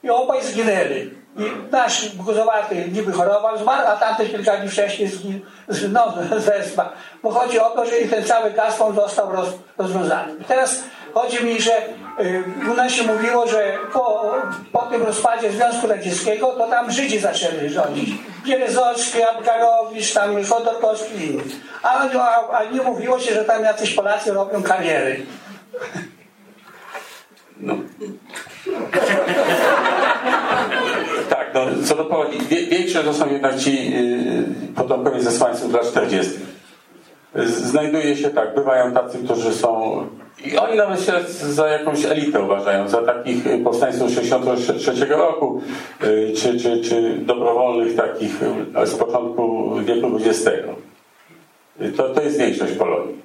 I 0.03 0.09
obaj 0.09 0.43
zginęli. 0.43 1.23
I 1.37 1.71
nasz 1.71 2.15
Guzowaty 2.15 2.75
niby 2.91 3.11
chorował, 3.11 3.57
zmarł, 3.57 3.87
a 3.87 3.97
tamten 3.97 4.27
kilka 4.27 4.57
dni 4.57 4.69
wcześniej 4.69 5.11
zginął 5.67 6.07
no, 6.29 6.39
zesma. 6.39 6.89
Bo 7.23 7.31
chodzi 7.31 7.59
o 7.59 7.69
to, 7.69 7.85
że 7.85 7.99
i 7.99 8.09
ten 8.09 8.23
cały 8.23 8.51
Gazprom 8.51 8.95
został 8.95 9.31
roz, 9.31 9.49
rozwiązany. 9.77 10.33
I 10.41 10.43
teraz 10.43 10.83
Chodzi 11.13 11.45
mi, 11.45 11.61
że 11.61 11.71
y, 12.19 12.43
u 12.71 12.73
nas 12.73 12.91
się 12.91 13.03
mówiło, 13.03 13.47
że 13.47 13.77
po, 13.93 14.31
po 14.71 14.79
tym 14.79 15.03
rozpadzie 15.03 15.51
Związku 15.51 15.87
Radzieckiego 15.87 16.47
to 16.47 16.67
tam 16.67 16.91
Żydzi 16.91 17.19
zaczęli 17.19 17.69
rządzić. 17.69 18.09
Bierezowski, 18.45 19.23
Abgarowicz, 19.23 20.13
tam 20.13 20.43
Chodorkowski 20.43 21.15
i 21.15 21.25
inni. 21.25 21.43
A, 21.83 22.09
a, 22.19 22.57
a 22.57 22.63
nie 22.63 22.81
mówiło 22.81 23.19
się, 23.19 23.33
że 23.33 23.45
tam 23.45 23.63
jacyś 23.63 23.93
Polacy 23.93 24.33
robią 24.33 24.63
kariery. 24.63 25.25
No. 27.59 27.75
tak, 31.29 31.53
no, 31.53 31.61
co 31.85 31.95
do 31.95 32.05
Polonii, 32.05 32.39
większość 32.69 33.05
to 33.05 33.13
są 33.13 33.29
jednak 33.29 33.57
ci 33.57 33.91
yy, 33.91 34.43
potomkowie 34.75 35.21
zesłańców 35.21 35.73
lat 35.73 35.87
40. 35.87 36.33
Znajduje 37.45 38.17
się 38.17 38.29
tak, 38.29 38.55
bywają 38.55 38.91
tacy, 38.91 39.19
którzy 39.23 39.53
są 39.53 40.07
i 40.45 40.57
oni 40.57 40.77
nawet 40.77 41.01
się 41.01 41.13
za 41.29 41.67
jakąś 41.67 42.05
elitę 42.05 42.41
uważają, 42.41 42.89
za 42.89 43.01
takich 43.01 43.43
powstańców 43.63 44.11
63 44.11 45.05
roku, 45.05 45.61
y, 46.03 46.33
czy, 46.37 46.59
czy, 46.59 46.81
czy 46.81 47.17
dobrowolnych 47.17 47.95
takich 47.95 48.43
y, 48.83 48.87
z 48.87 48.95
początku 48.95 49.75
wieku 49.75 50.11
XX. 50.15 50.47
Y, 51.81 51.91
to, 51.91 52.09
to 52.09 52.21
jest 52.21 52.37
większość 52.37 52.73
Polonii. 52.73 53.15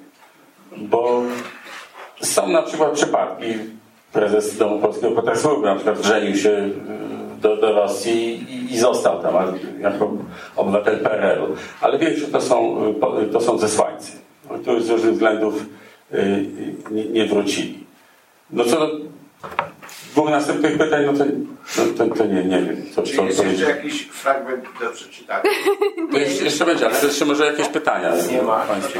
Bo 0.77 1.21
są 2.21 2.47
na 2.47 2.61
przykład 2.61 2.91
przypadki, 2.91 3.45
prezes 4.13 4.57
Domu 4.57 4.79
Polskiego 4.79 5.15
Petersburga 5.15 5.69
na 5.69 5.75
przykład 5.75 6.03
żenił 6.05 6.35
się 6.35 6.69
do, 7.41 7.57
do 7.57 7.73
Rosji 7.73 8.33
i, 8.33 8.73
i, 8.73 8.79
został 8.79 9.21
tam 9.21 9.33
jako 9.79 10.11
obywatel 10.55 10.99
PRL-u. 10.99 11.55
Ale 11.81 11.99
większość 11.99 12.31
to 12.31 12.41
są, 12.41 12.77
to 13.31 13.41
są 13.41 13.57
zesłańcy, 13.57 14.11
którzy 14.61 14.83
z 14.83 14.89
różnych 14.89 15.13
względów 15.13 15.53
Y, 15.55 15.88
nie, 16.91 17.05
nie 17.05 17.25
wrócili. 17.25 17.85
No 18.49 18.65
co 18.65 18.79
do 18.79 18.99
dwóch 20.11 20.29
następnych 20.29 20.77
pytań, 20.77 21.05
no 21.05 21.13
to, 21.13 21.25
no, 21.77 21.93
to, 21.97 22.15
to 22.15 22.25
nie, 22.25 22.43
nie 22.43 22.61
wiem. 22.61 22.83
Co, 22.95 23.03
Czy 23.03 23.15
co 23.15 23.23
jest 23.23 23.43
jeszcze 23.43 23.69
jakiś 23.69 24.05
fragment 24.05 24.65
do 24.79 24.89
przeczytania? 24.89 25.43
Jeszcze, 26.11 26.43
jeszcze 26.43 26.65
będzie, 26.65 26.85
ale 26.85 27.01
jeszcze 27.01 27.25
może 27.25 27.45
jakieś 27.45 27.67
pytania. 27.67 28.11
Nie 28.31 28.41
ma. 28.41 28.59
Państwa. 28.59 28.99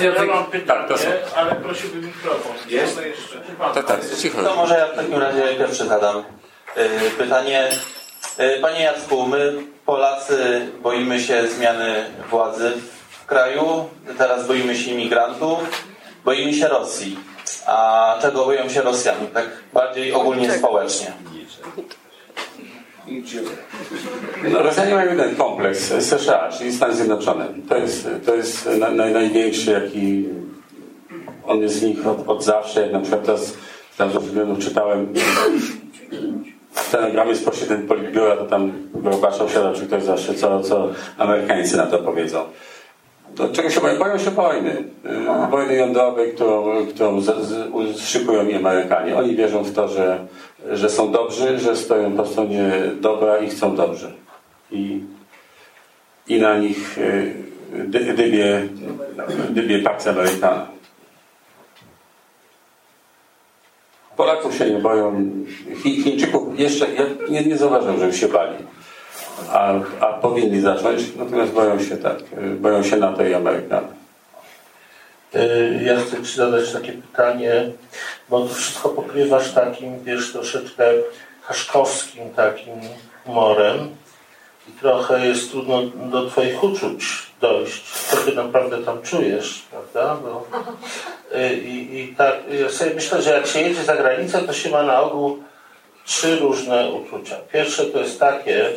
Ja, 0.00 0.24
mam 0.24 0.44
pytanie, 0.44 0.88
tak, 0.88 0.98
są... 0.98 1.08
ale 1.36 1.54
prosiłbym 1.54 2.06
mikrofon. 2.06 2.52
Jest 2.68 2.96
to 2.96 3.02
jeszcze? 3.02 3.40
Tak, 3.74 3.86
tak, 3.86 4.00
cicho. 4.18 4.42
To 4.42 4.56
może 4.56 4.74
ja 4.74 4.86
w 4.86 4.96
takim 4.96 5.14
razie 5.14 5.42
pierwszy 5.58 5.86
zadam 5.86 6.18
y, 6.18 7.10
pytanie. 7.18 7.68
Y, 8.40 8.60
panie 8.60 8.82
Jacku, 8.82 9.26
my 9.26 9.54
Polacy 9.86 10.68
boimy 10.82 11.20
się 11.20 11.48
zmiany 11.48 12.04
władzy 12.30 12.72
w 13.10 13.26
kraju, 13.26 13.88
teraz 14.18 14.46
boimy 14.46 14.76
się 14.76 14.90
imigrantów, 14.90 15.58
boimy 16.25 16.53
się 16.53 16.67
Rosji. 16.67 17.19
A 17.65 18.17
czego 18.21 18.45
boją 18.45 18.69
się 18.69 18.81
Rosjanie? 18.81 19.27
Tak 19.33 19.45
bardziej 19.73 20.13
ogólnie 20.13 20.51
społecznie. 20.51 21.11
No, 24.51 24.59
Rosjanie 24.63 24.95
mają 24.95 25.11
jeden 25.11 25.35
kompleks 25.35 25.93
США, 25.99 26.49
czyli 26.57 26.73
Stany 26.73 26.95
Zjednoczone. 26.95 27.47
To 27.69 27.77
jest, 27.77 28.07
to 28.25 28.35
jest 28.35 28.69
naj, 28.91 29.13
największy, 29.13 29.71
jaki 29.71 30.25
on 31.47 31.61
jest 31.61 31.75
z 31.75 31.83
nich 31.83 32.07
od, 32.07 32.29
od 32.29 32.43
zawsze. 32.43 32.81
Jak 32.81 32.91
na 32.91 32.99
przykład 32.99 33.25
teraz, 33.25 33.53
teraz 33.97 34.13
ze 34.13 34.19
względów 34.19 34.59
czytałem 34.59 35.13
stenogramy 36.71 37.35
z 37.35 37.43
posiedzeń 37.43 37.87
Politbiura, 37.87 38.37
to 38.37 38.45
tam 38.45 38.89
Gorbaczov 38.93 39.51
siadał, 39.51 39.73
czy 39.73 39.87
ktoś 39.87 40.03
zawsze, 40.03 40.33
co, 40.33 40.61
co 40.61 40.89
Amerykańcy 41.17 41.77
na 41.77 41.85
to 41.85 41.97
powiedzą. 41.97 42.43
Czego 43.52 43.70
się 43.70 43.80
boją? 43.80 43.98
Boją 43.98 44.18
się 44.18 44.30
wojny. 44.30 44.84
Y, 45.46 45.50
wojny 45.50 45.74
jądrowej, 45.74 46.32
którą, 46.32 46.86
którą 46.86 47.20
z, 47.20 47.24
z, 47.24 47.98
szykują 48.08 48.44
mi 48.44 48.54
Amerykanie. 48.54 49.16
Oni 49.16 49.36
wierzą 49.36 49.62
w 49.62 49.72
to, 49.72 49.88
że, 49.88 50.26
że 50.70 50.90
są 50.90 51.12
dobrzy, 51.12 51.58
że 51.58 51.76
stoją 51.76 52.12
po 52.12 52.26
stronie 52.26 52.72
dobra 53.00 53.38
i 53.38 53.48
chcą 53.48 53.76
dobrze. 53.76 54.12
I, 54.70 55.00
i 56.28 56.40
na 56.40 56.58
nich 56.58 56.98
y, 56.98 57.34
dybie, 58.16 58.68
dybie 59.50 59.78
Pax 59.78 60.06
Amerykana. 60.06 60.66
Polaków 64.16 64.54
się 64.54 64.70
nie 64.70 64.78
boją. 64.78 65.30
Chińczyków 65.82 66.60
jeszcze 66.60 66.86
ja 66.94 67.04
nie, 67.30 67.44
nie 67.44 67.56
zauważyłem, 67.56 68.00
żeby 68.00 68.12
się 68.12 68.28
bali 68.28 68.56
a, 69.52 69.74
a 70.00 70.06
powinni 70.06 70.60
zacząć, 70.60 71.16
natomiast 71.16 71.52
boją 71.52 71.82
się 71.82 71.96
tak, 71.96 72.16
boją 72.60 72.82
się 72.82 72.96
NATO 72.96 73.24
i 73.24 73.34
Amerykanie. 73.34 74.00
Ja 75.82 76.00
chcę 76.00 76.22
Ci 76.22 76.36
zadać 76.36 76.72
takie 76.72 76.92
pytanie, 76.92 77.70
bo 78.28 78.40
to 78.40 78.54
wszystko 78.54 78.88
pokrywasz 78.88 79.52
takim, 79.52 80.04
wiesz, 80.04 80.32
troszeczkę 80.32 80.84
haszkowskim 81.42 82.30
takim 82.30 82.74
humorem 83.24 83.90
i 84.68 84.72
trochę 84.72 85.26
jest 85.26 85.50
trudno 85.50 85.82
do 85.82 86.26
Twoich 86.26 86.64
uczuć 86.64 87.04
dojść, 87.40 87.92
co 87.92 88.16
Ty 88.16 88.34
naprawdę 88.34 88.78
tam 88.78 89.02
czujesz, 89.02 89.62
prawda? 89.70 90.16
Bo, 90.22 90.46
y, 91.38 91.54
i, 91.54 92.00
I 92.00 92.16
tak, 92.16 92.34
ja 92.60 92.68
sobie 92.68 92.94
myślę, 92.94 93.22
że 93.22 93.30
jak 93.30 93.46
się 93.46 93.60
jedzie 93.60 93.84
za 93.84 93.96
granicę, 93.96 94.42
to 94.42 94.52
się 94.52 94.70
ma 94.70 94.82
na 94.82 95.00
ogół 95.00 95.38
trzy 96.06 96.36
różne 96.36 96.90
uczucia. 96.90 97.36
Pierwsze 97.52 97.84
to 97.86 97.98
jest 97.98 98.20
takie, 98.20 98.70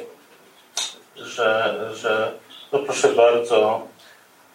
że, 1.16 1.80
że 1.96 2.32
no 2.72 2.80
proszę 2.80 3.10
bardzo, 3.10 3.88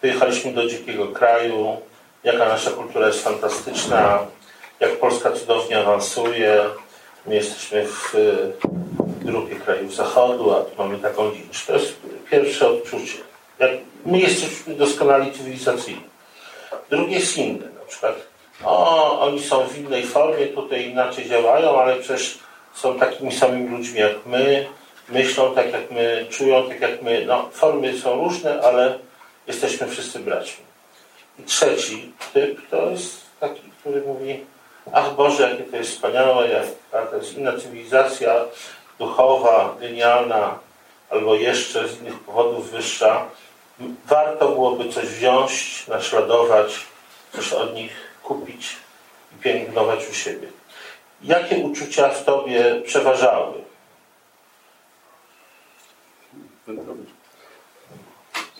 wyjechaliśmy 0.01 0.53
do 0.53 0.67
dzikiego 0.67 1.07
kraju, 1.07 1.77
jaka 2.23 2.45
nasza 2.45 2.71
kultura 2.71 3.07
jest 3.07 3.23
fantastyczna, 3.23 4.19
jak 4.79 4.99
Polska 4.99 5.31
cudownie 5.31 5.79
awansuje, 5.79 6.65
my 7.25 7.35
jesteśmy 7.35 7.85
w 7.87 8.13
grupie 9.21 9.55
krajów 9.55 9.95
zachodu, 9.95 10.55
a 10.55 10.61
tu 10.61 10.71
mamy 10.77 10.99
taką 10.99 11.31
liczbę. 11.31 11.67
To 11.67 11.73
jest 11.73 11.95
pierwsze 12.31 12.69
odczucie. 12.69 13.17
Jak 13.59 13.71
my 14.05 14.19
jesteśmy 14.19 14.75
doskonali 14.75 15.31
cywilizacyjnie. 15.31 16.09
Drugie 16.89 17.15
jest 17.15 17.37
inne. 17.37 17.65
Na 17.65 17.85
przykład, 17.87 18.15
o, 18.63 19.19
oni 19.21 19.43
są 19.43 19.67
w 19.67 19.77
innej 19.77 20.05
formie, 20.05 20.47
tutaj 20.47 20.89
inaczej 20.89 21.29
działają, 21.29 21.81
ale 21.81 21.95
przecież 21.95 22.39
są 22.73 22.99
takimi 22.99 23.31
samymi 23.31 23.77
ludźmi 23.77 23.99
jak 23.99 24.25
my, 24.25 24.67
myślą 25.11 25.55
tak 25.55 25.73
jak 25.73 25.91
my, 25.91 26.25
czują 26.29 26.69
tak 26.69 26.81
jak 26.81 27.01
my. 27.01 27.25
No, 27.25 27.49
formy 27.51 27.99
są 27.99 28.15
różne, 28.15 28.61
ale 28.61 28.99
jesteśmy 29.47 29.87
wszyscy 29.87 30.19
braćmi. 30.19 30.63
I 31.39 31.43
trzeci 31.43 32.11
typ 32.33 32.69
to 32.69 32.89
jest 32.89 33.21
taki, 33.39 33.61
który 33.79 34.01
mówi 34.01 34.45
ach 34.93 35.15
Boże, 35.15 35.49
jakie 35.49 35.63
to 35.63 35.77
jest 35.77 35.91
wspaniałe, 35.91 36.49
jak, 36.49 37.09
to 37.09 37.15
jest 37.15 37.37
inna 37.37 37.57
cywilizacja 37.57 38.35
duchowa, 38.99 39.75
genialna, 39.79 40.59
albo 41.09 41.35
jeszcze 41.35 41.87
z 41.87 42.01
innych 42.01 42.19
powodów 42.19 42.71
wyższa. 42.71 43.25
Warto 44.05 44.49
byłoby 44.49 44.93
coś 44.93 45.05
wziąć, 45.05 45.83
naśladować, 45.87 46.79
coś 47.35 47.53
od 47.53 47.73
nich 47.73 47.91
kupić 48.23 48.75
i 49.35 49.41
pielęgnować 49.43 50.09
u 50.09 50.13
siebie. 50.13 50.47
Jakie 51.21 51.57
uczucia 51.57 52.09
w 52.09 52.23
Tobie 52.23 52.81
przeważały? 52.85 53.68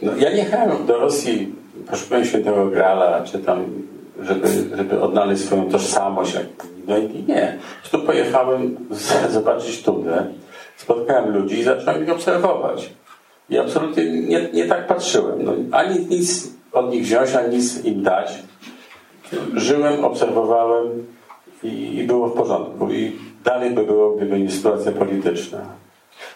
No, 0.01 0.11
ja 0.17 0.29
nie 0.29 0.37
jechałem 0.37 0.85
do 0.85 0.99
Rosji, 0.99 1.55
poszukując 1.89 2.27
świętego 2.27 2.65
Grala, 2.65 3.23
czy 3.23 3.39
tam, 3.39 3.65
żeby, 4.21 4.47
żeby 4.77 5.01
odnaleźć 5.01 5.43
swoją 5.43 5.69
tożsamość. 5.69 6.37
No 6.87 6.97
i 6.97 7.23
nie. 7.27 7.57
Tu 7.91 7.99
pojechałem 7.99 8.77
zobaczyć 9.29 9.83
Tudę, 9.83 10.25
spotkałem 10.77 11.33
ludzi 11.33 11.59
i 11.59 11.63
zacząłem 11.63 12.03
ich 12.03 12.09
obserwować. 12.09 12.89
I 13.49 13.57
absolutnie 13.57 14.05
nie, 14.21 14.49
nie 14.53 14.65
tak 14.65 14.87
patrzyłem. 14.87 15.43
No, 15.43 15.53
ani 15.71 16.05
nic 16.05 16.53
od 16.71 16.91
nich 16.91 17.03
wziąć, 17.03 17.35
ani 17.35 17.55
nic 17.55 17.85
im 17.85 18.03
dać. 18.03 18.43
Żyłem, 19.53 20.05
obserwowałem 20.05 21.05
i, 21.63 21.97
i 21.97 22.03
było 22.03 22.27
w 22.27 22.33
porządku. 22.33 22.91
I 22.91 23.15
dalej 23.43 23.71
by 23.71 23.83
było, 23.83 24.15
gdyby 24.15 24.39
nie 24.39 24.51
sytuacja 24.51 24.91
polityczna. 24.91 25.59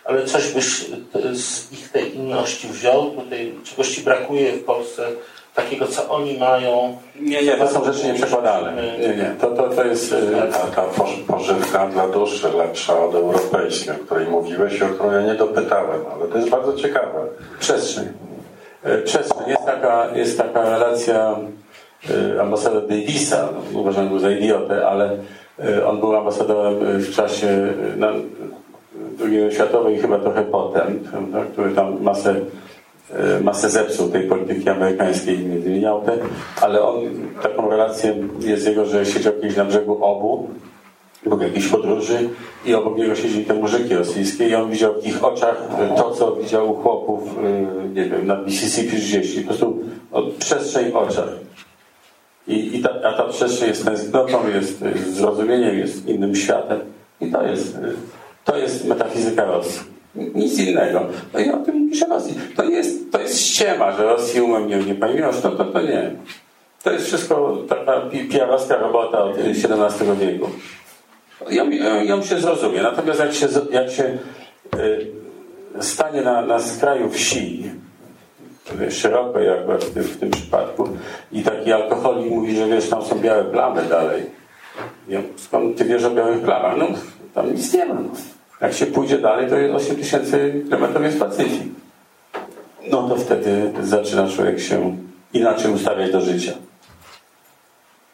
Ale 0.05 0.25
coś 0.25 0.53
byś 0.53 0.85
z 1.33 1.71
ich 1.71 1.91
tej 1.91 2.15
inności 2.15 2.67
wziął? 2.67 3.11
Tutaj 3.11 3.53
czegoś 3.63 3.89
ci 3.89 4.01
brakuje 4.01 4.51
w 4.51 4.63
Polsce? 4.63 5.07
Takiego, 5.55 5.87
co 5.87 6.09
oni 6.09 6.37
mają? 6.37 6.97
Nie, 7.21 7.43
nie, 7.43 7.57
to 7.57 7.67
są 7.67 7.93
rzeczy 7.93 8.07
nieprzekładalne. 8.07 8.97
Nie, 8.99 9.07
nie, 9.07 9.35
to, 9.41 9.47
to, 9.47 9.69
to 9.69 9.83
jest... 9.83 10.15
Ta, 10.51 10.57
ta 10.57 10.83
pożywka 11.27 11.87
dla 11.87 12.07
duszy 12.07 12.49
lepsza 12.57 12.99
od 12.99 13.15
europejskiej, 13.15 13.93
o 13.95 14.05
której 14.05 14.27
mówiłeś 14.27 14.79
i 14.79 14.83
o 14.83 14.87
którą 14.87 15.11
ja 15.11 15.21
nie 15.21 15.35
dopytałem, 15.35 16.01
ale 16.13 16.27
to 16.27 16.37
jest 16.37 16.49
bardzo 16.49 16.73
ciekawe. 16.73 17.19
Przestrzeń. 17.59 18.07
Przestrzeń. 19.05 19.49
Jest 19.49 19.65
taka, 19.65 20.07
jest 20.15 20.37
taka 20.37 20.69
relacja 20.69 21.35
ambasador 22.41 22.87
Davisa, 22.87 23.49
no, 23.73 23.79
uważam 23.79 24.09
go 24.09 24.19
za 24.19 24.31
idiotę, 24.31 24.87
ale 24.87 25.17
on 25.87 25.99
był 25.99 26.15
ambasadorem 26.15 26.99
w 26.99 27.15
czasie 27.15 27.47
na, 27.97 28.07
II 29.21 29.51
światowej 29.51 29.95
i 29.95 29.99
chyba 29.99 30.19
trochę 30.19 30.43
potem, 30.43 30.99
prawda, 31.11 31.45
który 31.53 31.71
tam 31.71 32.01
masę, 32.01 32.35
masę 33.41 33.69
zepsuł 33.69 34.09
tej 34.09 34.23
polityki 34.23 34.69
amerykańskiej 34.69 35.39
między 35.39 35.69
innymi 35.69 36.05
te, 36.05 36.17
ale 36.61 36.81
on 36.81 36.95
taką 37.43 37.69
relację 37.69 38.15
jest 38.39 38.67
jego, 38.67 38.85
że 38.85 39.05
siedział 39.05 39.33
kiedyś 39.33 39.57
na 39.57 39.65
brzegu 39.65 40.03
obu 40.05 40.49
był 41.25 41.41
jakiejś 41.41 41.67
podróży 41.67 42.29
i 42.65 42.75
obok 42.75 42.97
niego 42.97 43.15
siedzili 43.15 43.45
te 43.45 43.53
muzyki 43.53 43.95
rosyjskie 43.95 44.49
i 44.49 44.55
on 44.55 44.71
widział 44.71 45.01
w 45.01 45.05
ich 45.07 45.23
oczach 45.23 45.67
to, 45.97 46.11
co 46.11 46.35
widział 46.35 46.71
u 46.71 46.75
chłopów, 46.75 47.23
nie 47.93 48.05
wiem, 48.05 48.27
na 48.27 48.41
Mississippi 48.41 48.97
30. 48.97 49.41
Po 49.41 49.47
prostu 49.47 49.79
przestrzeń 50.39 50.91
w 50.91 50.95
oczach. 50.95 51.29
I, 52.47 52.77
i 52.77 52.81
ta, 52.81 52.89
a 53.03 53.13
ta 53.13 53.23
przestrzeń 53.23 53.67
jest 53.67 53.85
tęsknotą, 53.85 54.47
jest, 54.47 54.81
jest 54.81 55.13
zrozumieniem, 55.15 55.77
jest 55.77 56.07
innym 56.07 56.35
światem. 56.35 56.79
I 57.21 57.31
to 57.31 57.43
jest, 57.43 57.77
to 58.45 58.57
jest 58.57 58.85
metafizyka 58.85 59.45
Rosji. 59.45 59.81
Nic 60.15 60.59
innego. 60.59 61.05
No 61.33 61.39
i 61.39 61.51
o 61.51 61.57
tym 61.57 61.89
pisze 61.89 62.05
Rosji. 62.05 62.35
To 62.55 62.63
jest, 62.63 63.11
to 63.11 63.21
jest 63.21 63.41
ściema, 63.41 63.91
że 63.91 64.03
Rosji 64.03 64.41
umem 64.41 64.67
nie, 64.67 64.77
nie 64.77 64.95
pamiętasz, 64.95 65.41
to, 65.41 65.51
to, 65.51 65.65
to 65.65 65.81
nie. 65.81 66.11
To 66.83 66.91
jest 66.91 67.05
wszystko 67.05 67.57
taka 67.69 68.01
pijarowska 68.29 68.77
robota 68.77 69.23
od 69.23 69.37
XVII 69.37 70.15
wieku. 70.19 70.49
Ją, 71.49 71.69
ją 72.03 72.23
się 72.23 72.39
zrozumie. 72.39 72.81
Natomiast 72.81 73.19
jak 73.19 73.33
się, 73.33 73.47
jak 73.71 73.91
się 73.91 74.17
y, 74.75 75.07
stanie 75.79 76.21
na, 76.21 76.41
na 76.41 76.59
skraju 76.59 77.09
wsi, 77.09 77.71
szeroko 78.89 79.39
jak 79.39 79.67
w 79.67 79.93
tym, 79.93 80.03
w 80.03 80.17
tym 80.17 80.31
przypadku, 80.31 80.89
i 81.31 81.43
taki 81.43 81.71
alkoholik 81.71 82.31
mówi, 82.31 82.55
że 82.55 82.67
wiesz, 82.67 82.89
tam 82.89 83.05
są 83.05 83.19
białe 83.19 83.43
plamy 83.43 83.81
dalej. 83.81 84.23
Ja, 85.07 85.19
skąd 85.35 85.77
ty 85.77 85.85
wiesz 85.85 86.03
o 86.03 86.09
białych 86.09 86.41
plamach? 86.41 86.77
No, 86.77 86.87
tam 87.33 87.53
nic 87.53 87.73
nie 87.73 87.85
ma. 87.85 87.93
No. 87.93 88.09
Jak 88.63 88.73
się 88.73 88.85
pójdzie 88.85 89.17
dalej, 89.17 89.49
to 89.49 89.75
8 89.75 89.95
tysięcy 89.95 90.61
kilometrów 90.63 91.03
jest 91.03 91.19
Pacyfik. 91.19 91.73
No 92.91 93.09
to 93.09 93.15
wtedy 93.15 93.73
zaczyna 93.81 94.29
człowiek 94.29 94.59
się 94.59 94.97
inaczej 95.33 95.71
ustawiać 95.71 96.11
do 96.11 96.21
życia. 96.21 96.53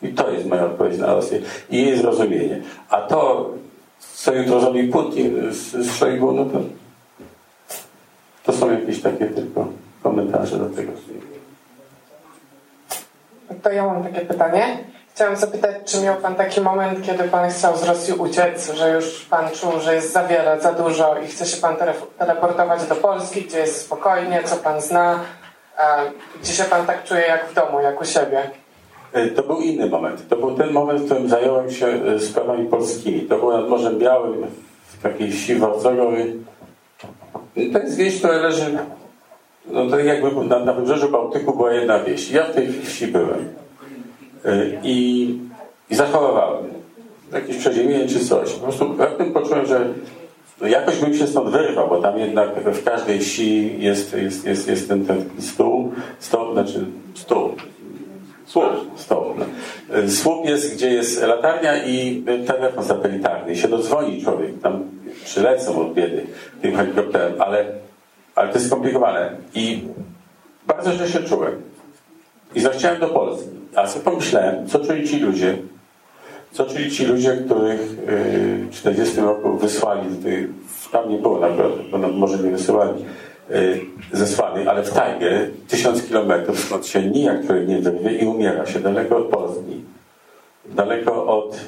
I 0.02 0.08
to 0.08 0.32
jest 0.32 0.46
moja 0.46 0.66
odpowiedź 0.66 0.98
na 0.98 1.14
Rosję. 1.14 1.42
I 1.70 1.86
jej 1.86 1.98
zrozumienie. 1.98 2.62
A 2.90 3.02
to, 3.02 3.50
co 4.00 4.34
jutro 4.34 4.60
zrobi 4.60 4.84
Putin 4.84 5.54
z, 5.54 5.72
z 5.72 5.96
Szojgu, 5.96 6.32
no 6.32 6.46
to, 6.46 6.62
to 8.44 8.54
są 8.54 8.72
jakieś 8.72 9.02
takie 9.02 9.26
tylko 9.26 9.68
komentarze 10.04 10.58
do 10.58 10.70
tego. 10.70 10.92
To 13.64 13.72
ja 13.72 13.86
mam 13.86 14.04
takie 14.04 14.22
pytanie. 14.22 14.78
Chciałam 15.20 15.36
zapytać, 15.36 15.76
czy 15.86 16.02
miał 16.02 16.16
Pan 16.16 16.36
taki 16.36 16.62
moment, 16.62 17.06
kiedy 17.06 17.24
Pan 17.24 17.50
chciał 17.50 17.78
z 17.78 17.84
Rosji 17.84 18.14
uciec, 18.14 18.72
że 18.74 18.94
już 18.94 19.26
Pan 19.26 19.50
czuł, 19.52 19.72
że 19.80 19.96
jest 19.96 20.14
za 20.14 20.24
wiele, 20.24 20.62
za 20.62 20.74
dużo 20.74 21.16
i 21.26 21.28
chce 21.28 21.46
się 21.46 21.62
Pan 21.62 21.76
teleportować 22.18 22.86
do 22.86 22.96
Polski, 22.96 23.42
gdzie 23.42 23.60
jest 23.60 23.82
spokojnie, 23.82 24.42
co 24.46 24.56
Pan 24.56 24.82
zna, 24.82 25.20
gdzie 26.42 26.54
się 26.54 26.64
Pan 26.64 26.86
tak 26.86 27.04
czuje 27.04 27.22
jak 27.22 27.50
w 27.50 27.54
domu, 27.54 27.80
jak 27.82 28.02
u 28.02 28.06
siebie? 28.06 28.50
To 29.36 29.44
był 29.44 29.60
inny 29.60 29.90
moment. 29.90 30.30
To 30.30 30.36
był 30.36 30.56
ten 30.56 30.72
moment, 30.72 31.02
w 31.02 31.06
którym 31.06 31.30
zająłem 31.30 31.72
się 31.72 31.88
sprawami 32.20 32.66
polskimi. 32.66 33.22
To 33.22 33.38
było 33.38 33.58
nad 33.58 33.70
Morzem 33.70 34.00
Białym, 34.00 34.46
w 34.88 35.04
takiej 35.04 35.32
wsi 35.32 35.56
Warcogowej. 35.56 36.44
To 37.74 37.80
jest 37.80 37.96
wieś, 37.96 38.18
która 38.18 38.34
leży 38.34 38.78
no 39.66 39.90
to 39.90 40.00
jakby 40.00 40.46
na, 40.46 40.60
na 40.60 40.74
wybrzeżu 40.74 41.10
Bałtyku 41.10 41.56
była 41.56 41.74
jedna 41.74 42.00
wieś. 42.00 42.32
Ja 42.32 42.44
w 42.44 42.56
tej 42.56 42.74
wsi 42.74 43.08
byłem. 43.08 43.69
I, 44.84 45.40
i 45.90 45.96
zachorowałem. 45.96 46.64
Jakieś 47.34 47.58
przeziębienie 47.58 48.08
czy 48.08 48.26
coś. 48.26 48.54
Po 48.54 48.60
prostu 48.60 48.98
raptem 48.98 49.34
poczułem, 49.34 49.66
że 49.66 49.88
jakoś 50.68 50.96
bym 50.96 51.14
się 51.14 51.28
stąd 51.28 51.50
wyrwał, 51.50 51.90
bo 51.90 52.02
tam 52.02 52.20
jednak 52.20 52.50
w 52.60 52.84
każdej 52.84 53.20
wsi 53.20 53.76
jest, 53.80 54.14
jest, 54.14 54.46
jest, 54.46 54.68
jest 54.68 54.88
ten, 54.88 55.06
ten 55.06 55.30
stół, 55.40 55.92
stół, 56.20 56.54
znaczy 56.54 56.86
stół, 57.16 57.52
słup. 58.50 58.70
No. 59.10 59.46
Słup 60.08 60.46
jest, 60.46 60.76
gdzie 60.76 60.90
jest 60.90 61.24
latarnia 61.24 61.86
i 61.86 62.24
telefon 62.48 62.84
satelitarny. 62.84 63.54
I 63.54 63.58
się 63.58 63.68
dodzwoni 63.68 64.22
człowiek, 64.24 64.62
tam 64.62 64.84
przylecą 65.26 65.82
od 65.82 65.94
biedy 65.94 66.26
tym 66.62 66.76
helikopterem, 66.76 67.42
ale, 67.42 67.66
ale 68.36 68.48
to 68.50 68.54
jest 68.54 68.68
skomplikowane. 68.68 69.32
I 69.56 69.84
bardzo 70.68 70.92
źle 70.92 71.08
się 71.08 71.20
czułem. 71.20 71.62
I 72.56 72.60
zachciałem 72.62 73.00
do 73.00 73.08
Polski. 73.08 73.50
A 73.76 73.88
sobie 73.88 74.06
pomyślałem, 74.06 74.68
co 74.68 74.80
czuli 74.80 75.08
ci 75.08 75.20
ludzie, 75.20 75.58
co 76.52 76.66
czuli 76.66 76.92
ci 76.92 77.06
ludzie, 77.06 77.38
których 77.46 77.82
w 77.82 78.68
40 78.72 79.22
roku 79.22 79.58
wysłali, 79.58 80.02
tam 80.92 81.10
nie 81.10 81.18
było 81.18 81.40
naprawdę, 81.40 81.84
bo 81.92 81.98
może 81.98 82.38
nie 82.38 82.52
wysyłali 82.52 83.06
zesłanych, 84.12 84.68
ale 84.68 84.84
w 84.84 84.94
tajnie, 84.94 85.50
tysiąc 85.68 86.04
kilometrów, 86.04 86.60
skąd 86.60 86.88
się 86.88 87.04
nijak 87.04 87.46
człowiek 87.46 87.68
nie 87.68 87.80
wyrwie 87.80 88.18
i 88.18 88.26
umiera 88.26 88.66
się 88.66 88.80
daleko 88.80 89.18
od 89.18 89.26
Polski, 89.26 89.84
daleko 90.66 91.26
od, 91.26 91.60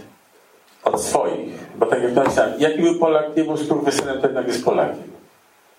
od 0.84 1.02
swoich. 1.02 1.76
Bo 1.76 1.86
tak 1.86 2.04
jak 2.04 2.14
napisałem, 2.14 2.54
jaki 2.60 2.82
był 2.82 2.96
Polak, 2.96 3.38
nie 3.38 3.44
był 3.44 3.58
skurwysynem, 3.58 4.22
to 4.22 4.28
jednak 4.28 4.48
jest 4.48 4.66
Polakiem. 4.66 5.12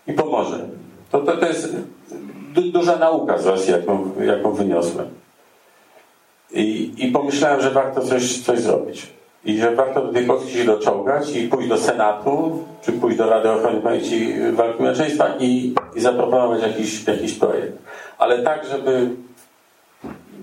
I 0.07 0.13
pomoże. 0.13 0.69
To, 1.11 1.21
to, 1.21 1.37
to 1.37 1.47
jest 1.47 1.77
du 2.55 2.63
duża 2.63 2.97
nauka 2.97 3.39
z 3.39 3.47
Rosji, 3.47 3.73
jaką, 3.73 4.11
jaką 4.21 4.53
wyniosłem. 4.53 5.09
I, 6.51 6.93
I 6.99 7.13
pomyślałem, 7.13 7.61
że 7.61 7.71
warto 7.71 8.01
coś, 8.01 8.43
coś 8.43 8.61
zrobić. 8.61 9.07
I 9.45 9.59
że 9.59 9.75
warto 9.75 10.07
do 10.07 10.13
tej 10.13 10.27
Polski 10.27 10.53
się 10.53 10.65
doczołgać 10.65 11.37
i 11.37 11.49
pójść 11.49 11.69
do 11.69 11.79
Senatu, 11.79 12.65
czy 12.83 12.93
pójść 12.93 13.19
do 13.19 13.31
Rady 13.31 13.51
Ochrony 13.51 13.81
Pamięci 13.81 14.35
Walki 14.53 14.83
Męczeństwa 14.83 15.29
i, 15.39 15.75
i 15.95 16.01
zaproponować 16.01 16.63
jakiś, 16.63 17.07
jakiś 17.07 17.35
projekt. 17.35 17.79
Ale 18.19 18.43
tak, 18.43 18.67
żeby 18.67 19.11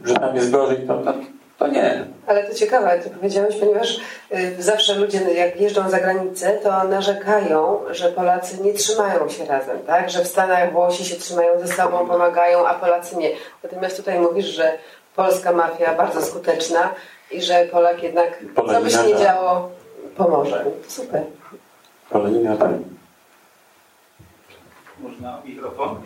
że 0.05 0.13
tam 0.13 0.35
jest 0.35 0.51
gorzej, 0.51 0.77
to, 0.87 0.97
to, 0.97 1.13
to 1.59 1.67
nie. 1.67 2.05
Ale 2.27 2.43
to 2.43 2.55
ciekawe, 2.55 2.99
ty 2.99 3.09
powiedziałeś, 3.09 3.55
ponieważ 3.55 3.99
y, 4.31 4.63
zawsze 4.63 4.95
ludzie, 4.95 5.33
jak 5.33 5.61
jeżdżą 5.61 5.89
za 5.89 5.99
granicę, 5.99 6.51
to 6.63 6.83
narzekają, 6.83 7.79
że 7.91 8.11
Polacy 8.11 8.61
nie 8.61 8.73
trzymają 8.73 9.29
się 9.29 9.45
razem, 9.45 9.79
tak? 9.79 10.09
Że 10.09 10.23
w 10.23 10.27
Stanach 10.27 10.71
Włosi 10.71 11.05
się 11.05 11.15
trzymają 11.15 11.59
ze 11.59 11.67
sobą, 11.67 12.07
pomagają, 12.07 12.67
a 12.67 12.73
Polacy 12.73 13.17
nie. 13.17 13.29
Natomiast 13.63 13.97
tutaj 13.97 14.19
mówisz, 14.19 14.45
że 14.45 14.77
polska 15.15 15.51
mafia 15.51 15.95
bardzo 15.95 16.21
skuteczna 16.21 16.93
i 17.31 17.41
że 17.41 17.65
Polak 17.71 18.03
jednak, 18.03 18.43
co 18.55 18.81
by 18.81 18.89
się 18.89 19.03
nie 19.03 19.15
działo, 19.17 19.69
pomoże. 20.17 20.65
Super. 20.87 21.23
Polenina 22.09 22.57
tak. 22.57 22.71
Można 24.99 25.41
mikrofon? 25.45 26.01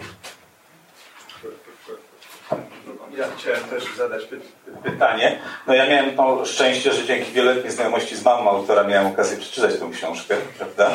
Ja 3.17 3.25
chciałem 3.37 3.63
też 3.63 3.83
zadać 3.97 4.25
py 4.25 4.39
pytanie. 4.83 5.39
No 5.67 5.73
ja 5.73 5.87
miałem 5.87 6.15
to 6.15 6.45
szczęście, 6.45 6.93
że 6.93 7.05
dzięki 7.05 7.31
wieloletniej 7.31 7.71
znajomości 7.71 8.15
z 8.15 8.23
mamą 8.23 8.49
autora 8.49 8.83
miałem 8.83 9.07
okazję 9.07 9.37
przeczytać 9.37 9.79
tę 9.79 9.89
książkę, 9.93 10.35
prawda? 10.57 10.91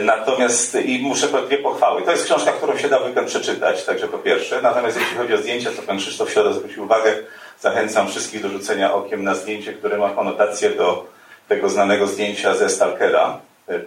Natomiast 0.00 0.74
i 0.74 0.98
muszę 1.02 1.28
dwie 1.46 1.58
pochwały. 1.58 2.02
To 2.02 2.10
jest 2.10 2.24
książka, 2.24 2.52
którą 2.52 2.78
się 2.78 2.88
da 2.88 2.98
weekend 2.98 3.28
przeczytać, 3.28 3.84
także 3.84 4.08
po 4.08 4.18
pierwsze. 4.18 4.62
Natomiast 4.62 5.00
jeśli 5.00 5.16
chodzi 5.16 5.34
o 5.34 5.38
zdjęcia, 5.38 5.70
to 5.70 5.82
pan 5.82 5.98
Krzysztof 5.98 6.32
Sioda 6.32 6.52
zwrócił 6.52 6.84
uwagę. 6.84 7.14
Zachęcam 7.60 8.08
wszystkich 8.08 8.42
do 8.42 8.48
rzucenia 8.48 8.94
okiem 8.94 9.24
na 9.24 9.34
zdjęcie, 9.34 9.72
które 9.72 9.98
ma 9.98 10.10
konotację 10.10 10.70
do 10.70 11.06
tego 11.48 11.68
znanego 11.68 12.06
zdjęcia 12.06 12.54
ze 12.54 12.68
Stalkera, 12.68 13.38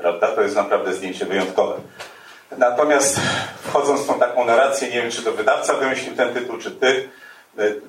prawda? 0.02 0.28
To 0.28 0.42
jest 0.42 0.56
naprawdę 0.56 0.94
zdjęcie 0.94 1.26
wyjątkowe. 1.26 1.76
Natomiast 2.58 3.20
wchodząc 3.64 4.02
w 4.02 4.08
tą 4.08 4.20
taką 4.20 4.46
narrację, 4.46 4.90
nie 4.90 5.02
wiem, 5.02 5.12
czy 5.12 5.22
to 5.22 5.32
wydawca 5.32 5.74
wymyślił 5.74 6.16
ten 6.16 6.34
tytuł, 6.34 6.58
czy 6.58 6.72
ty, 6.72 7.10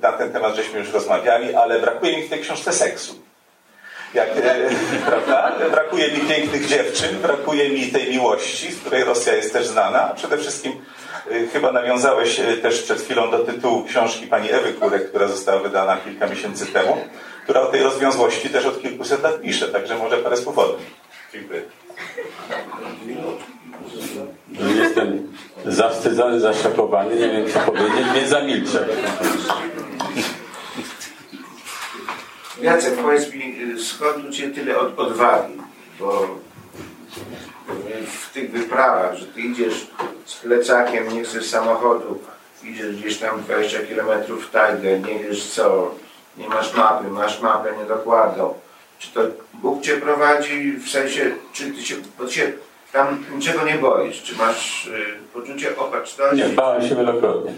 na 0.03 0.13
ten 0.13 0.33
temat 0.33 0.57
żeśmy 0.57 0.79
już 0.79 0.93
rozmawiali, 0.93 1.55
ale 1.55 1.81
brakuje 1.81 2.17
mi 2.17 2.23
w 2.23 2.31
tej 2.31 2.41
książce 2.41 2.73
seksu. 2.73 3.29
Jak, 4.15 4.29
e, 4.29 4.71
prawda? 5.07 5.53
Brakuje 5.71 6.09
mi 6.13 6.21
pięknych 6.21 6.67
dziewczyn, 6.67 7.19
brakuje 7.19 7.69
mi 7.69 7.87
tej 7.87 8.11
miłości, 8.11 8.73
z 8.73 8.81
której 8.81 9.05
Rosja 9.05 9.35
jest 9.35 9.53
też 9.53 9.67
znana. 9.67 10.13
Przede 10.17 10.39
wszystkim 10.39 10.73
e, 11.31 11.47
chyba 11.47 11.73
nawiązałeś 11.73 12.41
e, 12.41 12.57
też 12.57 12.83
przed 12.83 13.01
chwilą 13.01 13.31
do 13.31 13.39
tytułu 13.39 13.85
książki 13.85 14.27
pani 14.27 14.53
Ewy 14.53 14.73
Kurek, 14.73 15.09
która 15.09 15.29
została 15.29 15.61
wydana 15.61 15.97
kilka 15.97 16.27
miesięcy 16.27 16.67
temu, 16.67 17.05
która 17.45 17.61
o 17.61 17.67
tej 17.67 17.83
rozwiązłości 17.83 18.51
też 18.51 18.67
od 18.67 18.83
kilkuset 18.83 19.23
lat 19.23 19.41
pisze, 19.41 19.69
także 19.69 19.99
może 19.99 20.17
parę 20.17 20.37
słów 20.37 20.59
o 20.59 20.65
tym. 20.65 20.87
Dziękuję. 21.33 21.63
Jestem 24.59 25.33
zawstydzony, 25.67 26.41
zaszokowany, 26.41 27.15
nie 27.15 27.29
wiem 27.29 27.51
co 27.53 27.61
powiedzieć, 27.61 28.07
więc 28.15 28.29
zamilczę. 28.29 28.89
Jacek, 32.63 32.95
powiedz 32.97 33.33
mi, 33.33 33.57
skąd 33.81 34.29
u 34.29 34.33
Ciebie 34.33 34.55
tyle 34.55 34.79
od, 34.79 34.99
odwagi? 34.99 35.55
Bo 36.01 36.29
w 38.07 38.33
tych 38.33 38.51
wyprawach, 38.51 39.17
że 39.17 39.27
Ty 39.27 39.41
idziesz 39.41 39.87
z 40.25 40.37
plecakiem, 40.37 41.15
nie 41.15 41.25
chcesz 41.25 41.47
samochodu, 41.47 42.19
idziesz 42.65 42.97
gdzieś 42.97 43.19
tam 43.19 43.43
20 43.43 43.79
km 43.79 44.39
w 44.41 44.51
tajgę, 44.51 45.01
nie 45.01 45.19
wiesz 45.19 45.47
co, 45.47 45.95
nie 46.37 46.49
masz 46.49 46.75
mapy, 46.75 47.09
masz 47.09 47.41
mapę 47.41 47.73
niedokładną. 47.79 48.55
Czy 48.99 49.13
to 49.13 49.21
Bóg 49.55 49.83
Cię 49.83 49.97
prowadzi, 49.97 50.73
w 50.73 50.91
sensie, 50.91 51.31
czy 51.53 51.73
Ty 51.73 51.83
się, 51.83 51.95
bo 52.19 52.29
się 52.29 52.53
tam 52.93 53.25
niczego 53.35 53.65
nie 53.65 53.75
boisz? 53.75 54.23
Czy 54.23 54.37
masz 54.37 54.87
y, 54.87 54.93
poczucie 55.35 55.77
opatrzności? 55.77 56.37
Nie, 56.37 56.49
bałem 56.49 56.89
się 56.89 56.97
wielokrotnie. 56.97 57.53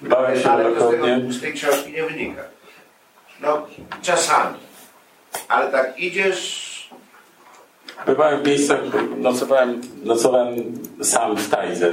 Bałem 0.00 0.40
się 0.40 0.50
Ale 0.50 0.64
to 0.64 0.70
z, 0.70 0.74
wielokrotnie. 0.74 1.16
tego, 1.16 1.32
z 1.32 1.40
tej 1.40 1.52
książki 1.52 1.92
nie 1.92 2.02
wynika. 2.02 2.42
No, 3.40 3.66
czasami. 4.02 4.56
Ale 5.48 5.70
tak 5.72 5.98
idziesz, 5.98 6.64
Bywałem 8.06 8.42
w 8.42 8.46
miejscach, 8.46 8.78
nocowałem, 9.16 9.80
nocowałem 10.04 10.56
sam 11.02 11.36
w 11.36 11.48
Tajdze, 11.50 11.92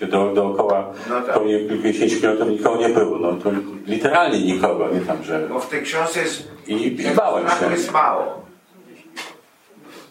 do, 0.00 0.34
dookoła 0.34 0.92
No 1.10 1.20
tak. 1.20 1.34
koło 1.34 1.46
kilkudziesięciu 1.46 2.16
kilometrów 2.20 2.50
nikogo 2.50 2.76
nie 2.76 2.88
było. 2.88 3.18
No 3.18 3.32
to 3.32 3.50
literalnie 3.86 4.40
nikogo, 4.40 4.88
nie 4.88 5.00
tam, 5.00 5.24
że... 5.24 5.48
bo 5.48 5.60
w 5.60 5.68
tej 5.68 5.82
książce 5.82 6.20
jest, 6.20 6.48
I, 6.66 6.86
i 7.02 7.10
bałem 7.14 7.48
się. 7.48 7.70
jest 7.70 7.92
mało. 7.92 8.45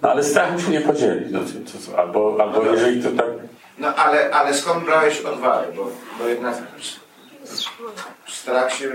No 0.05 0.11
ale 0.11 0.23
strachem 0.23 0.59
się 0.61 0.69
nie 0.71 0.81
podzieli. 0.81 1.25
No, 1.31 1.39
co, 1.65 1.79
co, 1.91 1.99
albo, 1.99 2.37
albo 2.39 2.63
jeżeli 2.71 3.03
to 3.03 3.09
tak... 3.11 3.25
No 3.77 3.95
ale, 3.95 4.31
ale 4.31 4.53
skąd 4.53 4.85
brałeś 4.85 5.21
odwagę? 5.21 5.67
Bo, 5.75 5.91
bo 6.19 6.27
jednak 6.27 6.55
strach 8.27 8.73
się, 8.73 8.91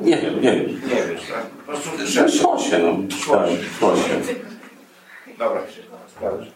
Nie 0.00 0.16
wiem, 0.16 0.40
nie 0.42 0.52
wiem. 0.52 0.66
nie 0.88 1.02
wiesz, 1.06 1.22
tak? 1.34 1.46
Po 1.46 1.72
prostu 1.72 1.90
No, 1.98 2.06
wszedł. 2.06 2.32
Szło 2.38 2.58
się, 2.58 2.78
no. 2.78 3.16
Szło 3.16 3.36
Tak, 3.36 3.48
się. 3.50 3.56
szło 3.78 3.96
się. 3.96 4.34
Dobra, 5.38 5.60
dobrze. 6.20 6.50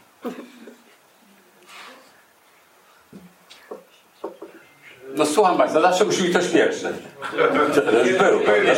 No 5.17 5.27
słucham 5.27 5.57
Państwa, 5.59 5.81
zawsze 5.81 6.05
musi 6.05 6.23
być 6.23 6.31
ktoś 6.31 6.49
pierwszy. 6.49 6.89
To 7.75 7.99
już 7.99 8.19
był, 8.19 8.41
prawda? 8.41 8.73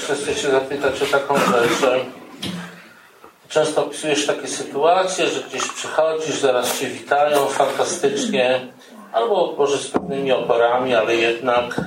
Jeszcze 0.00 0.34
się 0.34 0.50
zapytać 0.50 1.02
o 1.02 1.06
taką 1.06 1.36
rzecz, 1.38 1.80
że 1.80 2.04
często 3.48 3.84
opisujesz 3.84 4.26
takie 4.26 4.48
sytuacje, 4.48 5.28
że 5.28 5.40
gdzieś 5.40 5.68
przychodzisz, 5.68 6.34
zaraz 6.34 6.80
cię 6.80 6.86
witają 6.86 7.46
fantastycznie, 7.46 8.60
albo 9.12 9.54
może 9.58 9.78
z 9.78 9.90
pewnymi 9.90 10.32
oporami, 10.32 10.94
ale 10.94 11.16
jednak 11.16 11.80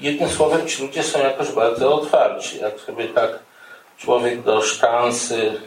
jednym 0.00 0.28
słowem 0.30 0.68
ci 0.68 0.82
ludzie 0.82 1.02
są 1.02 1.18
jakoś 1.18 1.52
bardzo 1.52 1.94
otwarci. 1.94 2.58
Jak 2.58 2.80
sobie 2.80 3.08
tak 3.08 3.38
człowiek 3.98 4.42
do 4.42 4.62
sztansy 4.62 5.60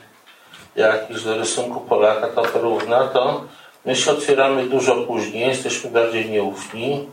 jakiś 0.76 1.24
do 1.24 1.38
rysunku 1.38 1.82
Polaka 1.82 2.28
to 2.28 2.42
porówna, 2.42 3.08
to 3.08 3.44
my 3.86 3.96
się 3.96 4.12
otwieramy 4.12 4.66
dużo 4.66 4.96
później, 4.96 5.48
jesteśmy 5.48 5.90
bardziej 5.90 6.30
nieufni, 6.30 7.08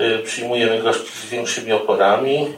y, 0.00 0.18
przyjmujemy 0.18 0.82
gości 0.82 1.12
z 1.12 1.24
większymi 1.24 1.72
oporami, 1.72 2.54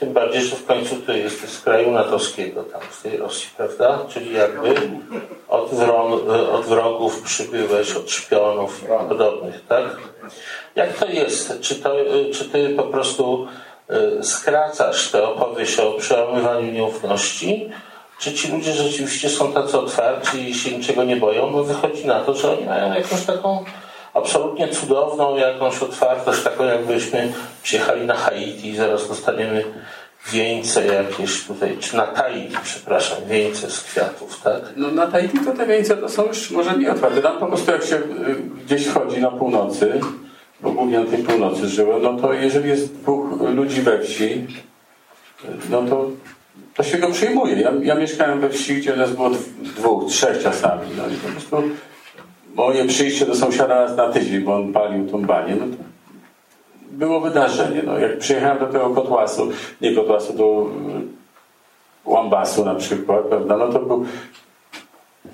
tym 0.00 0.12
bardziej, 0.12 0.42
że 0.42 0.56
w 0.56 0.66
końcu 0.66 0.96
to 0.96 1.12
jest 1.12 1.48
z 1.48 1.60
kraju 1.60 1.90
natowskiego, 1.90 2.62
tam 2.62 2.80
z 2.90 3.02
tej 3.02 3.16
Rosji, 3.16 3.48
prawda? 3.56 3.98
Czyli 4.08 4.34
jakby 4.34 4.74
od, 5.48 5.72
od 6.52 6.66
wrogów 6.66 7.22
przybyłeś, 7.22 7.92
od 7.92 8.10
szpionów 8.10 8.82
i 8.82 9.08
podobnych, 9.08 9.66
tak? 9.68 9.84
Jak 10.76 10.92
to 10.92 11.06
jest? 11.06 11.60
Czy, 11.60 11.74
to, 11.74 11.94
czy 12.32 12.44
ty 12.44 12.74
po 12.76 12.82
prostu 12.82 13.46
y, 14.20 14.24
skracasz 14.24 15.10
tę 15.10 15.28
opowieść 15.28 15.78
o 15.78 15.92
przełamywaniu 15.92 16.72
nieufności? 16.72 17.70
Czy 18.18 18.32
ci 18.32 18.52
ludzie 18.52 18.72
rzeczywiście 18.72 19.30
są 19.30 19.52
tacy 19.52 19.78
otwarci 19.78 20.50
i 20.50 20.54
się 20.54 20.78
niczego 20.78 21.04
nie 21.04 21.16
boją? 21.16 21.52
Bo 21.52 21.64
wychodzi 21.64 22.06
na 22.06 22.20
to, 22.20 22.34
że 22.34 22.52
oni 22.52 22.66
mają 22.66 22.94
jakąś 22.94 23.24
taką 23.24 23.64
absolutnie 24.14 24.68
cudowną 24.68 25.36
jakąś 25.36 25.82
otwartość, 25.82 26.42
taką 26.42 26.64
jakbyśmy 26.64 27.32
przyjechali 27.62 28.06
na 28.06 28.14
Haiti 28.14 28.68
i 28.68 28.76
zaraz 28.76 29.08
dostaniemy 29.08 29.64
wieńce 30.32 30.86
jakieś 30.86 31.44
tutaj, 31.44 31.76
czy 31.80 31.96
na 31.96 32.06
Tahiti, 32.06 32.56
przepraszam, 32.62 33.18
wieńce 33.28 33.70
z 33.70 33.80
kwiatów, 33.80 34.40
tak? 34.40 34.62
No 34.76 34.90
na 34.90 35.06
Tahiti 35.06 35.38
to 35.38 35.52
te 35.52 35.66
wieńce 35.66 35.96
to 35.96 36.08
są 36.08 36.26
już 36.26 36.50
może 36.50 36.78
nie 36.78 36.92
otwarte. 36.92 37.22
Tam 37.22 37.38
po 37.38 37.46
prostu 37.46 37.70
jak 37.70 37.84
się 37.84 37.96
y, 37.96 38.00
gdzieś 38.64 38.88
chodzi 38.88 39.20
na 39.20 39.30
północy, 39.30 40.00
bo 40.60 40.70
głównie 40.70 41.00
na 41.00 41.10
tej 41.10 41.18
północy 41.18 41.68
żyłem, 41.68 42.02
no 42.02 42.16
to 42.16 42.32
jeżeli 42.32 42.68
jest 42.68 42.94
dwóch 42.94 43.40
ludzi 43.40 43.82
we 43.82 44.00
wsi, 44.00 44.46
no 45.70 45.82
to, 45.82 46.10
to 46.76 46.82
się 46.82 46.98
go 46.98 47.10
przyjmuje. 47.10 47.60
Ja, 47.60 47.72
ja 47.82 47.94
mieszkałem 47.94 48.40
we 48.40 48.50
wsi, 48.50 48.76
gdzie 48.76 48.96
nas 48.96 49.10
było 49.10 49.30
dwóch, 49.62 50.10
trzech 50.10 50.42
czasami. 50.42 50.82
No 50.96 51.08
i 51.08 51.16
po 51.16 51.28
prostu 51.28 51.62
moje 52.54 52.84
przyjście 52.84 53.26
do 53.26 53.34
sąsiada 53.34 53.74
raz 53.74 53.96
na 53.96 54.08
tydzień, 54.08 54.40
bo 54.40 54.56
on 54.56 54.72
palił 54.72 55.06
tą 55.06 55.22
banię, 55.22 55.56
no 55.60 55.66
to 55.66 55.82
było 56.90 57.20
wydarzenie. 57.20 57.82
No, 57.82 57.98
jak 57.98 58.18
przyjechałem 58.18 58.58
do 58.58 58.66
tego 58.66 58.90
kotłasu, 58.90 59.48
nie 59.80 59.94
kotłasu, 59.94 60.32
do 60.32 60.70
y, 62.06 62.10
Łambasu 62.10 62.64
na 62.64 62.74
przykład, 62.74 63.24
prawda, 63.24 63.56
no 63.56 63.68
to 63.68 63.78
był 63.78 64.06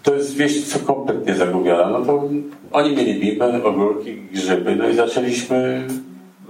to 0.03 0.15
jest 0.15 0.37
wieś 0.37 0.73
co 0.73 0.79
kompletnie 0.79 1.35
zagubiona. 1.35 1.99
No 1.99 2.05
to 2.05 2.29
oni 2.73 2.97
mieli 2.97 3.21
bibę, 3.21 3.65
ogórki, 3.65 4.17
grzyby, 4.17 4.77
no 4.77 4.89
i 4.89 4.95
zaczęliśmy 4.95 5.87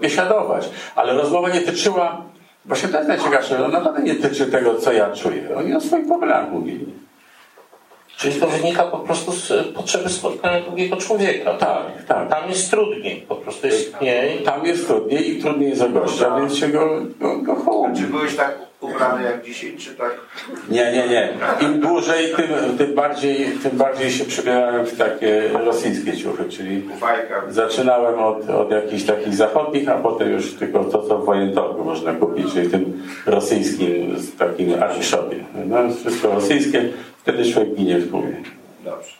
biesiadować. 0.01 0.71
Ale 0.97 1.15
rozmowa 1.15 1.49
nie 1.49 1.61
tyczyła, 1.61 2.23
właśnie 2.65 2.89
to 2.89 2.97
jest 2.97 3.09
najciekawsze, 3.09 3.59
no 3.59 3.69
naprawdę 3.69 4.03
nie 4.03 4.15
tyczy 4.15 4.47
tego, 4.47 4.75
co 4.75 4.93
ja 4.93 5.11
czuję. 5.11 5.57
Oni 5.57 5.75
o 5.75 5.81
swoich 5.81 6.07
problemach 6.07 6.53
mówili. 6.53 6.87
Czyli 8.21 8.41
to 8.41 8.47
wynika 8.47 8.83
po 8.83 8.99
prostu 8.99 9.33
z 9.33 9.75
potrzeby 9.75 10.09
spotkania 10.09 10.61
drugiego 10.61 10.97
człowieka. 10.97 11.55
Tak, 11.55 12.05
tak. 12.09 12.29
Tam 12.29 12.49
jest 12.49 12.71
trudniej, 12.71 13.25
po 13.29 13.37
prostu 13.37 13.67
jest 13.67 14.01
mniej. 14.01 14.39
Tam 14.39 14.67
jest 14.67 14.87
trudniej 14.87 15.31
i 15.31 15.43
trudniej 15.43 15.77
za 15.77 15.89
gościa, 15.89 16.37
więc 16.37 16.57
się 16.57 16.69
go, 16.69 17.01
go, 17.21 17.37
go. 17.37 17.87
Czy 17.97 18.03
byłeś 18.03 18.37
tak 18.37 18.59
ubrany 18.81 19.23
jak 19.23 19.45
dzisiaj, 19.45 19.77
czy 19.77 19.95
tak? 19.95 20.21
Nie, 20.69 20.93
nie, 20.93 21.09
nie. 21.09 21.29
Im 21.61 21.81
dłużej, 21.81 22.35
tym, 22.37 22.79
tym, 22.79 22.95
bardziej, 22.95 23.47
tym 23.63 23.79
bardziej 23.79 24.11
się 24.11 24.25
przebierałem 24.25 24.87
w 24.87 24.99
takie 24.99 25.49
rosyjskie 25.65 26.17
ciuchy, 26.17 26.45
czyli 26.45 26.83
zaczynałem 27.49 28.19
od, 28.19 28.51
od 28.51 28.71
jakichś 28.71 29.03
takich 29.03 29.35
zachodnich, 29.35 29.89
a 29.89 29.95
potem 29.95 30.31
już 30.31 30.55
tylko 30.55 30.85
to, 30.85 31.03
co 31.03 31.19
w 31.19 31.25
wojentorgu 31.25 31.85
można 31.85 32.13
kupić, 32.13 32.53
czyli 32.53 32.71
tym 32.71 33.03
rosyjskim, 33.27 34.17
takim 34.39 34.83
armiszopie. 34.83 35.37
No, 35.67 35.77
wszystko 36.01 36.35
rosyjskie, 36.35 36.89
wtedy 37.23 37.53
człowiek 37.53 37.75
ginie 37.75 37.99
w 37.99 38.11
głowie. 38.11 38.43
Dobrze. 38.85 39.13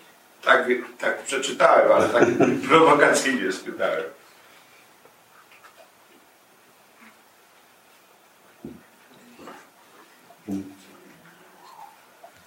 Tak, 0.43 0.69
tak 0.99 1.23
przeczytałem, 1.23 1.93
ale 1.93 2.09
tak 2.09 2.25
prowokacyjnie 2.69 3.53
spytałem. 3.53 4.05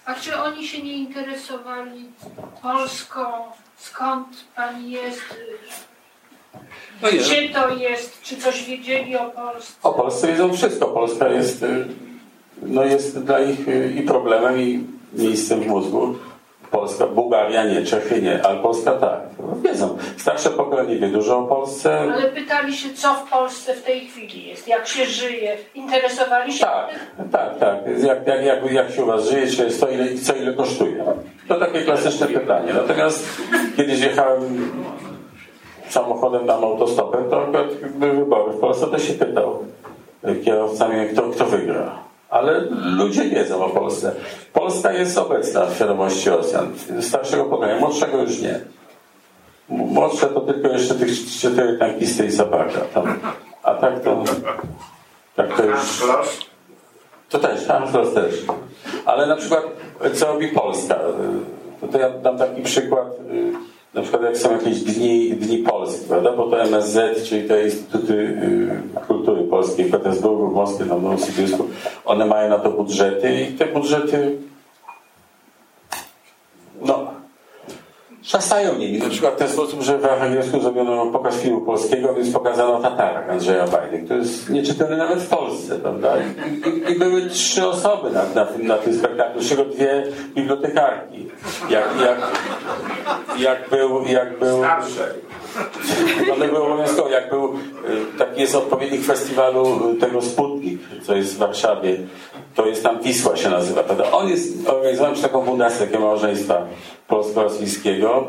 A 0.04 0.14
czy 0.14 0.36
oni 0.36 0.68
się 0.68 0.82
nie 0.82 0.92
interesowali 0.92 2.10
Polską? 2.62 3.24
Skąd 3.76 4.28
pani 4.56 4.90
jest? 4.90 5.22
No. 7.02 7.08
Gdzie 7.08 7.48
to 7.48 7.68
jest? 7.74 8.22
Czy 8.22 8.36
coś 8.36 8.64
wiedzieli 8.64 9.16
o 9.16 9.30
Polsce? 9.30 9.72
O 9.82 9.92
Polsce 9.92 10.26
wiedzą 10.26 10.54
wszystko. 10.54 10.86
Polska 10.86 11.28
jest, 11.28 11.62
y, 11.62 11.86
no 12.62 12.84
jest 12.84 13.24
dla 13.24 13.38
nich 13.38 13.68
y, 13.68 13.92
i 13.96 14.02
problemem, 14.02 14.60
i 14.60 14.86
miejscem 15.16 15.60
w 15.60 15.66
mózgu. 15.66 16.14
Polska, 16.70 17.06
Bułgaria 17.06 17.64
nie, 17.64 17.82
Czechy 17.82 18.22
nie, 18.22 18.46
ale 18.46 18.60
Polska 18.60 18.92
tak. 18.92 19.20
No, 19.38 19.56
wiedzą. 19.62 19.98
Starsze 20.16 20.50
pokolenie 20.50 20.96
wie 20.96 21.08
dużo 21.08 21.38
o 21.38 21.42
Polsce. 21.42 22.00
Ale 22.00 22.28
pytali 22.28 22.76
się, 22.76 22.94
co 22.94 23.14
w 23.14 23.30
Polsce 23.30 23.74
w 23.74 23.82
tej 23.82 24.06
chwili 24.06 24.46
jest, 24.46 24.68
jak 24.68 24.86
się 24.86 25.06
żyje. 25.06 25.56
Interesowali 25.74 26.52
się 26.52 26.64
Tak, 26.64 26.90
tak, 27.32 27.58
tak. 27.58 27.78
Jak, 28.02 28.26
jak, 28.26 28.44
jak, 28.44 28.72
jak 28.72 28.90
się 28.90 29.02
u 29.02 29.06
was 29.06 29.28
żyje, 29.30 29.46
czy 29.46 29.64
jest 29.64 29.80
to 29.80 29.88
ile, 29.88 30.14
co 30.14 30.34
ile 30.34 30.52
kosztuje. 30.52 31.04
To 31.48 31.60
takie 31.60 31.82
klasyczne 31.82 32.26
pytanie. 32.26 32.74
Natomiast 32.74 33.26
kiedyś 33.76 34.00
jechałem 34.00 34.72
samochodem 35.88 36.46
tam 36.46 36.64
autostopem, 36.64 37.30
to 37.30 37.42
akurat 37.42 37.66
były 37.74 38.12
wybory 38.12 38.52
w 38.52 38.60
Polsce, 38.60 38.86
to 38.86 38.98
się 38.98 39.12
pytał 39.12 39.58
kierowca 40.44 40.88
mnie, 40.88 41.06
kto, 41.06 41.22
kto 41.22 41.44
wygra. 41.46 41.98
Ale 42.34 42.60
ludzie 42.96 43.24
wiedzą 43.24 43.64
o 43.64 43.70
Polsce. 43.70 44.12
Polska 44.52 44.92
jest 44.92 45.18
obecna 45.18 45.66
w 45.66 45.74
świadomości 45.74 46.30
Rosjan. 46.30 46.72
Starszego 47.00 47.44
pokolenia, 47.44 47.80
młodszego 47.80 48.22
już 48.22 48.40
nie. 48.40 48.60
Młodsze 49.68 50.26
to 50.26 50.40
tylko 50.40 50.68
jeszcze 50.68 50.94
tych 50.94 51.10
cztery 51.26 51.78
tankisty 51.78 52.26
i 52.26 52.30
Zabaka. 52.30 52.80
Tam. 52.94 53.18
A 53.62 53.74
tak 53.74 54.00
to... 54.00 54.24
Tak 55.36 55.56
to 55.56 55.64
już... 55.64 56.04
To 57.28 57.38
też, 57.38 57.66
Hamslos 57.66 58.14
też. 58.14 58.34
Ale 59.04 59.26
na 59.26 59.36
przykład, 59.36 59.62
co 60.14 60.26
robi 60.26 60.48
Polska? 60.48 60.94
To, 61.80 61.88
to 61.88 61.98
ja 61.98 62.10
dam 62.10 62.38
taki 62.38 62.62
przykład, 62.62 63.08
na 63.94 64.02
przykład 64.02 64.22
jak 64.22 64.36
są 64.36 64.52
jakieś 64.52 64.80
dni, 64.80 65.30
dni 65.30 65.58
Polski, 65.58 66.06
prawda? 66.08 66.32
Bo 66.32 66.50
to 66.50 66.62
MSZ, 66.62 67.28
czyli 67.28 67.48
te 67.48 67.64
Instytuty 67.64 68.40
Kultury 69.06 69.44
Polskiej 69.44 69.86
w 69.86 69.90
Petersburgu, 69.90 70.50
w 70.50 70.54
Moskwie, 70.54 70.84
tam 70.84 71.00
w 71.00 71.02
Nowosibisku, 71.02 71.68
one 72.04 72.26
mają 72.26 72.50
na 72.50 72.58
to 72.58 72.70
budżety 72.70 73.40
i 73.40 73.52
te 73.52 73.66
budżety 73.66 74.38
no, 76.84 77.10
szasają 78.24 78.74
nimi. 78.74 78.98
Na 78.98 79.08
przykład 79.08 79.34
w 79.34 79.36
ten 79.36 79.48
sposób, 79.48 79.82
że 79.82 79.98
w 79.98 80.04
Archangelsku 80.04 80.60
zrobiono 80.60 81.06
pokaz 81.06 81.36
filmu 81.36 81.60
polskiego, 81.60 82.14
więc 82.14 82.30
pokazano 82.30 82.80
Tatarak 82.80 83.30
Andrzeja 83.30 83.66
Bajdy, 83.66 83.98
który 83.98 84.18
jest 84.18 84.50
nieczytelny 84.50 84.96
nawet 84.96 85.18
w 85.18 85.28
Polsce, 85.28 85.78
prawda? 85.78 86.14
I, 86.16 86.68
i, 86.68 86.92
i 86.92 86.98
były 86.98 87.26
trzy 87.26 87.66
osoby 87.66 88.10
na, 88.10 88.22
na, 88.34 88.44
tym, 88.44 88.66
na 88.66 88.78
tym 88.78 88.98
spektaklu, 88.98 89.42
z 89.42 89.48
czego 89.48 89.64
dwie 89.64 90.04
bibliotekarki. 90.34 91.28
Jak, 91.70 91.88
jak, 92.00 92.18
jak 93.38 93.70
był... 93.70 94.04
Jak 94.06 94.38
był 94.38 94.62
one 96.32 96.48
były 96.48 96.62
obowiązkowe. 96.62 97.10
Jak 97.10 97.30
był, 97.30 97.54
taki 98.18 98.40
jest 98.40 98.54
odpowiednik 98.54 99.04
festiwalu 99.04 99.94
tego 100.00 100.22
Sputnik, 100.22 100.80
co 101.02 101.16
jest 101.16 101.34
w 101.34 101.38
Warszawie. 101.38 101.96
To 102.54 102.66
jest 102.66 102.82
tam 102.82 103.02
Wisła 103.02 103.36
się 103.36 103.50
nazywa. 103.50 103.82
Prawda? 103.82 104.12
On 104.12 104.28
jest 104.28 104.68
organizowany 104.68 105.14
przez 105.14 105.24
taką 105.24 105.44
fundację 105.44 105.86
takiego 105.86 106.04
małżeństwa 106.04 106.66
polsko-rosyjskiego. 107.08 108.26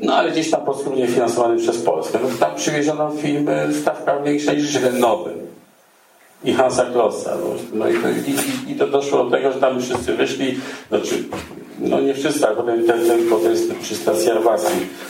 No 0.00 0.14
ale 0.14 0.30
gdzieś 0.30 0.50
tam 0.50 0.64
podskórnie 0.64 1.06
finansowany 1.06 1.56
przez 1.56 1.82
Polskę. 1.82 2.18
No, 2.22 2.28
tam 2.40 2.56
przywieziono 2.56 3.10
filmy 3.10 3.68
stawka 3.80 4.20
większa 4.20 4.52
niż 4.52 4.78
nowy 4.92 5.30
i 6.44 6.52
Hansa 6.52 6.84
Klossa. 6.84 7.36
No 7.72 7.88
i 7.88 7.94
to, 7.94 8.08
i, 8.08 8.72
i 8.72 8.74
to 8.74 8.86
doszło 8.86 9.24
do 9.24 9.30
tego, 9.30 9.52
że 9.52 9.60
tam 9.60 9.82
wszyscy 9.82 10.14
wyszli, 10.14 10.60
znaczy, 10.88 11.24
no 11.88 12.00
nie 12.00 12.14
wszyscy, 12.14 12.46
ale 12.46 12.56
potem 12.56 12.86
ten, 12.86 13.06
ten, 13.06 13.28
potem 13.30 13.50
jest 13.50 13.74
przy 13.74 13.94
stacji 13.94 14.30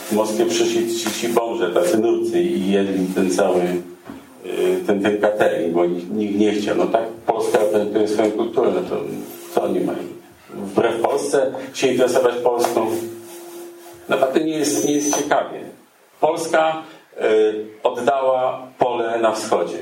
w 0.05 0.11
Moskwie 0.11 0.45
przyszli 0.45 0.95
ci, 0.95 1.11
ci 1.11 1.27
bomże, 1.29 1.69
tacy 1.69 1.97
nurcy 1.97 2.41
i 2.41 2.71
jedli 2.71 3.05
ten 3.15 3.31
cały 3.31 3.61
ten, 4.87 5.01
ten 5.01 5.21
catering, 5.21 5.73
bo 5.73 5.85
nikt 5.85 6.35
nie 6.35 6.51
chciał. 6.51 6.75
No 6.75 6.85
tak 6.85 7.03
Polska 7.25 7.57
prezentuje 7.57 8.07
swoją 8.07 8.31
kulturę, 8.31 8.71
no 8.75 8.81
to 8.81 9.03
co 9.53 9.63
oni 9.63 9.79
mają? 9.79 9.99
Wbrew 10.49 11.01
Polsce 11.01 11.53
się 11.73 11.87
interesować 11.87 12.35
Polską? 12.35 12.87
Naprawdę 14.09 14.39
nie 14.39 14.57
jest, 14.57 14.85
nie 14.85 14.93
jest 14.93 15.17
ciekawie. 15.17 15.59
Polska 16.21 16.83
y, 17.21 17.65
oddała 17.83 18.67
pole 18.77 19.19
na 19.21 19.31
wschodzie. 19.31 19.77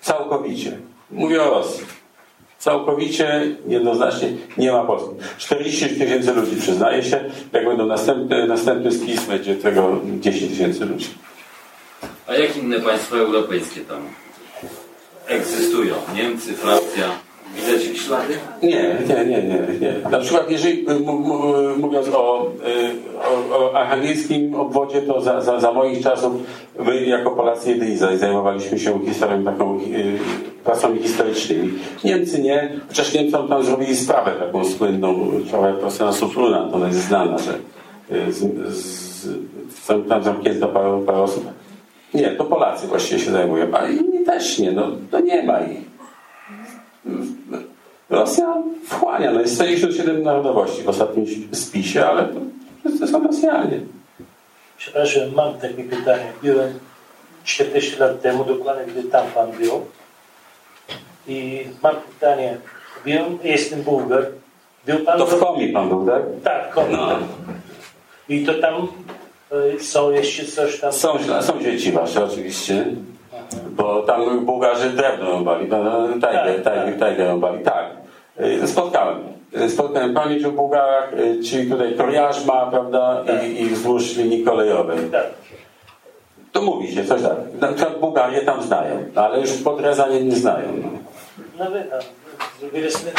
Całkowicie. 0.00 0.78
Mówię 1.10 1.42
o 1.42 1.50
Rosji. 1.50 1.84
Całkowicie, 2.58 3.56
jednoznacznie 3.68 4.28
nie 4.58 4.72
ma 4.72 4.84
Polski. 4.84 5.14
40 5.38 5.88
tysięcy 5.88 6.32
ludzi 6.32 6.56
przyznaje 6.56 7.02
się. 7.02 7.24
Jak 7.52 7.64
będą 7.64 7.86
następny, 7.86 8.46
następny 8.46 8.92
spis, 8.92 9.24
będzie 9.24 9.56
tego 9.56 10.00
10 10.20 10.52
tysięcy 10.52 10.84
ludzi. 10.84 11.06
A 12.26 12.34
jak 12.34 12.56
inne 12.56 12.80
państwa 12.80 13.16
europejskie 13.16 13.80
tam 13.80 14.08
egzystują? 15.26 15.94
Niemcy, 16.14 16.54
Francja? 16.54 17.25
Widać 17.54 17.84
ich 17.84 18.02
ślady? 18.02 18.34
Nie, 18.62 18.96
nie, 19.08 19.24
nie, 19.24 19.42
nie. 19.42 19.78
nie. 19.80 20.10
Na 20.10 20.18
przykład, 20.18 20.50
jeżeli 20.50 20.86
mówiąc 21.76 22.08
o, 22.08 22.52
o, 23.52 23.58
o 23.58 23.74
archangelskim 23.76 24.54
obwodzie, 24.54 25.02
to 25.02 25.20
za, 25.20 25.40
za, 25.40 25.60
za 25.60 25.72
moich 25.72 26.02
czasów 26.02 26.32
my 26.78 27.04
jako 27.04 27.30
Polacy 27.30 27.70
jedyni 27.70 27.96
zajmowaliśmy 27.96 28.78
się 28.78 29.00
historią 29.06 29.44
taką 29.44 29.80
pracami 30.64 31.02
historycznymi. 31.02 31.72
Niemcy 32.04 32.42
nie, 32.42 32.80
chociaż 32.88 33.14
Niemcom 33.14 33.48
tam 33.48 33.62
zrobili 33.62 33.96
sprawę 33.96 34.32
taką 34.32 34.64
słynną, 34.64 35.30
sprawę 35.48 35.74
profesora 35.74 36.12
Sufruna, 36.12 36.68
to 36.70 36.76
ona 36.76 36.86
jest 36.86 37.00
znana, 37.00 37.38
że 37.38 37.52
z, 38.32 38.74
z, 38.74 39.28
tam 40.08 40.22
zamknięto 40.22 40.68
parę, 40.68 41.02
parę 41.06 41.18
osób. 41.18 41.44
Nie, 42.14 42.30
to 42.30 42.44
Polacy 42.44 42.86
właściwie 42.86 43.20
się 43.20 43.30
zajmują, 43.30 43.66
a 43.72 43.88
inni 43.88 44.24
też 44.24 44.58
nie, 44.58 44.72
no 44.72 44.82
to 45.10 45.20
nie 45.20 45.42
ma 45.42 45.60
ich. 45.60 45.95
Rosja 48.10 48.62
wchłania, 48.86 49.32
no 49.32 49.40
jest 49.40 49.54
197 49.54 50.22
narodowości 50.22 50.82
w 50.82 50.88
ostatnim 50.88 51.26
spisie, 51.52 52.06
ale 52.06 52.24
to 52.24 52.40
wszyscy 52.84 53.06
są 53.06 53.26
Rosjanie. 53.26 53.80
Przepraszam, 54.78 55.22
mam 55.34 55.54
takie 55.54 55.84
pytanie. 55.84 56.32
Byłem 56.42 56.78
40 57.44 57.96
lat 57.96 58.22
temu, 58.22 58.44
dokładnie 58.44 58.92
gdy 58.92 59.02
tam 59.02 59.26
pan 59.34 59.52
był. 59.52 59.86
I 61.28 61.64
mam 61.82 61.96
pytanie. 61.96 62.56
Byłem, 63.04 63.38
jestem 63.44 63.82
Bułgar. 63.82 64.26
Był 64.86 64.98
pan 64.98 65.18
to 65.18 65.26
w 65.26 65.40
Komi 65.40 65.68
pan 65.68 65.88
był, 65.88 66.06
tak? 66.06 66.22
Tak, 66.44 66.74
Komi. 66.74 66.92
No. 66.92 67.18
I 68.28 68.46
to 68.46 68.54
tam 68.54 68.88
są 69.80 70.10
jeszcze 70.10 70.44
coś 70.44 70.80
tam... 70.80 70.92
Są, 70.92 71.18
są 71.42 71.62
dzieci 71.62 71.92
wasze 71.92 72.24
oczywiście. 72.24 72.86
Bo 73.70 74.02
tam 74.02 74.46
Bułgarzy 74.46 74.90
drewno 74.90 75.30
rąbali, 75.30 75.68
tajgę, 76.20 76.62
tajgę, 76.62 76.92
tajgę 76.98 77.26
rąbali. 77.26 77.64
Tak, 77.64 77.86
spotkałem. 78.66 79.18
Spotkałem 79.68 80.14
pamięć 80.14 80.44
o 80.44 80.52
Bułgarach, 80.52 81.10
czyli 81.50 81.70
tutaj 81.70 81.94
Koriażma, 81.94 82.66
prawda, 82.66 83.24
i, 83.44 83.62
i 83.62 83.66
wzdłuż 83.66 84.16
linii 84.16 84.44
kolejowej. 84.44 84.98
Tak. 85.12 85.26
To 86.52 86.62
mówi 86.62 86.94
się 86.94 87.04
coś 87.04 87.22
tak. 87.22 87.36
Na 87.60 87.68
przykład 87.68 88.00
Bułgarię 88.00 88.40
tam 88.40 88.62
znają, 88.62 89.04
ale 89.14 89.40
już 89.40 89.52
Podrezanie 89.52 90.24
nie 90.24 90.36
znają. 90.36 90.68
No, 90.82 91.64
no 91.64 91.70
wy 91.70 91.80
tam 91.80 92.00
zrobiliśmy 92.60 93.12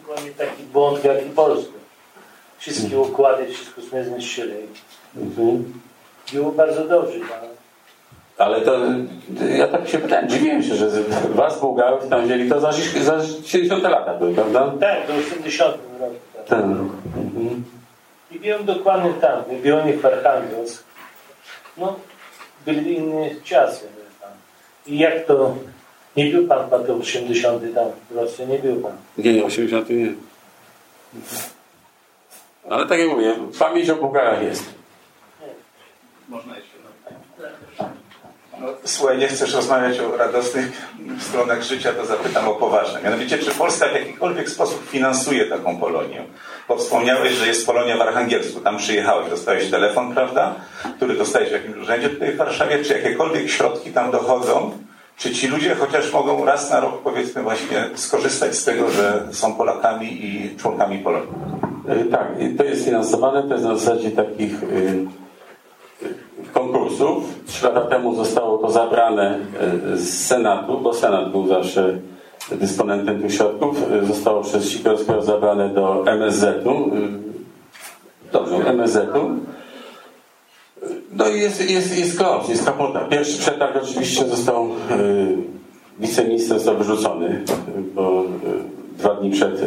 dokładnie 0.00 0.30
taki 0.30 0.62
błąd 0.62 1.04
jak 1.04 1.26
i 1.26 1.30
Polskę. 1.30 1.72
Wszystkie 2.58 2.98
układy, 2.98 3.46
wszystko 3.46 3.80
zniszczyli. 4.04 4.54
Mhm. 5.16 5.72
Było 6.32 6.52
bardzo 6.52 6.84
dobrze. 6.84 7.18
Ale... 7.40 7.53
Ale 8.38 8.60
to 8.60 8.78
ja 9.56 9.68
tak 9.68 9.88
się 9.88 9.98
pytałem, 9.98 10.28
dziwiłem 10.28 10.62
się, 10.62 10.74
że 10.74 10.90
was 11.28 11.60
Bułgarów 11.60 12.08
tam 12.08 12.24
wzięli 12.24 12.48
to 12.48 12.60
za, 12.60 12.72
za 13.02 13.22
70 13.44 13.82
lata 13.82 14.14
były, 14.14 14.34
prawda? 14.34 14.72
Tak, 14.80 15.06
do 15.06 15.14
80 15.14 15.76
roku. 16.00 16.14
Tak. 16.36 16.46
Ten. 16.46 16.90
Mhm. 17.16 17.64
I 18.30 18.38
byłem 18.38 18.64
dokładnie 18.64 19.12
tam, 19.12 19.42
byłem 19.62 19.98
w 19.98 20.06
Archangelsk. 20.06 20.84
No, 21.76 21.96
byli 22.66 22.96
inne 22.96 23.30
czasy. 23.44 23.86
Tam. 24.20 24.30
I 24.86 24.98
jak 24.98 25.26
to, 25.26 25.54
nie 26.16 26.30
był 26.30 26.46
pan 26.46 26.70
po 26.70 26.76
80 26.76 27.74
tam 27.74 27.88
w 28.10 28.16
Rosji, 28.16 28.46
nie 28.46 28.58
był 28.58 28.76
pan? 28.76 28.92
Nie, 29.18 29.32
nie, 29.32 29.44
80 29.44 29.90
nie. 29.90 30.12
Ale 32.70 32.86
tak 32.86 32.98
jak 32.98 33.08
mówię, 33.08 33.34
pamięć 33.58 33.90
o 33.90 33.96
Bułgarach 33.96 34.42
jest. 34.42 34.64
Można 36.28 36.56
jeszcze. 36.56 36.74
No, 38.60 38.68
słuchaj, 38.84 39.18
nie 39.18 39.28
chcesz 39.28 39.54
rozmawiać 39.54 40.00
o 40.00 40.16
radosnych 40.16 40.82
stronach 41.20 41.62
życia, 41.62 41.92
to 41.92 42.06
zapytam 42.06 42.48
o 42.48 42.54
poważne. 42.54 43.02
Mianowicie, 43.02 43.38
czy 43.38 43.50
Polska 43.50 43.88
w 43.88 43.92
jakikolwiek 43.92 44.50
sposób 44.50 44.90
finansuje 44.90 45.44
taką 45.44 45.76
Polonię? 45.76 46.24
Bo 46.68 46.76
wspomniałeś, 46.76 47.32
że 47.32 47.46
jest 47.46 47.66
Polonia 47.66 47.96
w 47.96 48.00
Archangelsku. 48.00 48.60
Tam 48.60 48.76
przyjechałeś, 48.76 49.30
dostałeś 49.30 49.70
telefon, 49.70 50.14
prawda? 50.14 50.54
Który 50.96 51.16
dostałeś 51.16 51.48
w 51.48 51.52
jakimś 51.52 51.76
urzędzie 51.76 52.08
tutaj 52.10 52.32
w 52.32 52.36
Warszawie. 52.36 52.84
Czy 52.84 52.92
jakiekolwiek 52.92 53.50
środki 53.50 53.90
tam 53.90 54.10
dochodzą? 54.10 54.70
Czy 55.16 55.30
ci 55.30 55.46
ludzie 55.46 55.74
chociaż 55.74 56.12
mogą 56.12 56.44
raz 56.44 56.70
na 56.70 56.80
rok, 56.80 57.02
powiedzmy, 57.02 57.42
właśnie 57.42 57.88
skorzystać 57.94 58.54
z 58.54 58.64
tego, 58.64 58.90
że 58.90 59.28
są 59.32 59.54
Polakami 59.54 60.26
i 60.26 60.56
członkami 60.56 60.98
Polonii? 60.98 61.32
Tak, 62.10 62.28
to 62.58 62.64
jest 62.64 62.84
finansowane, 62.84 63.42
to 63.42 63.54
jest 63.54 63.64
na 63.64 63.76
zasadzie 63.76 64.10
takich 64.10 64.52
konkursów. 66.54 67.24
Trzy 67.46 67.64
lata 67.64 67.80
temu 67.80 68.14
zostało 68.14 68.58
to 68.58 68.70
zabrane 68.70 69.38
z 69.94 70.26
Senatu, 70.26 70.78
bo 70.78 70.94
Senat 70.94 71.30
był 71.30 71.46
zawsze 71.46 71.98
dysponentem 72.52 73.22
tych 73.22 73.34
środków. 73.34 73.82
Zostało 74.08 74.42
przez 74.42 74.70
Sikorskiego 74.70 75.22
zabrane 75.22 75.68
do 75.68 76.04
MSZ-u. 76.06 76.90
Dobrze, 78.32 78.56
MSZ-u. 78.56 79.30
No 81.12 81.28
i 81.28 81.40
jest, 81.40 81.70
jest, 81.70 81.98
jest 81.98 82.18
klops, 82.18 82.48
jest 82.48 82.64
kapota. 82.64 83.00
Pierwszy 83.00 83.38
przetarg 83.38 83.76
oczywiście 83.82 84.26
został, 84.26 84.68
wiceminister 85.98 86.58
został 86.58 86.76
wyrzucony, 86.76 87.42
bo 87.94 88.24
dwa 88.98 89.14
dni 89.14 89.30
przed 89.30 89.60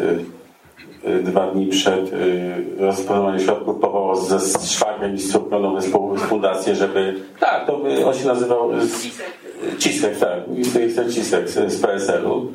dwa 1.24 1.52
dni 1.52 1.68
przed 1.68 2.14
y, 2.14 2.54
rozdysponowaniem 2.80 3.40
środków 3.40 3.80
powołał 3.80 4.16
ze 4.16 4.40
szwagrem 4.68 5.16
i 5.16 5.20
nowe 5.52 5.82
fundację, 6.18 6.76
żeby... 6.76 7.16
Tak, 7.40 7.68
to 7.68 7.82
on 8.06 8.14
się 8.14 8.28
nazywał... 8.28 8.72
Cisek, 9.78 10.18
tak. 10.18 10.48
Minister 10.48 11.14
Cisek 11.14 11.50
z, 11.50 11.82
PSL-u. 11.82 12.52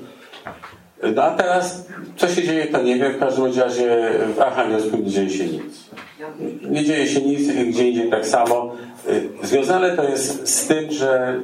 No 1.14 1.22
a 1.22 1.30
teraz, 1.30 1.86
co 2.16 2.28
się 2.28 2.42
dzieje, 2.42 2.66
to 2.66 2.82
nie 2.82 2.96
wiem. 2.96 3.12
W 3.12 3.18
każdym 3.18 3.44
razie 3.44 4.10
w 4.36 4.40
Archangelsku 4.40 4.96
nie 4.96 5.10
dzieje 5.10 5.30
się 5.30 5.44
nic. 5.46 5.90
Nie 6.70 6.84
dzieje 6.84 7.06
się 7.06 7.20
nic, 7.20 7.48
gdzie 7.48 7.88
indziej 7.88 8.10
tak 8.10 8.26
samo. 8.26 8.72
Związane 9.42 9.96
to 9.96 10.04
jest 10.04 10.48
z 10.48 10.66
tym, 10.66 10.92
że 10.92 11.40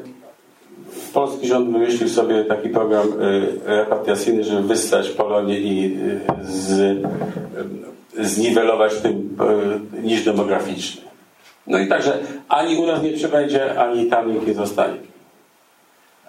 polski 1.08 1.46
rząd 1.46 1.72
wymyślił 1.72 2.08
sobie 2.08 2.44
taki 2.44 2.68
program 2.68 3.06
repatriacyjny, 3.64 4.44
żeby 4.44 4.62
wystać 4.62 5.08
Polonię 5.08 5.58
i 5.60 5.98
z, 6.42 6.96
zniwelować 8.20 8.94
tym 8.94 9.36
niż 10.02 10.24
demograficzny. 10.24 11.02
No 11.66 11.78
i 11.78 11.88
także 11.88 12.18
ani 12.48 12.76
u 12.76 12.86
nas 12.86 13.02
nie 13.02 13.12
przybędzie, 13.12 13.80
ani 13.80 14.06
tam 14.06 14.32
nikt 14.32 14.46
nie 14.46 14.54
zostanie. 14.54 15.07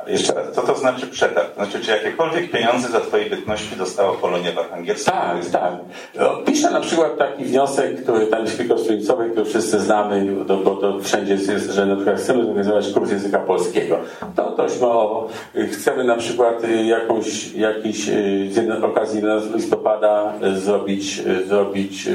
Jeszcze 0.08 0.34
raz, 0.34 0.52
co 0.52 0.62
to 0.62 0.76
znaczy 0.76 1.08
przetarg? 1.08 1.56
Znaczy, 1.56 1.80
czy 1.80 1.92
jakiekolwiek 1.92 2.52
pieniądze 2.52 2.88
za 2.88 3.00
Twojej 3.00 3.30
bytności 3.30 3.76
dostała 3.76 4.14
Polonia 4.14 4.52
w? 4.52 5.06
Tak, 5.06 5.46
tak. 5.52 5.74
No, 6.16 6.38
piszę 6.46 6.72
na 6.72 6.80
przykład 6.80 7.18
taki 7.18 7.46
wniosek, 7.46 8.04
który 8.04 8.28
tam 8.28 8.46
tylko 8.46 8.78
stronicowy, 8.78 9.30
który 9.30 9.46
wszyscy 9.46 9.80
znamy, 9.80 10.36
bo, 10.48 10.58
bo 10.58 10.76
to 10.76 11.00
wszędzie 11.00 11.34
jest, 11.34 11.72
że 11.72 11.86
na 11.86 11.96
przykład 11.96 12.18
chcemy 12.18 12.46
zorganizować 12.46 12.94
kurs 12.94 13.12
języka 13.12 13.40
polskiego. 13.40 14.00
To 14.36 14.56
dość 14.56 14.82
mało. 14.82 15.28
Chcemy 15.72 16.04
na 16.04 16.16
przykład 16.16 16.62
jakąś, 16.86 17.54
jakiś, 17.54 18.06
z 18.52 18.84
okazji 18.84 19.22
listopada 19.56 20.34
zrobić, 20.56 21.22
zrobić 21.48 22.10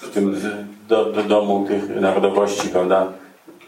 w 0.00 0.10
tym 0.14 0.40
do, 0.88 1.04
do 1.04 1.22
domu 1.22 1.64
tych 1.68 2.00
narodowości, 2.00 2.68
prawda, 2.68 3.12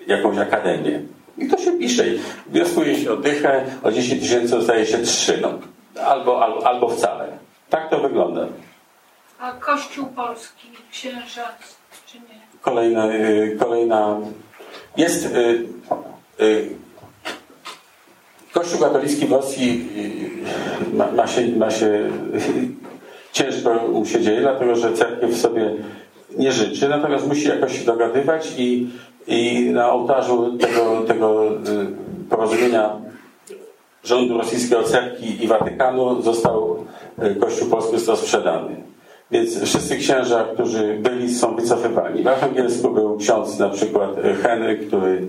jakąś 0.06 0.38
akademię. 0.38 1.15
I 1.38 1.48
to 1.48 1.58
się 1.58 1.72
pisze. 1.72 2.04
Wnioskuje 2.46 2.96
się 2.96 3.12
o 3.12 3.16
dychę, 3.16 3.64
o 3.82 3.92
10 3.92 4.22
tysięcy 4.22 4.48
zostaje 4.48 4.86
się 4.86 4.98
3. 4.98 5.38
No. 5.42 5.58
Albo, 6.02 6.44
albo, 6.44 6.66
albo 6.66 6.88
wcale. 6.88 7.28
Tak 7.70 7.90
to 7.90 8.00
wygląda. 8.00 8.46
A 9.38 9.52
Kościół 9.52 10.06
Polski, 10.06 10.68
księża, 10.90 11.48
czy 12.06 12.18
nie? 12.18 12.40
Kolejna, 12.60 13.06
y, 13.06 13.56
kolejna 13.60 14.16
jest 14.96 15.26
y, 15.26 15.66
y, 16.40 16.70
Kościół 18.52 18.80
katolicki 18.80 19.26
w 19.26 19.32
Rosji 19.32 19.88
ma, 20.92 21.12
ma 21.12 21.26
się, 21.26 21.48
ma 21.56 21.70
się 21.70 22.10
ciężko 23.32 23.74
mu 23.74 24.06
się 24.06 24.20
dzieje, 24.20 24.40
dlatego 24.40 24.76
że 24.76 24.92
cerkiew 24.92 25.36
sobie 25.36 25.74
nie 26.36 26.52
życzy, 26.52 26.88
natomiast 26.88 27.28
musi 27.28 27.48
jakoś 27.48 27.78
się 27.78 27.84
dogadywać 27.84 28.52
i 28.58 28.88
i 29.26 29.70
na 29.70 29.92
ołtarzu 29.92 30.58
tego, 30.58 31.00
tego 31.06 31.48
y, 31.48 31.56
porozumienia 32.30 32.96
rządu 34.04 34.38
rosyjskiego, 34.38 34.82
cerki 34.82 35.44
i 35.44 35.48
Watykanu 35.48 36.22
został 36.22 36.76
y, 37.22 37.34
Kościół 37.34 37.68
Polski 37.68 37.92
został 37.92 38.16
sprzedany. 38.16 38.76
Więc 39.30 39.62
wszyscy 39.62 39.96
księża, 39.96 40.44
którzy 40.54 40.98
byli, 41.00 41.34
są 41.34 41.56
wycofywani. 41.56 42.22
W 42.22 42.28
Archangelsku 42.28 42.90
był 42.90 43.16
ksiądz 43.16 43.58
na 43.58 43.68
przykład 43.68 44.10
Henryk, 44.42 44.86
który 44.86 45.26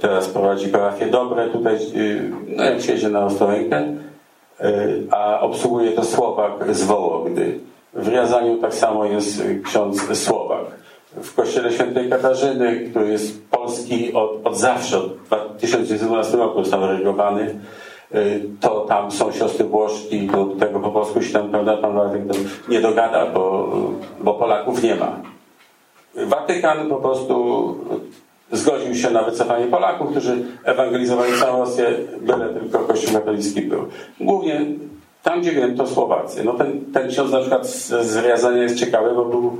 teraz 0.00 0.28
prowadzi 0.28 0.68
parafię 0.68 1.06
Dobre, 1.06 1.48
tutaj, 1.48 1.76
y, 1.96 2.30
no 2.56 2.64
jak 2.64 2.80
się 2.80 2.92
jedzie 2.92 3.08
na 3.08 3.24
Ostrołękę, 3.24 3.94
a 5.10 5.40
obsługuje 5.40 5.92
to 5.92 6.04
Słowak 6.04 6.74
z 6.74 6.84
Wołogdy. 6.84 7.58
W 7.94 8.08
Riazaniu 8.08 8.56
tak 8.56 8.74
samo 8.74 9.04
jest 9.04 9.42
ksiądz 9.64 10.18
Słowak 10.18 10.64
w 11.22 11.34
kościele 11.34 11.72
świętej 11.72 12.10
Katarzyny, 12.10 12.88
który 12.90 13.08
jest 13.08 13.50
polski 13.50 14.12
od, 14.12 14.46
od 14.46 14.56
zawsze, 14.56 14.98
od 14.98 15.58
1912 15.58 16.36
roku 16.36 16.62
został 16.62 16.86
regowany, 16.86 17.60
y, 18.14 18.42
to 18.60 18.80
tam 18.80 19.10
są 19.10 19.32
siostry 19.32 19.64
Włoszki, 19.64 20.26
do 20.26 20.46
tego 20.46 20.80
po 20.80 20.90
polsku 20.90 21.22
się 21.22 21.32
tam, 21.32 21.50
prawda, 21.50 21.76
pan 21.76 21.92
Władek 21.92 22.22
nie 22.68 22.80
dogada, 22.80 23.26
bo, 23.26 23.68
bo 24.20 24.34
Polaków 24.34 24.82
nie 24.82 24.94
ma. 24.94 25.12
Watykan 26.26 26.88
po 26.88 26.96
prostu 26.96 27.74
zgodził 28.52 28.94
się 28.94 29.10
na 29.10 29.22
wycofanie 29.22 29.66
Polaków, 29.66 30.10
którzy 30.10 30.44
ewangelizowali 30.64 31.32
całą 31.40 31.58
Rosję, 31.58 31.94
byle 32.20 32.48
tylko 32.48 32.78
Kościół 32.78 33.12
katolicki 33.12 33.62
był. 33.62 33.86
Głównie 34.20 34.66
tam, 35.28 35.40
gdzie 35.40 35.52
wiem, 35.52 35.76
to 35.76 35.86
Słowacy. 35.86 36.44
No 36.44 36.52
ten, 36.52 36.80
ten 36.92 37.08
ksiądz 37.08 37.32
na 37.32 37.40
przykład 37.40 37.66
z, 37.66 38.06
z 38.06 38.16
Riazania 38.16 38.62
jest 38.62 38.76
ciekawy, 38.76 39.14
bo 39.14 39.24
był, 39.24 39.58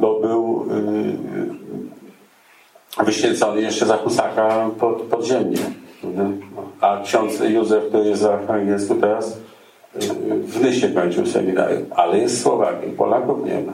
bo 0.00 0.20
był 0.20 0.66
yy, 2.98 3.04
wyświęcony 3.04 3.60
jeszcze 3.60 3.86
za 3.86 3.96
Husaka 3.96 4.70
pod, 4.80 5.02
podziemnie. 5.02 5.58
A 6.80 7.00
ksiądz 7.04 7.40
Józef, 7.40 7.84
który 7.88 8.04
jest 8.04 8.22
za 8.22 8.34
Archangelsku 8.34 8.94
teraz, 8.94 9.38
yy, 9.94 10.00
w 10.34 10.60
Nysie 10.62 10.88
kończył 10.88 11.26
seminarium, 11.26 11.86
ale 11.90 12.18
jest 12.18 12.42
Słowakiem. 12.42 12.92
Polaków 12.92 13.44
nie 13.44 13.60
ma. 13.60 13.72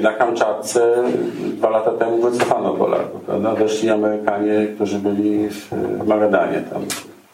Na 0.00 0.12
Kamczatce 0.12 1.02
dwa 1.38 1.70
lata 1.70 1.90
temu 1.90 2.22
wycofano 2.22 2.74
Polaków. 2.74 3.20
Prawda? 3.20 3.54
Weszli 3.54 3.90
Amerykanie, 3.90 4.66
którzy 4.74 4.98
byli 4.98 5.48
w 5.48 5.70
Maradanie 6.06 6.62
tam, 6.72 6.82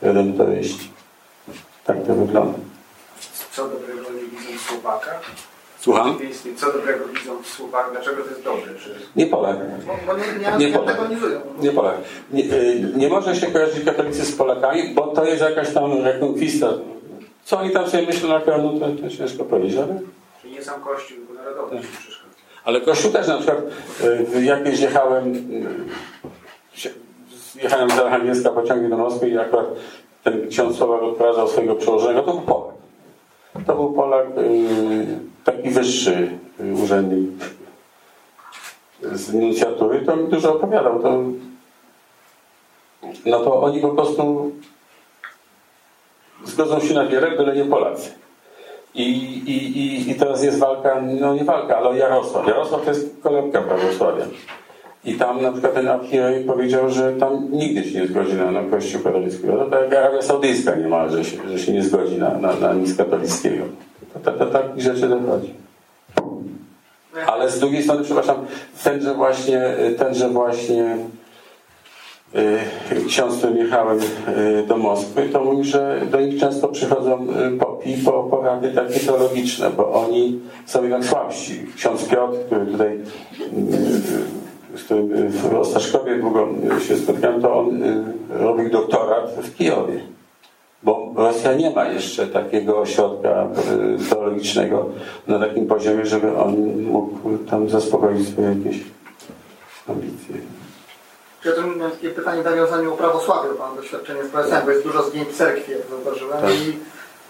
redemptoryści. 0.03 0.91
Tak 1.85 2.07
to 2.07 2.15
wygląda 2.15 2.72
co 3.53 3.69
dobrego 3.69 4.11
widzą 4.11 4.59
w 4.59 4.61
Słowakach? 4.61 5.21
Słucham? 5.79 6.19
Co 6.57 6.73
dobrego 6.73 7.05
widzą 7.09 7.43
w 7.43 7.47
Słowakach? 7.47 7.93
Dlaczego 7.93 8.23
to 8.23 8.31
jest 8.31 8.43
dobre? 8.43 8.75
Czy... 8.75 8.95
Nie 9.17 9.27
Polak. 9.27 9.57
Bo, 9.87 9.93
bo 10.07 10.19
nie, 10.19 10.59
nie, 10.59 10.67
nie 10.67 10.79
Polak. 10.79 10.99
Nie 11.61 11.73
Polak. 11.73 11.97
Nie, 12.31 12.45
y, 12.45 12.93
nie 12.97 13.09
może 13.09 13.37
się 13.37 13.47
kojarzyć 13.47 13.85
katolicy 13.85 14.25
z 14.25 14.37
Polakami, 14.37 14.95
bo 14.95 15.07
to 15.07 15.25
jest 15.25 15.43
jakaś 15.43 15.75
tam 15.75 16.05
rekonkwista. 16.05 16.69
Co 17.45 17.59
oni 17.59 17.71
tam 17.71 17.91
sobie 17.91 18.07
myślą 18.07 18.29
na 18.29 18.41
pewno, 18.41 18.73
to, 18.73 18.87
to 19.03 19.17
ciężko 19.17 19.45
powiedzieć, 19.45 19.79
ale... 19.79 20.01
Czyli 20.43 20.55
nie 20.55 20.63
sam 20.63 20.81
Kościół, 20.81 21.17
tylko 21.17 21.35
narodowość 21.35 21.83
tak. 21.83 22.03
Ale 22.65 22.81
Kościół 22.81 23.13
też 23.13 23.29
na 23.29 23.37
przykład, 23.37 23.59
y, 24.35 24.45
jak 24.45 24.81
jechałem, 24.81 25.35
y, 25.35 25.67
jechałem 27.63 27.91
z 27.91 27.99
Archangelska 27.99 28.51
pociągiem 28.51 28.91
do 28.91 28.97
Moskwy 28.97 29.29
i 29.29 29.39
akurat 29.39 29.67
ten 30.25 30.49
ksiądz 30.49 30.77
Słowak 30.77 31.03
odprowadzał 31.03 31.49
swojego 31.49 31.75
przełożonego, 31.75 32.23
to 32.23 32.33
był 32.33 32.41
Polak. 32.41 32.82
To 33.67 33.75
był 33.75 33.93
Polak 33.93 34.27
y, 34.39 35.19
taki 35.45 35.71
wyższy 35.71 36.39
y, 36.61 36.75
urzędnik 36.75 37.31
z 39.03 39.35
inicjatury, 39.35 40.01
to 40.01 40.17
mi 40.17 40.29
dużo 40.29 40.55
opowiadał. 40.55 41.03
To, 41.03 41.23
no 43.27 43.41
to 43.41 43.63
oni 43.63 43.81
po 43.81 43.89
prostu 43.89 44.53
zgodzą 46.45 46.81
się 46.81 46.95
na 46.95 47.07
wiele, 47.07 47.31
byle 47.31 47.57
nie 47.57 47.65
Polacy. 47.65 48.11
I, 48.95 49.03
i, 49.03 49.79
i, 49.79 50.11
I 50.11 50.15
teraz 50.15 50.43
jest 50.43 50.59
walka, 50.59 51.03
no 51.21 51.35
nie 51.35 51.45
walka, 51.45 51.77
ale 51.77 51.99
Jarosław. 51.99 52.47
Jarosław 52.49 52.85
to 52.85 52.91
jest 52.91 53.23
kolebka 53.23 53.63
prawosławia. 53.63 54.25
I 55.05 55.15
tam 55.15 55.43
na 55.43 55.53
przykład 55.53 55.75
ten 55.75 55.89
archierej 55.89 56.45
powiedział, 56.45 56.91
że 56.91 57.13
tam 57.13 57.49
nigdy 57.53 57.85
się 57.85 58.01
nie 58.01 58.07
zgodzi 58.07 58.35
na, 58.35 58.51
na 58.51 58.63
Kościół 58.63 59.03
katolicki. 59.03 59.47
No 59.47 59.57
to 59.57 59.71
tak 59.71 59.83
jak 59.83 59.95
Arabia 59.95 60.23
Saudyjska 60.23 60.75
niemal, 60.75 61.11
że 61.11 61.25
się, 61.25 61.37
że 61.49 61.59
się 61.59 61.73
nie 61.73 61.83
zgodzi 61.83 62.19
na, 62.19 62.39
na, 62.39 62.55
na 62.57 62.75
nic 62.75 62.97
katolickiego. 62.97 63.65
To, 64.25 64.33
to, 64.33 64.47
takich 64.47 64.83
rzeczy 64.83 65.09
dochodzi. 65.09 65.55
Ale 67.27 67.51
z 67.51 67.59
drugiej 67.59 67.83
strony, 67.83 68.05
przepraszam, 68.05 68.37
tenże 68.85 69.15
właśnie, 69.15 69.63
tenże 69.99 70.29
właśnie 70.29 70.97
yy, 72.35 73.05
ksiądz, 73.09 73.37
którym 73.37 73.57
jechałem 73.57 73.99
yy, 73.99 74.67
do 74.67 74.77
Moskwy, 74.77 75.29
to 75.29 75.45
mówi, 75.45 75.65
że 75.65 76.01
do 76.11 76.21
nich 76.21 76.41
często 76.41 76.69
przychodzą 76.69 77.27
yy, 77.27 77.59
popi 77.59 77.95
po 78.05 78.13
porady 78.23 78.71
takie 78.71 79.01
teologiczne, 79.01 79.71
bo 79.71 79.93
oni 79.93 80.41
są 80.67 80.83
jednak 80.83 81.05
słabsi. 81.05 81.67
Ksiądz 81.77 82.05
Piotr, 82.05 82.39
który 82.47 82.67
tutaj 82.67 82.99
yy, 83.39 84.42
z 84.77 84.85
którym 84.85 85.31
w 85.31 85.55
Ostaszkowie 85.55 86.19
długo 86.19 86.49
się 86.89 86.97
spotkałem, 86.97 87.43
to 87.43 87.55
on 87.55 87.83
y, 87.83 88.05
robił 88.31 88.71
doktorat 88.71 89.31
w 89.43 89.57
Kijowie. 89.57 90.01
Bo 90.83 91.13
Rosja 91.17 91.55
nie 91.55 91.71
ma 91.71 91.85
jeszcze 91.85 92.27
takiego 92.27 92.79
ośrodka 92.79 93.47
y, 94.05 94.09
teologicznego 94.11 94.89
na 95.27 95.39
takim 95.39 95.67
poziomie, 95.67 96.07
żeby 96.07 96.37
on 96.37 96.83
mógł 96.83 97.39
tam 97.51 97.69
zaspokoić 97.69 98.29
swoje 98.29 98.49
jakieś 98.49 98.85
ambicje. 99.89 100.37
Ja 101.45 101.53
to 101.53 101.63
miałem 101.63 101.91
takie 101.91 102.11
pytanie 102.11 102.43
w 102.43 102.45
nawiązaniu 102.45 102.95
o 102.95 102.97
prawosławie, 102.97 103.49
bo 103.59 103.67
mam 103.67 103.77
doświadczenie 103.77 104.25
z 104.25 104.29
PSM, 104.29 104.65
bo 104.65 104.71
jest 104.71 104.85
dużo 104.85 105.03
zdjęć 105.03 105.29
cerkwi, 105.29 105.73
jak 105.73 105.81
zauważyłem. 105.91 106.41
Tak. 106.41 106.51
I 106.51 106.79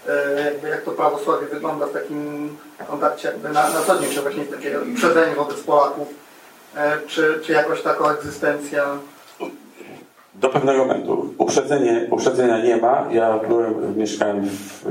e, 0.09 0.45
jakby 0.45 0.69
jak 0.69 0.81
to 0.81 0.91
prawosławie 0.91 1.47
wygląda 1.47 1.85
w 1.85 1.93
takim 1.93 2.49
kontakcie 2.87 3.27
jakby 3.27 3.49
na, 3.49 3.69
na 3.69 3.81
co 3.81 3.99
dzień, 3.99 4.09
czy 4.11 4.21
właśnie 4.21 4.45
takie 4.45 4.79
uprzedzenie 4.93 5.35
wobec 5.35 5.59
Polaków 5.59 6.22
czy, 7.07 7.39
czy 7.43 7.51
jakoś 7.51 7.81
taką 7.81 8.09
egzystencja? 8.09 8.83
Do 10.35 10.49
pewnego 10.49 10.85
momentu. 10.85 11.33
Uprzedzenie, 11.37 12.07
uprzedzenia 12.11 12.63
nie 12.63 12.77
ma. 12.77 13.07
Ja 13.11 13.39
byłem, 13.47 13.97
mieszkałem 13.97 14.45
w, 14.45 14.85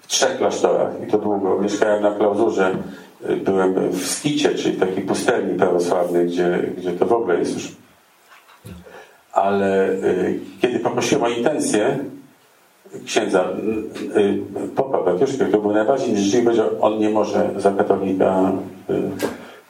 w 0.00 0.06
trzech 0.06 0.38
klasztorach 0.38 0.90
i 1.08 1.10
to 1.10 1.18
długo. 1.18 1.58
Mieszkałem 1.58 2.02
na 2.02 2.10
klauzurze, 2.10 2.76
y, 3.30 3.36
byłem 3.36 3.90
w 3.90 4.06
Skicie, 4.06 4.54
czyli 4.54 4.76
w 4.76 4.80
takiej 4.80 5.04
pustelni 5.04 5.58
prawosławnej, 5.58 6.26
gdzie, 6.26 6.58
gdzie 6.76 6.92
to 6.92 7.06
w 7.06 7.12
ogóle 7.12 7.38
jest 7.38 7.54
już. 7.54 7.72
Ale 9.32 9.88
kiedy 10.60 10.78
poprosiłem 10.78 11.24
o 11.24 11.28
intencję 11.28 11.98
księdza 13.06 13.44
popa 14.76 15.02
Braciszka, 15.02 15.44
który 15.44 15.62
był 15.62 15.72
najbardziej 15.72 16.16
życzliwy, 16.16 16.44
powiedział, 16.44 16.68
on 16.80 16.98
nie 16.98 17.10
może 17.10 17.50
za 17.56 17.70
katolika 17.70 18.52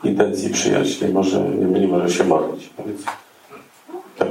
intencji 0.04 0.50
przyjąć, 0.50 1.00
nie 1.00 1.08
może, 1.08 1.40
nie, 1.40 1.80
nie 1.80 1.88
może 1.88 2.10
się 2.10 2.24
modlić. 2.24 2.70
Więc 2.86 3.04
tak. 4.18 4.28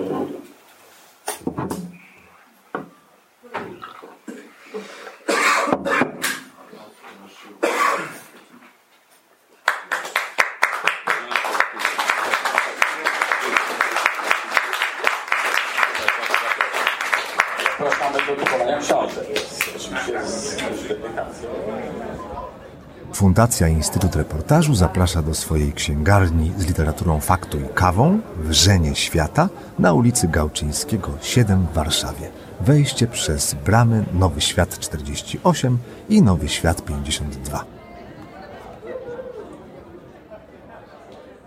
Zapraszamy 17.80 18.18
do 18.28 18.36
kupowania 18.36 18.80
książek. 18.80 19.28
Oczywiście 19.76 20.26
z, 20.26 20.58
z 20.80 20.88
dedykacją. 20.88 21.50
Fundacja 23.34 23.68
Instytut 23.68 24.16
Reportażu 24.16 24.76
zaprasza 24.76 25.22
do 25.22 25.34
swojej 25.34 25.74
księgarni 25.74 26.52
z 26.58 26.68
literaturą 26.68 27.20
faktu 27.20 27.60
i 27.60 27.64
kawą 27.74 28.20
Wrzenie 28.38 28.96
Świata 28.96 29.50
na 29.80 29.94
ulicy 29.94 30.28
Gałczyńskiego 30.28 31.18
7 31.22 31.66
w 31.66 31.74
Warszawie. 31.74 32.30
Wejście 32.62 33.08
przez 33.08 33.56
bramy 33.66 34.06
Nowy 34.14 34.42
Świat 34.42 34.80
48 34.80 35.78
i 36.10 36.22
Nowy 36.22 36.50
Świat 36.50 36.86
52. 36.86 37.66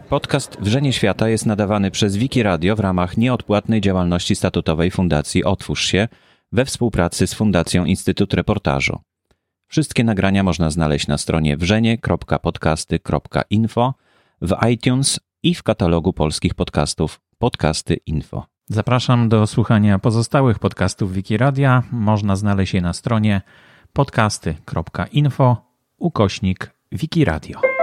Podcast 0.09 0.57
Wrzenie 0.61 0.93
Świata 0.93 1.29
jest 1.29 1.47
nadawany 1.47 1.91
przez 1.91 2.17
Wiki 2.17 2.43
Radio 2.43 2.77
w 2.77 2.81
ramach 2.81 3.17
nieodpłatnej 3.17 3.81
działalności 3.81 4.37
statutowej 4.37 4.91
Fundacji 4.91 5.45
Otwórz 5.45 5.87
się 5.87 6.09
we 6.53 6.65
współpracy 6.65 7.27
z 7.27 7.35
Fundacją 7.35 7.85
Instytut 7.85 8.35
Reportażu. 8.35 8.99
Wszystkie 9.69 10.05
nagrania 10.05 10.43
można 10.43 10.71
znaleźć 10.71 11.07
na 11.07 11.19
stronie 11.19 11.57
wrzenie.podcasty.info, 11.57 13.95
w 14.43 14.57
iTunes 14.71 15.21
i 15.43 15.55
w 15.55 15.63
katalogu 15.63 16.13
polskich 16.13 16.55
podcastów 16.55 17.21
Podcasty 17.39 17.97
Info. 18.07 18.47
Zapraszam 18.69 19.29
do 19.29 19.47
słuchania 19.47 19.99
pozostałych 19.99 20.59
podcastów 20.59 21.13
Wikiradia. 21.13 21.83
Można 21.93 22.37
znaleźć 22.37 22.75
je 22.75 22.81
na 22.81 22.93
stronie 22.93 23.41
podcasty.info 23.93 25.57
ukośnik 25.99 26.71
Wikiradio. 26.93 27.76